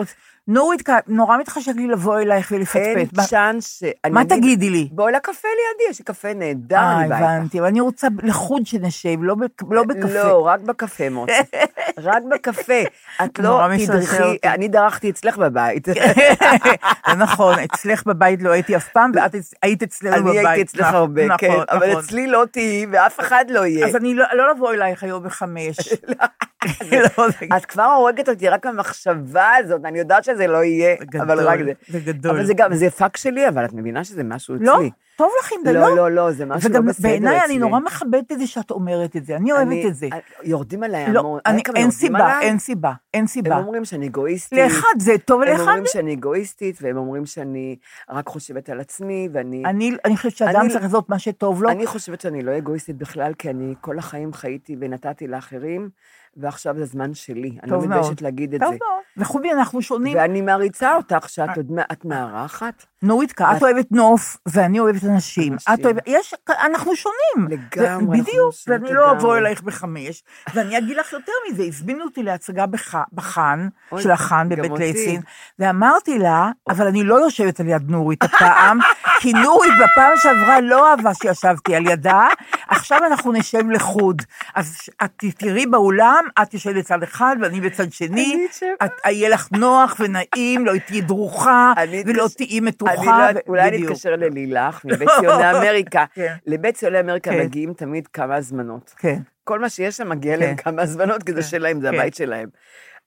[0.51, 3.17] נורית, נורא מתחשק לי לבוא אלייך אין ולפטפט.
[3.17, 4.89] מה- צ'אנס מה תגידי לי?
[4.93, 7.31] בואי לקפה לידי, יש לי קפה נהדר, אה, אני באה איתך.
[7.31, 9.37] הבנתי, אבל אני רוצה לחוד שנשב, לא
[9.71, 10.15] לא בקפה.
[10.15, 11.33] לא, רק בקפה מוצא.
[12.03, 12.81] רק בקפה.
[13.25, 14.39] את לא תדרכי.
[14.45, 15.87] אני דרכתי אצלך בבית.
[17.11, 20.39] זה נכון, אצלך בבית לא הייתי אף פעם, ואת היית אצלנו בבית.
[20.39, 22.03] אני הייתי אצלך נכון, הרבה, כן, נכון, אבל נכון.
[22.05, 23.87] אצלי לא תהיי ואף אחד לא יהיה.
[23.87, 25.77] אז אני לא לא לבוא אלייך היום בחמש.
[26.93, 27.27] לא,
[27.57, 31.47] את כבר הורגת אותי רק המחשבה הזאת, אני יודעת שזה לא יהיה, זה אבל גדול,
[31.49, 31.73] רק זה.
[31.89, 32.31] זה גדול.
[32.37, 34.67] אבל זה גם, זה פאק שלי, אבל את מבינה שזה משהו אצלי.
[34.67, 34.79] לא,
[35.17, 35.81] טוב לך עם זה, לא?
[35.81, 37.59] לא, לא, לא, זה משהו לא וגם בסדר בעיניי אני אצלי.
[37.59, 40.09] נורא מכבדת את זה שאת אומרת את זה, אני אוהבת אני- את זה.
[40.43, 41.41] יורדים עליי לא, המון.
[41.47, 42.47] אני- כמה אין יורדים סיבה, עליי?
[42.47, 43.55] אין סיבה, אין סיבה.
[43.57, 44.59] הם אומרים שאני אגואיסטית.
[44.59, 47.77] לאחד זה טוב הם ולאחד אומרים שאני אגואיסטית, והם אומרים שאני
[48.11, 49.63] רק חושבת על עצמי, ואני...
[49.67, 51.71] אני אני חושבת שאדם אני- צריך לעשות מה שטוב לו.
[51.71, 55.89] אני חושבת שאני לא אגואיסטית בכלל, כי אני כל החיים חייתי ונתתי לאחרים,
[56.37, 57.59] ועכשיו זה זמן שלי.
[57.63, 57.99] אני לא טוב מאוד.
[58.01, 58.79] מתביישת להגיד את טוב זה.
[58.81, 59.01] מאוד.
[59.17, 60.17] וחובי, אנחנו שונים.
[60.19, 62.87] ואני מעריצה אותך שאת עוד מא- את מארחת.
[63.03, 65.57] נוריתקה, את אוהבת נוף, ואני אוהבת אנשים.
[65.75, 67.49] את אוהבת, יש, אנחנו שונים.
[67.49, 69.37] לגמרי, בדיוק, ואני לא אבוא.
[69.39, 70.23] אלייך בחמש.
[70.55, 73.69] ואני אגיד לך יותר מזה, הזמינו אותי להצגה בח- בחאן,
[73.99, 74.73] של החאן בבית.
[74.79, 75.21] ליסין,
[75.59, 78.79] ואמרתי לה, אבל אני לא יושבת על יד נורית הפעם,
[79.21, 82.27] כי נורית בפעם שעברה לא אהבה שישבתי על ידה,
[82.69, 84.23] עכשיו אנחנו נשב לחוד.
[84.55, 88.69] אז את תראי באולם, את יושבת בצד אחד ואני בצד שני, אני.
[88.85, 93.33] את- יהיה לך נוח ונעים, לא תהיי דרוכה, אני ולא אתקשר- תהיי אני מתוחה.
[93.33, 93.91] לא- אולי בדיוק.
[93.91, 96.05] נתקשר ללילך מבית ציוני אמריקה.
[96.15, 96.35] כן.
[96.47, 97.39] לבית ציוני אמריקה כן.
[97.41, 98.95] מגיעים תמיד כמה הזמנות.
[98.97, 99.19] כן.
[99.45, 100.43] כל מה שיש שם מגיע כן.
[100.43, 101.95] להם כמה הזמנות, כי זה שלהם, זה כן.
[101.95, 102.49] הבית שלהם.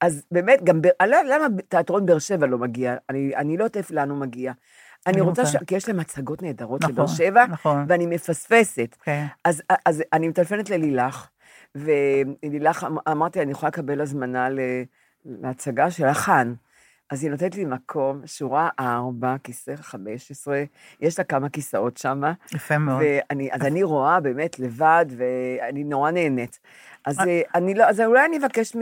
[0.01, 2.95] אז באמת, גם, אני לא למה תיאטרון באר שבע לא מגיע?
[3.09, 4.51] אני אני לא יודעת איפה לאן הוא מגיע.
[5.07, 5.55] אני אני רוצה, ש...
[5.67, 7.85] כי יש להם הצגות נהדרות נכון, לבאר שבע, נכון.
[7.89, 8.95] ואני מפספסת.
[9.03, 9.25] כן.
[9.85, 11.27] אז אני מטלפנת ללילך,
[11.75, 14.47] ולילך, אמ- אמרתי, אני יכולה לקבל הזמנה.
[15.25, 16.53] להצגה של החאן.
[17.09, 20.63] אז היא נותנת לי מקום, שורה ארבע, כיסא חמש עשרה,
[21.01, 22.21] יש לה כמה כיסאות שם.
[22.53, 23.01] יפה מאוד.
[23.01, 26.59] ואני, אז אני רואה באמת לבד, ואני נורא נהנית.
[27.05, 28.75] אז אה, אני לא, אז אולי אני אבקש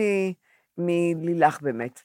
[0.77, 2.01] מלילך באמת.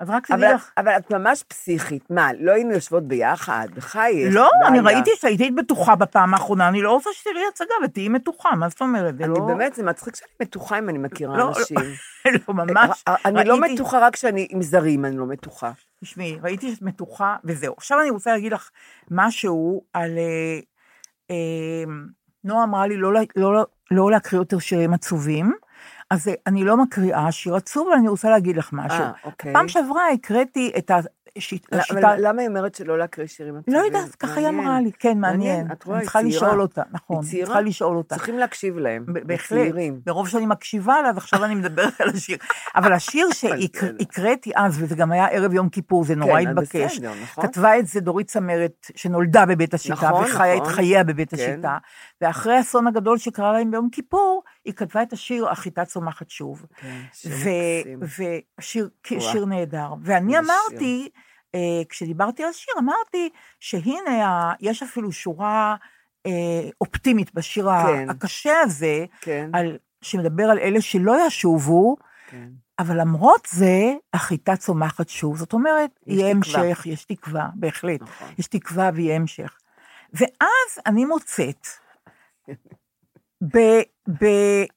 [0.00, 0.70] אז רק תדעי לך.
[0.78, 2.10] אבל את ממש פסיכית.
[2.10, 3.68] מה, לא היינו יושבות ביחד?
[3.74, 4.34] בחייך.
[4.34, 4.80] לא, אני.
[4.80, 9.14] ראיתי שהיית בטוחה בפעם האחרונה, אני לא רוצה שתראי הצגה ותהיי מתוחה, מה זאת אומרת?
[9.20, 9.40] אני לא...
[9.46, 11.76] באמת, זה מצחיק שאני מתוחה אם אני מכירה לא, אנשים.
[12.48, 13.02] לא, ממש.
[13.08, 15.70] אה, אני לא ראיתי- מתוחה רק כשאני עם זרים, אני לא מתוחה.
[16.04, 17.74] תשמעי, ראיתי שאת מתוחה, וזהו.
[17.76, 18.70] עכשיו אני רוצה להגיד לך
[19.10, 20.18] משהו על...
[20.18, 20.58] אה,
[21.30, 21.84] אה,
[22.44, 25.52] נועה אמרה לי לא, לה- לא, לא להקריא יותר שירים עצובים,
[26.10, 29.00] אז אני לא מקריאה שיר עצוב, אבל אני רוצה להגיד לך משהו.
[29.00, 29.52] אה, אוקיי.
[29.52, 32.16] פעם שעברה הקראתי את השיט- אבל השיטה...
[32.18, 33.74] למה היא אומרת שלא להקריא שירים עצובים?
[33.80, 34.48] לא יודעת, ככה היא.
[34.48, 35.66] אמרה לי, כן, מעניין.
[35.72, 36.46] את רואה, אני צריכה היא צעירה.
[36.46, 37.46] לשאול אותה, נכון, היא אני צעירה.
[37.46, 38.14] צריכה לשאול אותה.
[38.14, 39.04] צריכים להקשיב להם.
[39.06, 40.00] בהחלט, לצעירים.
[40.06, 42.38] מרוב שאני מקשיבה לה, אז עכשיו אני מדברת על השיר.
[42.76, 46.98] אבל השיר שהקראתי אז, וזה גם היה ערב יום כיפור, זה נורא כן, התבקש.
[46.98, 47.46] בסדר, נכון.
[47.46, 50.72] כתבה את זה דורית צמרת, שנולדה בבית השיטה, נכון, וחיה את נכון.
[50.72, 51.36] חייה בבית כן.
[51.36, 51.78] השיטה.
[52.20, 56.66] ואחרי האסון הגדול שקרה להם ביום כיפור, היא כתבה את השיר "החיטה צומחת שוב".
[56.76, 58.00] כן, שיר מקסים.
[58.58, 58.88] ושיר.
[59.20, 59.94] שיר נהדר.
[60.02, 61.08] ואני אמרתי,
[61.54, 63.28] אה, כשדיברתי על השיר, אמרתי
[63.60, 65.76] שהנה, ה- יש אפילו שורה
[66.26, 66.30] אה,
[66.80, 68.10] אופטימית בשיר כן.
[68.10, 71.96] הקשה הזה, כן, על, שמדבר על אלה שלא ישובו,
[72.30, 72.48] כן.
[72.78, 75.36] אבל למרות זה, החיטה צומחת שוב.
[75.36, 76.60] זאת אומרת, יהיה תקווה.
[76.62, 78.02] המשך, יש תקווה, בהחלט.
[78.02, 78.28] נכון.
[78.38, 79.58] יש תקווה ויהיה המשך.
[80.12, 81.66] ואז אני מוצאת,
[83.42, 83.58] ב,
[84.20, 84.24] ב,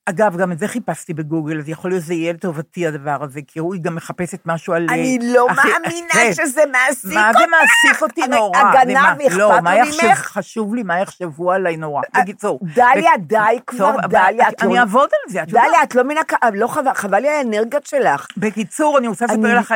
[0.06, 3.60] אגב, גם את זה חיפשתי בגוגל, אז יכול להיות שזה יהיה לטובתי הדבר הזה, כי
[3.60, 4.88] הוא גם מחפשת משהו על...
[4.90, 6.34] אני אה, לא אחי- מאמינה כן.
[6.34, 8.58] שזה מעסיק מה זה מעסיק אותי נורא?
[8.60, 10.14] הגנב ומה- אכפת לא, מה יחשב?
[10.14, 12.02] חשוב לי מה יחשבו עליי נורא.
[12.22, 12.60] בקיצור.
[12.76, 13.38] דליה, די
[13.68, 15.64] כבר, דליה, את אני לא- אעבוד על זה, את יודעת.
[15.68, 18.28] דליה, את לא מבינה, כ- לא חבל- חבל לי האנרגיות שלך.
[18.38, 19.74] בקיצור, אני רוצה לספר אני- לך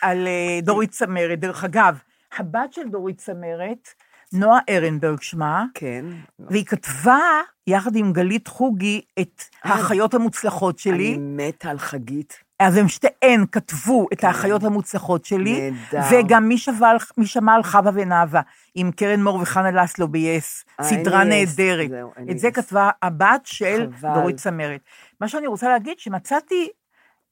[0.00, 1.38] על, אה, דורית צמרת.
[1.40, 1.98] דרך אגב,
[2.38, 3.88] הבת של דורית צמרת,
[4.32, 6.04] נועה ארנברג שמה, כן.
[6.38, 7.18] והיא כתבה,
[7.66, 11.14] יחד עם גלית חוגי, את האחיות המוצלחות שלי.
[11.14, 12.34] אני מתה על חגית.
[12.60, 16.06] אז הם שתיהן כתבו את האחיות המוצלחות שלי, נהדר.
[16.12, 18.40] וגם מי על- מי שמע על חווה ונאווה,
[18.74, 21.24] עם קרן מור וחנה לסלו ב-yes, אה, סדרה.
[21.24, 21.90] נהדרת.
[22.30, 22.50] את זה.
[22.50, 24.14] כתבה הבת של חבל.
[24.14, 24.80] דורית צמרת.
[25.20, 26.68] מה שאני רוצה להגיד, שמצאתי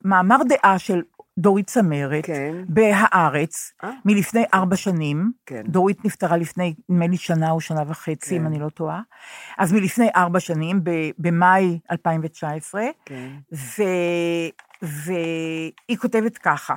[0.04, 1.02] מאמר דעה של
[1.40, 2.56] דורית צמרת, כן.
[2.68, 3.90] בהארץ, אה.
[4.04, 5.32] מלפני ארבע שנים.
[5.46, 5.62] כן.
[5.62, 8.46] דורית נפטרה לפני, נדמה לי שנה או שנה וחצי, אם כן.
[8.46, 9.00] אני לא טועה.
[9.58, 10.80] אז מלפני ארבע שנים,
[11.18, 13.30] במאי 2019, כן.
[13.54, 13.82] ו...
[14.82, 16.76] והיא כותבת ככה: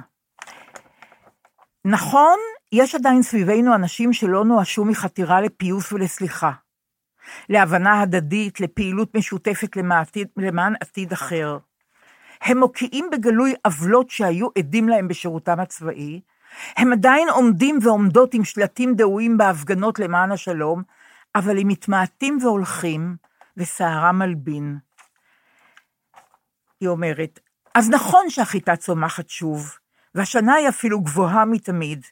[1.86, 2.38] נכון,
[2.72, 6.52] יש עדיין סביבנו אנשים שלא נואשו מחתירה לפיוס ולסליחה,
[7.50, 11.58] להבנה הדדית, לפעילות משותפת למען עתיד, למען עתיד אחר.
[12.44, 16.22] הם מוקיעים בגלוי עוולות שהיו עדים להם בשירותם הצבאי,
[16.78, 20.84] הם עדיין עומדים ועומדות עם שלטים דהויים בהפגנות למען השלום,
[21.36, 23.16] אבל הם מתמעטים והולכים,
[23.58, 24.78] וסערם מלבין.
[26.82, 27.40] היא אומרת,
[27.76, 29.78] אז נכון שהחיטה צומחת שוב,
[30.16, 32.06] והשנה היא אפילו גבוהה מתמיד.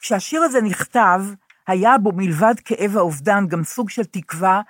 [0.00, 1.20] כשהשיר הזה נכתב,
[1.66, 4.60] היה בו מלבד כאב האובדן גם סוג של תקווה,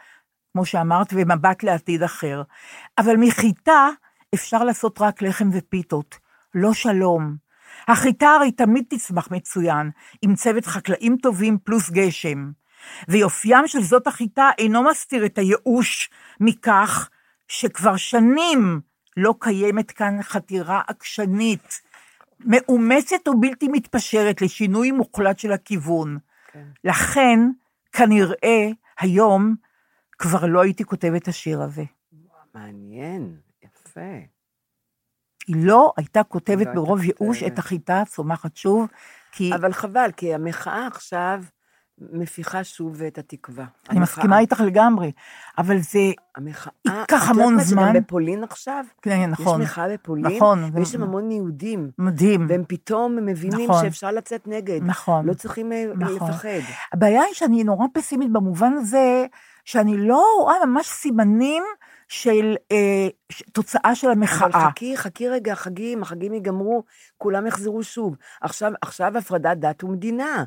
[0.53, 2.43] כמו שאמרת, ומבט לעתיד אחר.
[2.99, 3.89] אבל מחיטה
[4.35, 6.19] אפשר לעשות רק לחם ופיתות,
[6.55, 7.37] לא שלום.
[7.89, 9.91] החיטה הרי תמיד תצמח מצוין,
[10.23, 12.51] עם צוות חקלאים טובים פלוס גשם.
[13.09, 17.09] ויופיים של זאת החיטה אינו מסתיר את הייאוש מכך
[17.49, 18.81] שכבר שנים
[19.17, 21.81] לא קיימת כאן חתירה עקשנית,
[22.41, 26.19] מאומצת ובלתי מתפשרת לשינוי מוחלט של הכיוון.
[26.53, 26.65] כן.
[26.85, 27.39] לכן,
[27.93, 28.69] כנראה,
[29.01, 29.55] היום
[30.19, 31.85] כבר לא הייתי כותבת את השיר הזה.
[32.55, 33.37] מעניין,
[34.01, 34.27] יפה.
[35.47, 37.43] היא לא הייתה כותבת לא הייתה ברוב ייאוש.
[37.43, 38.87] את החיטה הצומחת שוב,
[39.33, 41.43] כי אבל חבל, כי המחאה עכשיו
[42.13, 43.65] מפיחה שוב את התקווה.
[43.65, 45.13] אני המחאה- מסכימה איתך לגמרי,
[45.59, 45.99] אבל זה
[46.37, 46.73] המחאה...
[46.87, 47.93] ייקח את המון יודעת מה, זמן.
[47.93, 48.85] שגם בפולין עכשיו?
[49.03, 49.63] כן, נכון.
[49.63, 51.91] יש מחאה בפולין, נכון, ויש שם המון יהודים.
[51.99, 52.47] מדהים.
[52.49, 53.85] והם פתאום מבינים נכון.
[53.85, 54.81] שאפשר לצאת נגד.
[54.83, 55.27] נכון.
[55.27, 56.31] לא צריכים אה, נכון.
[56.31, 56.49] לפחד.
[56.93, 59.27] הבעיה היא שאני נורא פסימית במובן הזה,
[59.65, 61.63] שאני לא רואה ממש סימנים
[62.11, 63.09] של אה,
[63.53, 64.47] תוצאה של המחאה.
[64.49, 66.83] אבל חכי, חכי רגע, החגים, החגים ייגמרו,
[67.19, 68.17] כולם יחזרו שוב.
[68.43, 70.45] עכשיו, עכשיו הפרדת דת ומדינה.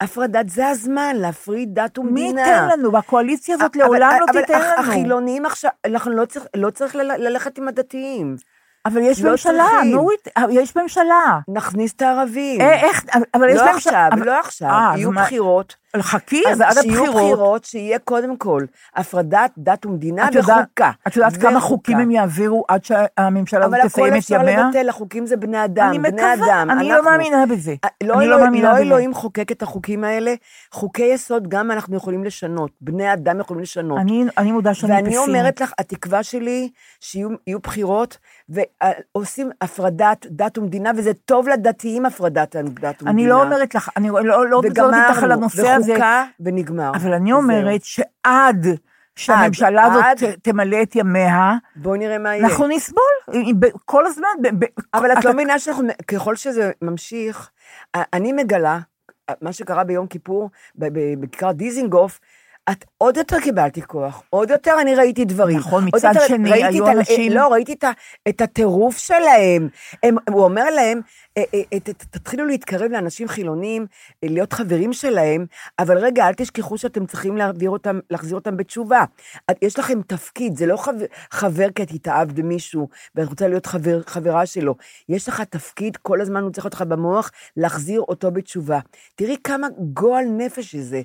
[0.00, 2.40] הפרדת זה הזמן, להפריד דת מי ומדינה.
[2.40, 2.92] ייתן לנו?
[2.92, 4.72] והקואליציה הזאת אבל- לעולם לא אבל תיתן לנו.
[4.88, 8.36] החילונים עכשיו, אנחנו לא צריך, לא צריך ללכת עם הדתיים.
[8.86, 9.66] אבל יש לא ממשלה.
[9.84, 11.38] נורית, יש ממשלה.
[11.48, 12.60] נכניס את הערבים.
[12.60, 13.04] אה, איך,
[13.34, 13.76] אבל יש לא ממשלה.
[14.06, 15.76] עכשיו, אבל- לא עכשיו, אה, אז יהיו מה- בחירות.
[16.00, 17.22] חכי, אז אז עד שיהיו הבחירות.
[17.24, 18.60] בחירות, שיהיה קודם כל
[18.96, 20.90] הפרדת דת ומדינה את וחוקה.
[21.06, 21.60] את יודעת כמה.
[21.60, 24.64] חוקים הם יעבירו עד שהממשלה הזאת אבל תסיים הכל את אפשר ימיה?
[24.66, 26.70] לבטל, החוקים זה בני אדם, אני בני מקווה, אדם.
[26.70, 27.10] אני לא אנחנו.
[27.10, 27.74] מאמינה בזה.
[27.84, 28.82] לא אני לא אלוהים- מאמינה לא בזה.
[28.82, 30.34] אלוהים חוקק את החוקים האלה,
[30.72, 33.98] חוקי יסוד גם אנחנו יכולים לשנות, בני אדם יכולים לשנות.
[33.98, 35.28] אני, אני מודה שאני ואני פסימית.
[35.28, 36.70] אומרת לך, התקווה שלי,
[37.00, 42.56] שיהיו יהיו בחירות, ועושים הפרדת דת ומדינה, וזה טוב לדתיים הפרדת דת
[43.02, 43.10] ומדינה.
[43.10, 44.62] אני לא אומרת לך, אני לא, לא, לא
[45.08, 46.92] איתך על הנושא וחוקה, ונגמר.
[46.94, 47.32] אבל אני.
[47.32, 48.66] אומרת שעד
[49.16, 50.34] שהממשלה הזאת עד.
[50.42, 52.46] תמלא את ימיה, בואו נראה מה יהיה.
[52.46, 53.02] אנחנו נסבול
[53.84, 54.28] כל הזמן.
[54.42, 57.50] ב- ב- אבל את אתה- לא מבינה שאנחנו, ככל שזה ממשיך,
[57.94, 58.78] אני מגלה,
[59.40, 60.50] מה שקרה ביום כיפור,
[61.20, 62.20] בכיכר דיזינגוף,
[62.70, 65.58] את עוד יותר קיבלתי כוח, עוד יותר אני ראיתי דברים.
[65.58, 67.84] נכון, מצד יותר שני, היו את אנשים- לא, ראיתי את,
[68.28, 69.68] את הטירוף שלהם.
[70.02, 71.00] הם, הוא אומר להם,
[71.38, 73.86] אה, אה, אה, ת- ת- תתחילו להתקרב לאנשים חילונים,
[74.24, 75.46] אה, להיות חברים שלהם,
[75.78, 77.36] אבל רגע, אל תשכחו שאתם צריכים
[77.66, 79.04] אותם, להחזיר אותם בתשובה.
[79.50, 83.66] את- יש לכם תפקיד, זה לא חבר, חבר כי את התאהבת במישהו, ואת רוצה להיות
[83.66, 84.74] חבר, חברה שלו.
[85.08, 88.78] יש לך תפקיד, כל הזמן הוא צריך לך במוח, להחזיר אותו בתשובה.
[89.14, 91.02] תראי כמה גועל נפש זה.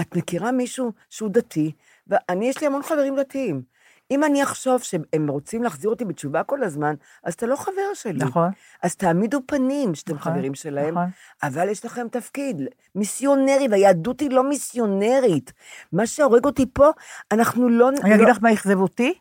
[0.00, 1.72] את מכירה מישהו שהוא דתי,
[2.06, 3.74] ואני, יש לי המון חברים דתיים.
[4.10, 6.94] אם אני אחשוב שהם רוצים להחזיר אותי בתשובה כל הזמן,
[7.24, 8.18] אז אתה לא חבר שלי.
[8.18, 8.50] נכון.
[8.82, 11.10] אז תעמידו פנים שאתם נכון, חברים שלהם, נכון.
[11.42, 12.62] אבל יש לכם תפקיד,
[12.94, 15.52] מיסיונרי, והיהדות היא לא מיסיונרית.
[15.92, 16.90] מה שהורג אותי פה,
[17.32, 17.88] אנחנו לא...
[17.88, 19.14] אני אגיד לא- לך מה אכזב אותי?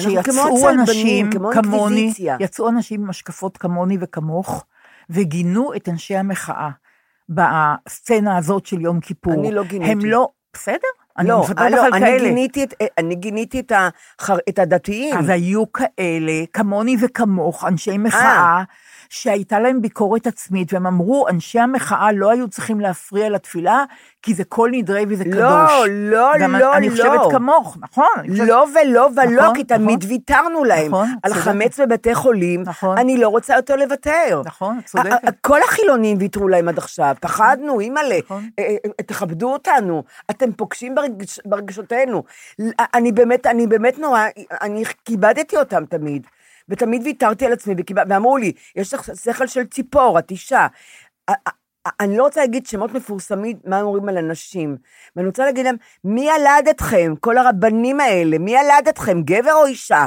[0.00, 2.12] שיצאו אנשים כמו כמוני.
[2.40, 4.64] יצאו אנשים עם השקפות כמוני וכמוך,
[5.10, 6.70] וגינו את אנשי המחאה
[7.28, 9.34] בסצנה הזאת של יום כיפור.
[9.34, 9.92] אני לא גיניתי.
[9.92, 10.88] הם לא, בסדר,
[11.18, 12.18] אני לא, מספרת לך לא, על אני כאלה.
[12.28, 13.72] גיניתי את, אני גיניתי את,
[14.18, 15.16] החר, את הדתיים.
[15.16, 18.62] אז היו כאלה, כמוני וכמוך, אנשי מחאה,
[19.10, 23.84] שהייתה להם ביקורת עצמית, והם אמרו, אנשי המחאה לא היו צריכים להפריע לתפילה,
[24.22, 25.38] כי זה קול נדרי וזה קדוש.
[25.38, 26.92] לא, לא, גם לא, אני לא.
[26.92, 28.06] חושבת כמוך, נכון?
[28.18, 30.10] אני חושבת- לא ולא ולא, נכון, כי תמיד נכון.
[30.10, 30.86] ויתרנו להם.
[30.86, 31.44] נכון, על צודקת.
[31.48, 32.98] חמץ בבתי חולים, נכון.
[32.98, 34.42] אני לא רוצה יותר לוותר.
[34.44, 35.34] נכון, צודקת.
[35.40, 38.48] כל החילונים ויתרו להם עד עכשיו, פחדנו, אימא'לה, נכון.
[38.58, 42.22] אה, אה, תכבדו אותנו, אתם פוגשים ברגש- ברגשותינו.
[42.94, 44.20] אני באמת, אני באמת נורא,
[44.62, 46.26] אני כיבדתי אותם תמיד,
[46.68, 50.66] ותמיד ויתרתי על עצמי, וכיבד- ואמרו לי, יש לך שכל של ציפור, את אישה.
[52.00, 54.76] אני לא רוצה להגיד שמות מפורסמים, מה אומרים על אנשים,
[55.16, 59.66] ואני רוצה להגיד להם, מי ילד אתכם, כל הרבנים האלה, מי ילד אתכם, גבר או
[59.66, 60.06] אישה?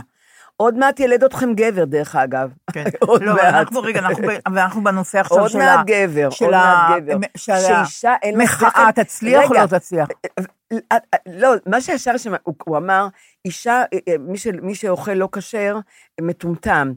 [0.62, 2.50] עוד מעט ילד אתכם גבר, דרך אגב.
[2.72, 2.84] כן.
[3.00, 3.44] עוד לא, מעט.
[3.54, 5.84] אנחנו רגע, אנחנו אנחנו בנושא עכשיו עוד של מעט ה...
[5.86, 6.58] גבר, של עוד ה-
[6.90, 7.18] מעט גבר.
[7.38, 10.08] של שאישה אין לה מחאה שכל- תצליח או רגע, לא תצליח?
[11.28, 13.08] לא, מה שישר שם, הוא, הוא אמר,
[13.46, 15.78] אישה, אה, אה, מי, ש, מי שאוכל לא כשר,
[16.22, 16.92] מטומטם.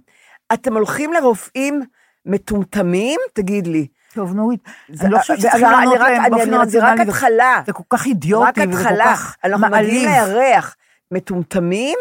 [0.53, 1.83] אתם הולכים לרופאים
[2.27, 3.21] מטומטמים?
[3.33, 3.87] תגיד לי.
[4.15, 4.35] טוב,
[4.89, 7.03] זה- אני לא חושבת אני- לענות להם באופן אני- זה רק רציונלי.
[7.03, 7.63] התחלה.
[7.67, 9.05] זה כל כך אידיוטי וזה כל התחלה.
[9.17, 10.35] כך אנחנו מגיעים מעליב.
[10.37, 10.77] לירח.
[11.11, 11.99] מטומטמים?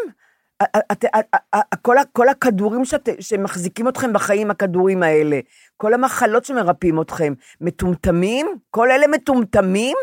[1.82, 5.40] כל כל הכדורים שאת- שמחזיקים אתכם בחיים, הכדורים האלה,
[5.76, 8.46] כל המחלות שמרפאים אתכם, מטומטמים?
[8.70, 9.96] כל אלה מטומטמים?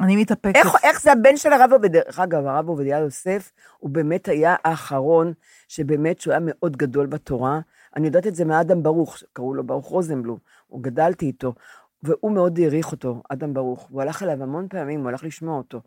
[0.00, 0.56] אני מתאפקת.
[0.56, 4.56] איך, איך זה הבן של הרב עובדיה, דרך אגב, הרב עובדיה יוסף, הוא באמת היה
[4.64, 5.32] האחרון,
[5.68, 7.60] שבאמת שהוא היה מאוד גדול בתורה.
[7.96, 11.54] אני יודעת את זה מאדם ברוך, קראו לו ברוך רוזנבלום, הוא גדלתי איתו,
[12.02, 13.86] והוא מאוד העריך אותו, אדם ברוך.
[13.90, 15.80] הוא הלך אליו המון פעמים, הוא הלך לשמוע אותו.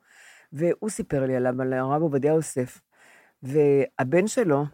[0.54, 2.82] והוא סיפר לי עליו, על הרב עובדיה יוסף.
[3.44, 4.66] והבן שלו,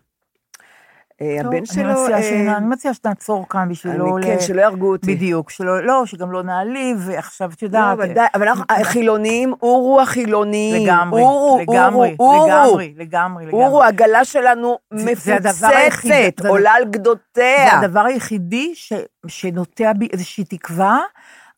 [1.22, 2.04] אה, טוב, הבן אני שלו...
[2.04, 4.18] מציעה אה, שנ- אני מציעה שנעצור כאן בשביל אני- לא...
[4.24, 5.16] כן, ל- שלא יהרגו אותי.
[5.16, 7.94] בדיוק, שלא, לא, שגם לא נעליב, ועכשיו, את לא, יודעת...
[7.98, 10.84] אבל די, אבל אנחנו החילונים, אורו החילונים.
[10.86, 12.48] לגמרי, אורו, לגמרי, אורו, אורו.
[12.48, 13.64] לגמרי, לגמרי, לגמרי.
[13.64, 17.70] אורו, העגלה שלנו מפוצצת, עולה על גדותיה.
[17.72, 18.94] זה הדבר היחידי ש,
[19.28, 21.00] שנוטע בי איזושהי תקווה,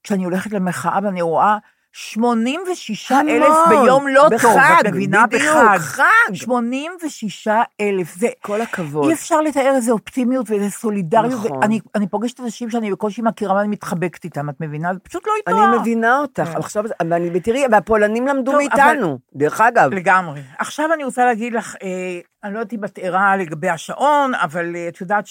[0.04, 1.58] כשאני הולכת למחאה ואני רואה
[1.92, 3.84] 86 אלף המון.
[3.84, 5.28] ביום לא טוב, בחג, את מבינה?
[5.28, 5.78] בדיוק, בחג.
[5.78, 6.34] חג.
[6.34, 7.48] 86
[7.82, 8.28] אלף, זה...
[8.42, 9.06] כל הכבוד.
[9.08, 11.46] אי אפשר לתאר איזה אופטימיות ואיזה סולידריות.
[11.46, 11.58] נכון.
[11.62, 14.94] ואני אני פוגשת אנשים שאני בקושי מכירה ואני מתחבקת איתם, את מבינה?
[14.94, 15.64] זה פשוט לא איתו.
[15.64, 16.58] אני מבינה אותך, כן.
[16.58, 19.94] עכשיו, ואני, ותראי, והפולנים למדו טוב, מאיתנו, דרך אגב.
[19.94, 20.42] לגמרי.
[20.60, 24.76] עכשיו אני רוצה להגיד לך, אה, אני לא יודעת אם את ערה לגבי השעון, אבל
[24.76, 25.28] אה, את יודעת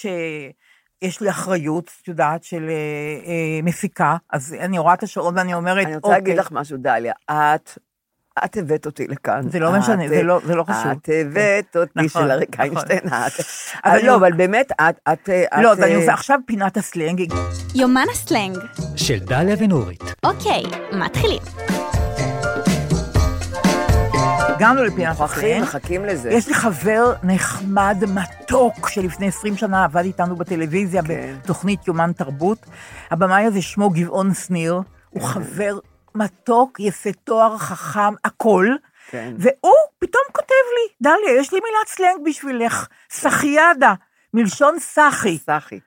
[1.05, 2.75] שיש לי אחריות, את יודעת, של אה,
[3.27, 6.35] אה, מפיקה, אז אני רואה את השעון ואני אומרת, אני רוצה להגיד אוקיי.
[6.47, 7.79] לך משהו, דליה, את,
[8.45, 9.49] את הבאת אותי לכאן.
[9.51, 10.91] זה לא משנה, זה לא- זה לא חשוב.
[10.91, 12.65] את הבאת אותי נכון, של אריק נכון.
[12.65, 13.33] איינשטיין, את.
[13.85, 15.29] אבל אני- לא, אבל באמת, את, את,
[15.63, 17.33] לא, את, אז אני אה, עושה עכשיו פינת הסלנג.
[17.75, 18.59] יומן הסלנג.
[18.97, 20.03] של דליה ונורית.
[20.25, 20.63] אוקיי,
[20.93, 21.43] מתחילים.
[24.59, 25.63] הגענו לפינת מוכרחים, הסלנג.
[25.63, 26.31] מחכים לזה.
[26.31, 31.35] יש לי חבר נחמד, מתוק, שלפני 20 שנה עבד איתנו בטלוויזיה כן.
[31.43, 32.59] בתוכנית יומן תרבות.
[33.11, 34.81] הבמאי הזה שמו גבעון שניר,
[35.11, 35.79] הוא חבר
[36.15, 38.67] מתוק, יפה תואר, חכם, הכל.
[39.11, 39.35] כן.
[39.39, 43.95] והוא פתאום כותב לי, דליה, יש לי מילת סלנג בשבילך, סחיאדה,
[44.35, 45.39] מלשון סחי.
[45.39, 45.81] סחי.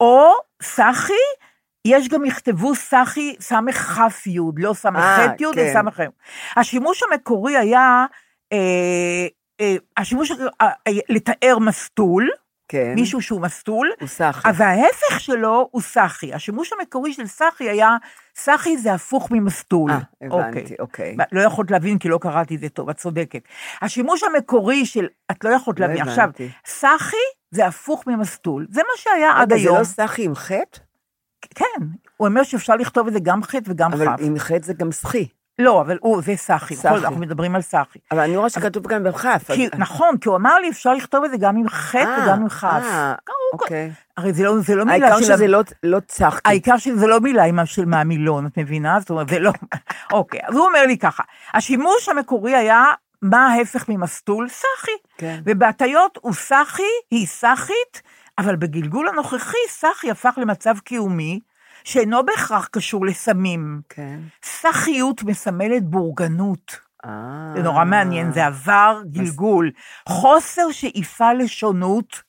[0.00, 0.32] או
[0.62, 1.12] סחי,
[1.84, 3.34] יש גם יכתבו סחי
[4.26, 4.74] יוד, לא
[5.54, 5.60] כן.
[5.60, 6.04] אלא סמך ח'.
[6.56, 8.06] השימוש המקורי היה,
[8.52, 9.26] אה,
[9.60, 12.30] אה, השימוש, אה, אה, לתאר מסטול,
[12.68, 12.92] כן.
[12.94, 14.50] מישהו שהוא מסטול, הוא סחי.
[14.50, 16.34] אבל ההפך שלו הוא סחי.
[16.34, 17.96] השימוש המקורי של סחי היה,
[18.36, 19.90] סחי זה הפוך ממסטול.
[19.90, 21.16] אה, הבנתי, אוקיי.
[21.32, 23.42] לא יכולת להבין כי לא קראתי את זה טוב, את צודקת.
[23.82, 26.02] השימוש המקורי של, את לא יכולת לא להבין.
[26.08, 26.50] הבנתי.
[26.62, 27.16] עכשיו, סחי
[27.50, 28.66] זה הפוך ממסטול.
[28.70, 29.78] זה מה שהיה עד רגע, זה היום.
[29.78, 30.87] לא סחי עם חטא?
[31.54, 31.84] כן,
[32.16, 34.16] הוא אומר שאפשר לכתוב את זה גם חטא וגם אבל כף.
[34.20, 35.26] עם חטא זה גם סחי.
[35.58, 36.76] לא, אבל הוא, זה סחי.
[36.76, 36.88] סחי.
[36.88, 37.98] נכון, אנחנו מדברים על סחי.
[38.12, 39.50] אבל אני רואה שכתוב כאן בכף.
[39.54, 42.24] כי, אז- נכון, כי הוא אמר לי, אפשר לכתוב את זה גם עם חטא אה,
[42.24, 42.64] וגם עם כף.
[42.64, 43.14] אה,
[43.52, 43.90] אוקיי.
[44.16, 45.24] הרי זה לא, זה לא מילה העיקר של...
[45.34, 46.40] שזה לא- לא צחקי.
[46.48, 49.00] העיקר שזה לא מילה של מהמילון, את מבינה?
[49.00, 49.52] זאת אומרת, זה לא...
[50.12, 51.22] אוקיי, אז הוא אומר לי ככה,
[51.54, 52.84] השימוש המקורי היה,
[53.22, 54.48] מה ההפך ממסטול?
[54.48, 54.90] סחי.
[55.18, 55.40] כן.
[55.44, 58.02] ובהטיות הוא סחי, היא סחית,
[58.38, 61.40] אבל בגלגול הנוכחי סחי הפך למצב קיומי,
[61.84, 63.80] שאינו בהכרח קשור לסמים.
[63.88, 64.20] כן.
[64.42, 66.80] סחיות מסמלת בורגנות.
[67.04, 67.52] אה.
[67.56, 69.70] זה נורא מעניין, זה עבר גלגול.
[70.08, 72.22] חוסר שאיפה לשונות,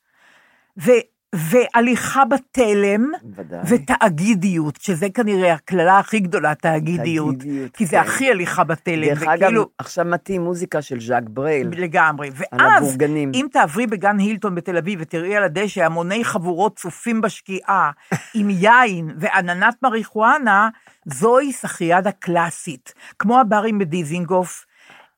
[0.77, 0.91] ו,
[1.35, 3.60] והליכה בתלם, ודאי.
[3.68, 7.35] ותאגידיות, שזה כנראה הקללה הכי גדולה, תאגידיות.
[7.38, 7.97] תאגידיות, כי זה כן.
[7.99, 9.06] הכי הליכה בתלם.
[9.06, 11.68] דרך אגב, וכאילו- עכשיו מתאים מוזיקה של ז'אק ברייל.
[11.77, 12.30] לגמרי.
[12.35, 13.31] ואז, הבורגנים.
[13.34, 17.91] אם תעברי בגן הילטון בתל אביב ותראי על הדשא המוני חבורות צופים בשקיעה
[18.35, 20.69] עם יין ועננת מריחואנה,
[21.06, 22.93] זוהי סחיאדה קלאסית.
[23.19, 24.65] כמו הברים בדיזינגוף,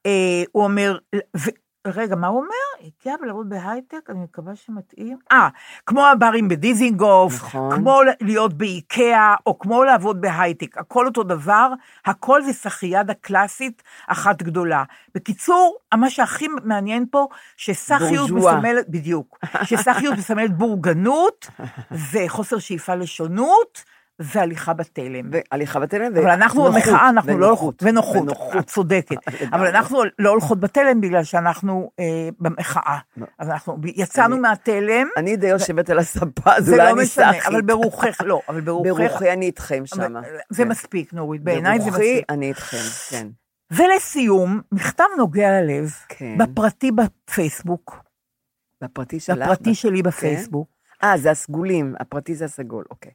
[0.06, 0.12] אה,
[0.52, 0.98] הוא אומר.
[1.88, 2.88] רגע, מה הוא אומר?
[3.02, 5.18] הגיע לעבוד בהייטק, אני מקווה שמתאים.
[5.32, 5.48] אה,
[5.86, 7.76] כמו הברים בדיזינגוף, נכון.
[7.76, 11.74] כמו להיות באיקאה, או כמו לעבוד בהייטק, הכל אותו דבר,
[12.06, 14.84] הכל זה סחיאדה קלאסית אחת גדולה.
[15.16, 17.28] בקיצור, מה שהכי מעניין פה,
[17.58, 18.30] שסחיות.
[18.30, 19.40] מסמלת, בדיוק,
[19.70, 21.48] שסחיות מסמלת בורגנות,
[22.12, 23.84] וחוסר שאיפה לשונות,
[24.20, 25.30] והליכה בתלם.
[25.32, 28.56] והליכה בתלם, אבל אנחנו במחאה, אנחנו לא הולכות, ונוחות, ונוחות.
[28.56, 29.18] את צודקת.
[29.54, 32.98] אבל אנחנו לא הולכות בתלם בגלל שאנחנו אה, במחאה.
[33.40, 37.02] אז אנחנו יצאנו אני- מהתלם, אני די יושבת על הספה, אז זה אולי לא אני
[37.04, 37.46] משנה, סחית.
[37.48, 40.02] אבל ברוחך, לא, אבל ברוחך, ברוחי אני איתכם שם.
[40.02, 42.26] אבל זה מספיק, נורית, בעיניי זה ברוחי מספיק.
[42.30, 42.78] אני איתכם,
[43.10, 43.28] כן.
[43.72, 46.38] ולסיום, מכתב נוגע ללב, כן.
[46.38, 47.96] בפרטי בפייסבוק,
[48.84, 49.38] בפרטי שלך?
[49.48, 50.10] בפרטי שלי כן?
[50.10, 50.68] בפייסבוק.
[51.04, 53.12] אה, זה הסגולים, הפרטי זה הסגול, אוקיי.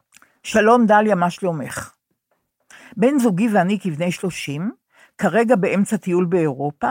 [0.49, 1.93] שלום דליה, מה שלומך?
[2.97, 4.73] בן זוגי ואני כבני 30,
[5.19, 6.91] כרגע באמצע טיול באירופה,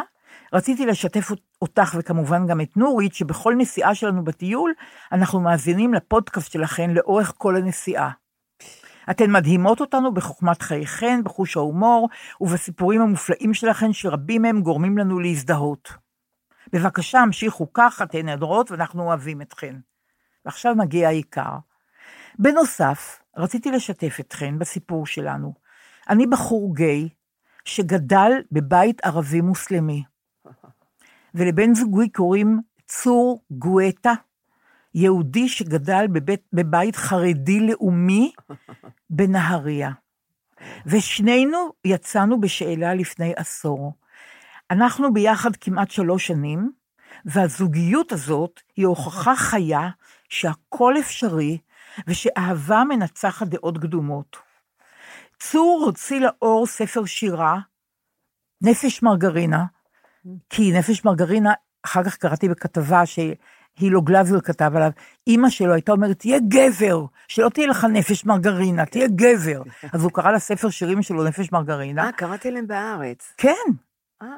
[0.53, 4.73] רציתי לשתף אותך וכמובן גם את נורית, שבכל נסיעה שלנו בטיול,
[5.11, 8.11] אנחנו מאזינים לפודקאסט שלכן לאורך כל הנסיעה.
[9.10, 12.10] אתן מדהימות אותנו בחוכמת חייכן, בחוש ההומור
[12.41, 15.90] ובסיפורים המופלאים שלכן, שרבים מהם גורמים לנו להזדהות.
[16.73, 19.76] בבקשה, המשיכו כך, אתן נהדרות ואנחנו אוהבים אתכן.
[20.45, 21.57] ועכשיו מגיע העיקר.
[22.40, 25.53] בנוסף, רציתי לשתף אתכן בסיפור שלנו.
[26.10, 27.10] אני בחור גיי
[27.66, 30.03] שגדל בבית ערבי מוסלמי,
[31.36, 34.14] ולבן זוגי קוראים צור גואטה,
[34.94, 38.32] יהודי שגדל בבית, בבית חרדי לאומי
[39.10, 39.91] בנהריה.
[40.86, 43.94] ושנינו יצאנו בשאלה לפני עשור.
[44.72, 46.72] אנחנו ביחד כמעט שלוש שנים,
[47.26, 49.90] והזוגיות הזאת היא הוכחה חיה
[50.30, 51.57] שהכל אפשרי
[52.08, 54.38] ושאהבה מנצחת דעות קדומות.
[55.40, 57.60] צור הוציא לאור ספר שירה,
[58.62, 59.66] נפש מרגרינה,
[60.50, 61.54] כי נפש מרגרינה,
[61.86, 64.92] אחר כך קראתי בכתבה שהילו גלזר כתב עליו,
[65.28, 69.62] אימא שלו הייתה אומרת, תהיה גבר, שלא תהיה לך נפש מרגרינה, תהיה גבר.
[69.94, 72.06] אז הוא קרא לספר שירים שלו נפש מרגרינה.
[72.06, 73.34] אה, קראתי להם בארץ.
[73.38, 73.72] כן,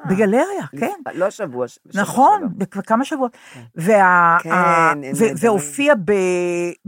[0.08, 0.90] בגלריה, כן.
[1.14, 1.26] לא.
[1.26, 2.48] בשבוע נכון,
[2.86, 3.36] כמה שבועות.
[4.42, 4.98] כן.
[5.36, 5.94] והופיע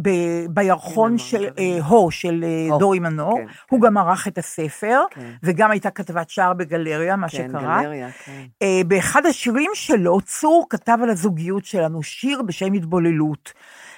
[0.03, 1.49] ב- בירחון כן, של.
[1.59, 3.39] אה, הו, של אה, דורי מנור.
[3.39, 5.31] כן, הוא גם ערך את הספר, כן.
[5.43, 7.81] וגם הייתה כתבת שער בגלריה, מה כן, שקרה.
[8.25, 8.47] כן.
[8.63, 13.53] אה, באחד השירים שלו, צור כתב על הזוגיות שלנו, שיר בשם התבוללות.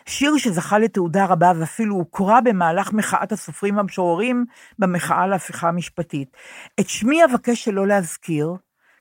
[0.06, 4.44] שיר שזכה לתעודה רבה ואפילו הוקרא במהלך מחאת הסופרים והמשוררים
[4.78, 6.36] במחאה להפיכה המשפטית.
[6.80, 8.54] את שמי אבקש שלא להזכיר,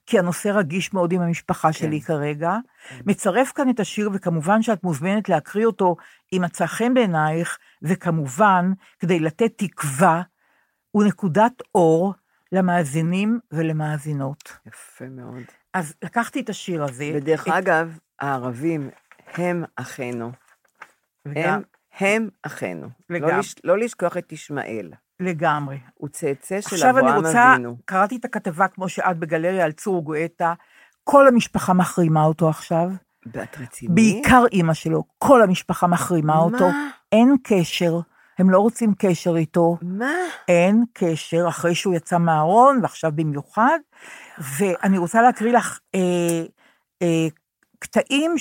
[0.06, 2.56] כי הנושא רגיש מאוד עם המשפחה שלי כרגע.
[3.06, 5.96] מצרף כאן את השיר, וכמובן שאת מוזמנת להקריא אותו
[6.34, 10.22] אם מצא חן בעינייך, וכמובן, כדי לתת תקווה
[10.98, 12.14] ונקודת אור
[12.52, 14.58] למאזינים ולמאזינות.
[14.68, 15.42] יפה מאוד.
[15.74, 17.12] אז לקחתי את השיר הזה.
[17.16, 18.90] ודרך את- אגב, הערבים
[19.34, 20.32] הם אחינו.
[21.26, 21.62] וגם- הם,
[22.00, 22.90] הם אחינו.
[23.10, 23.40] לא, לגמרי.
[23.40, 24.92] לש, לא לשכוח את ישמעאל.
[25.22, 25.80] לגמרי.
[25.94, 27.78] הוא צאצא של עכשיו אני אברהם רוצה, אבינו.
[27.86, 30.54] קראתי את הכתבה כמו שאת בגלריה על צור גואטה,
[31.04, 32.90] כל המשפחה מחרימה אותו עכשיו,
[33.34, 33.96] ואת רצינית?
[33.96, 36.40] בעיקר אימא שלו, כל המשפחה מחרימה מה?
[36.40, 36.66] אותו,
[37.12, 38.00] אין קשר,
[38.40, 40.14] הם לא רוצים קשר איתו, מה?
[40.48, 43.80] אין קשר, אחרי שהוא יצא מהארון, ועכשיו במיוחד,
[44.58, 46.00] ואני רוצה להקריא לך אה,
[47.02, 47.28] אה,
[47.80, 48.36] קטעים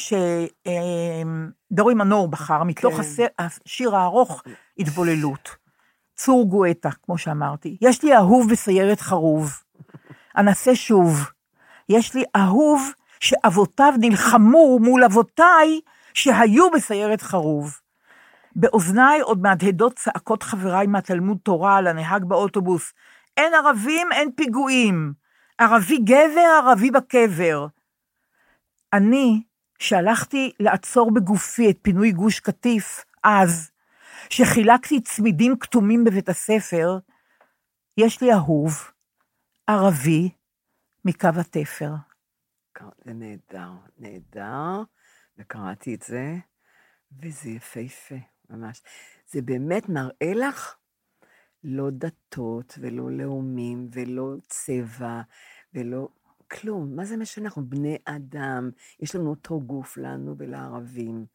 [1.71, 3.25] שדורי מנור בחר, מתוך כן.
[3.39, 4.43] השיר הארוך,
[4.79, 5.60] התבוללות.
[6.23, 7.77] צור גואטה, כמו שאמרתי.
[7.81, 9.63] יש לי אהוב בסיירת חרוב.
[10.37, 11.31] אנסה שוב.
[11.89, 15.81] יש לי אהוב שאבותיו נלחמו מול אבותיי
[16.15, 17.81] שהיו בסיירת חרוב.
[18.57, 22.93] באוזניי עוד מהדהדות צעקות חבריי מהתלמוד תורה על הנהג באוטובוס.
[23.37, 25.13] אין ערבים, אין פיגועים.
[25.59, 27.67] ערבי גבר, ערבי בקבר.
[28.93, 29.43] אני,
[29.79, 33.70] שהלכתי לעצור בגופי את פינוי גוש קטיף, אז,
[34.33, 36.99] שחילקתי צמידים כתומים בבית הספר,
[37.97, 38.73] יש לי אהוב,
[39.67, 40.31] ערבי,
[41.05, 41.93] מקו התפר.
[43.05, 44.83] זה נהדר, נהדר,
[45.39, 46.35] וקראתי את זה,
[47.23, 48.15] וזה יפהפה,
[48.51, 48.83] ממש.
[49.27, 50.77] זה באמת מראה לך
[51.65, 55.21] לא דתות ולא לאומים ולא צבע
[55.75, 56.09] ולא
[56.51, 56.97] כלום.
[56.97, 57.45] מה זה משנה?
[57.45, 58.71] אנחנו בני אדם,
[59.01, 61.27] יש לנו אותו גוף לנו ולערבים.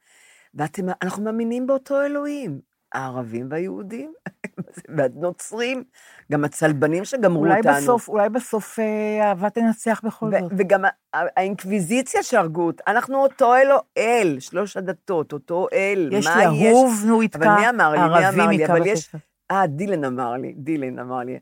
[0.53, 2.61] ואנחנו מאמינים באותו אלוהים,
[2.93, 4.13] הערבים והיהודים,
[4.97, 5.83] והנוצרים,
[6.31, 7.73] גם הצלבנים שגמרו אולי אותנו.
[7.73, 10.51] בסוף, אולי בסוף אה, אהבה תנצח בכל זאת.
[10.57, 10.83] וגם
[11.13, 16.09] האינקוויזיציה שהרגו אותה, אנחנו אותו אלו, אל, שלוש הדתות, אותו אל.
[16.11, 19.15] יש לי אהוב, נו, יתקע, אבל מי אמר לי, מי אמר לי, אבל יש...
[19.51, 21.39] אה, דילן אמר לי, דילן אמר לי.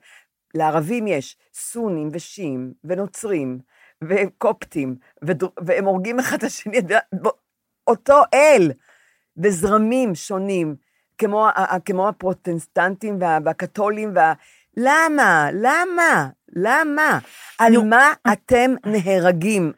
[0.55, 3.59] לערבים יש סונים ושיעים ונוצרים
[4.03, 5.47] וקופטים, ודר...
[5.65, 6.81] והם הורגים אחד את השני,
[7.13, 7.31] בוא,
[7.87, 8.71] אותו אל,
[9.37, 10.75] בזרמים שונים,
[11.17, 11.47] כמו,
[11.85, 14.33] כמו הפרוטסטנטים וה- והקתולים וה...
[14.77, 15.49] למה?
[15.53, 16.29] למה?
[16.55, 17.19] למה?
[17.59, 19.71] על מה אתם נהרגים?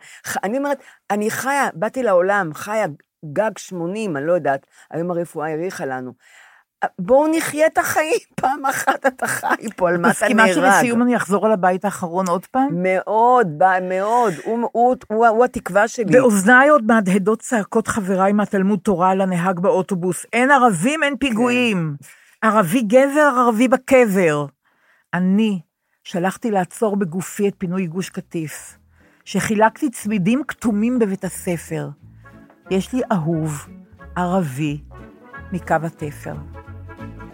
[0.44, 0.80] אני אומרת,
[1.12, 2.86] אני חיה, באתי לעולם, חיה
[3.34, 6.14] גג 80, אני לא יודעת, היום הרפואה האריכה לנו.
[7.00, 10.50] בואו נחיה את החיים, פעם אחת אתה חי פה, על מה אתה נהרג?
[10.50, 12.68] מסכימה שלסיום אני אחזור על הבית האחרון עוד פעם?
[12.72, 13.48] מאוד,
[13.82, 16.06] מאוד, הוא, הוא, הוא, הוא התקווה שלי.
[16.06, 20.26] באוזניי עוד מהדהדות צעקות חבריי מהתלמוד תורה על הנהג באוטובוס.
[20.34, 21.96] אין ערבים, אין פיגועים.
[22.42, 24.46] ערבי גבר, ערבי בקבר.
[25.14, 25.60] אני
[26.04, 28.78] שלחתי לעצור בגופי את פינוי גוש קטיף,
[29.26, 31.90] שחילקתי צמידים כתומים בבית הספר.
[32.72, 33.68] יש לי אהוב,
[34.16, 34.82] ערבי,
[35.52, 36.34] מקו התפר.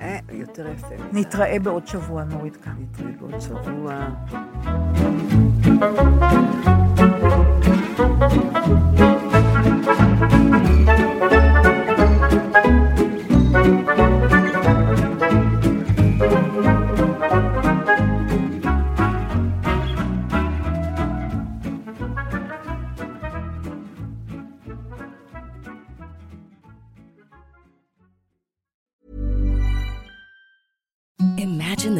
[0.01, 0.95] אה, יותר יפה.
[1.13, 2.73] נתראה בעוד שבוע, נורית כאן.
[2.79, 4.07] נתראה בעוד שבוע.
[13.53, 13.80] Imagine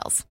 [0.00, 0.29] details.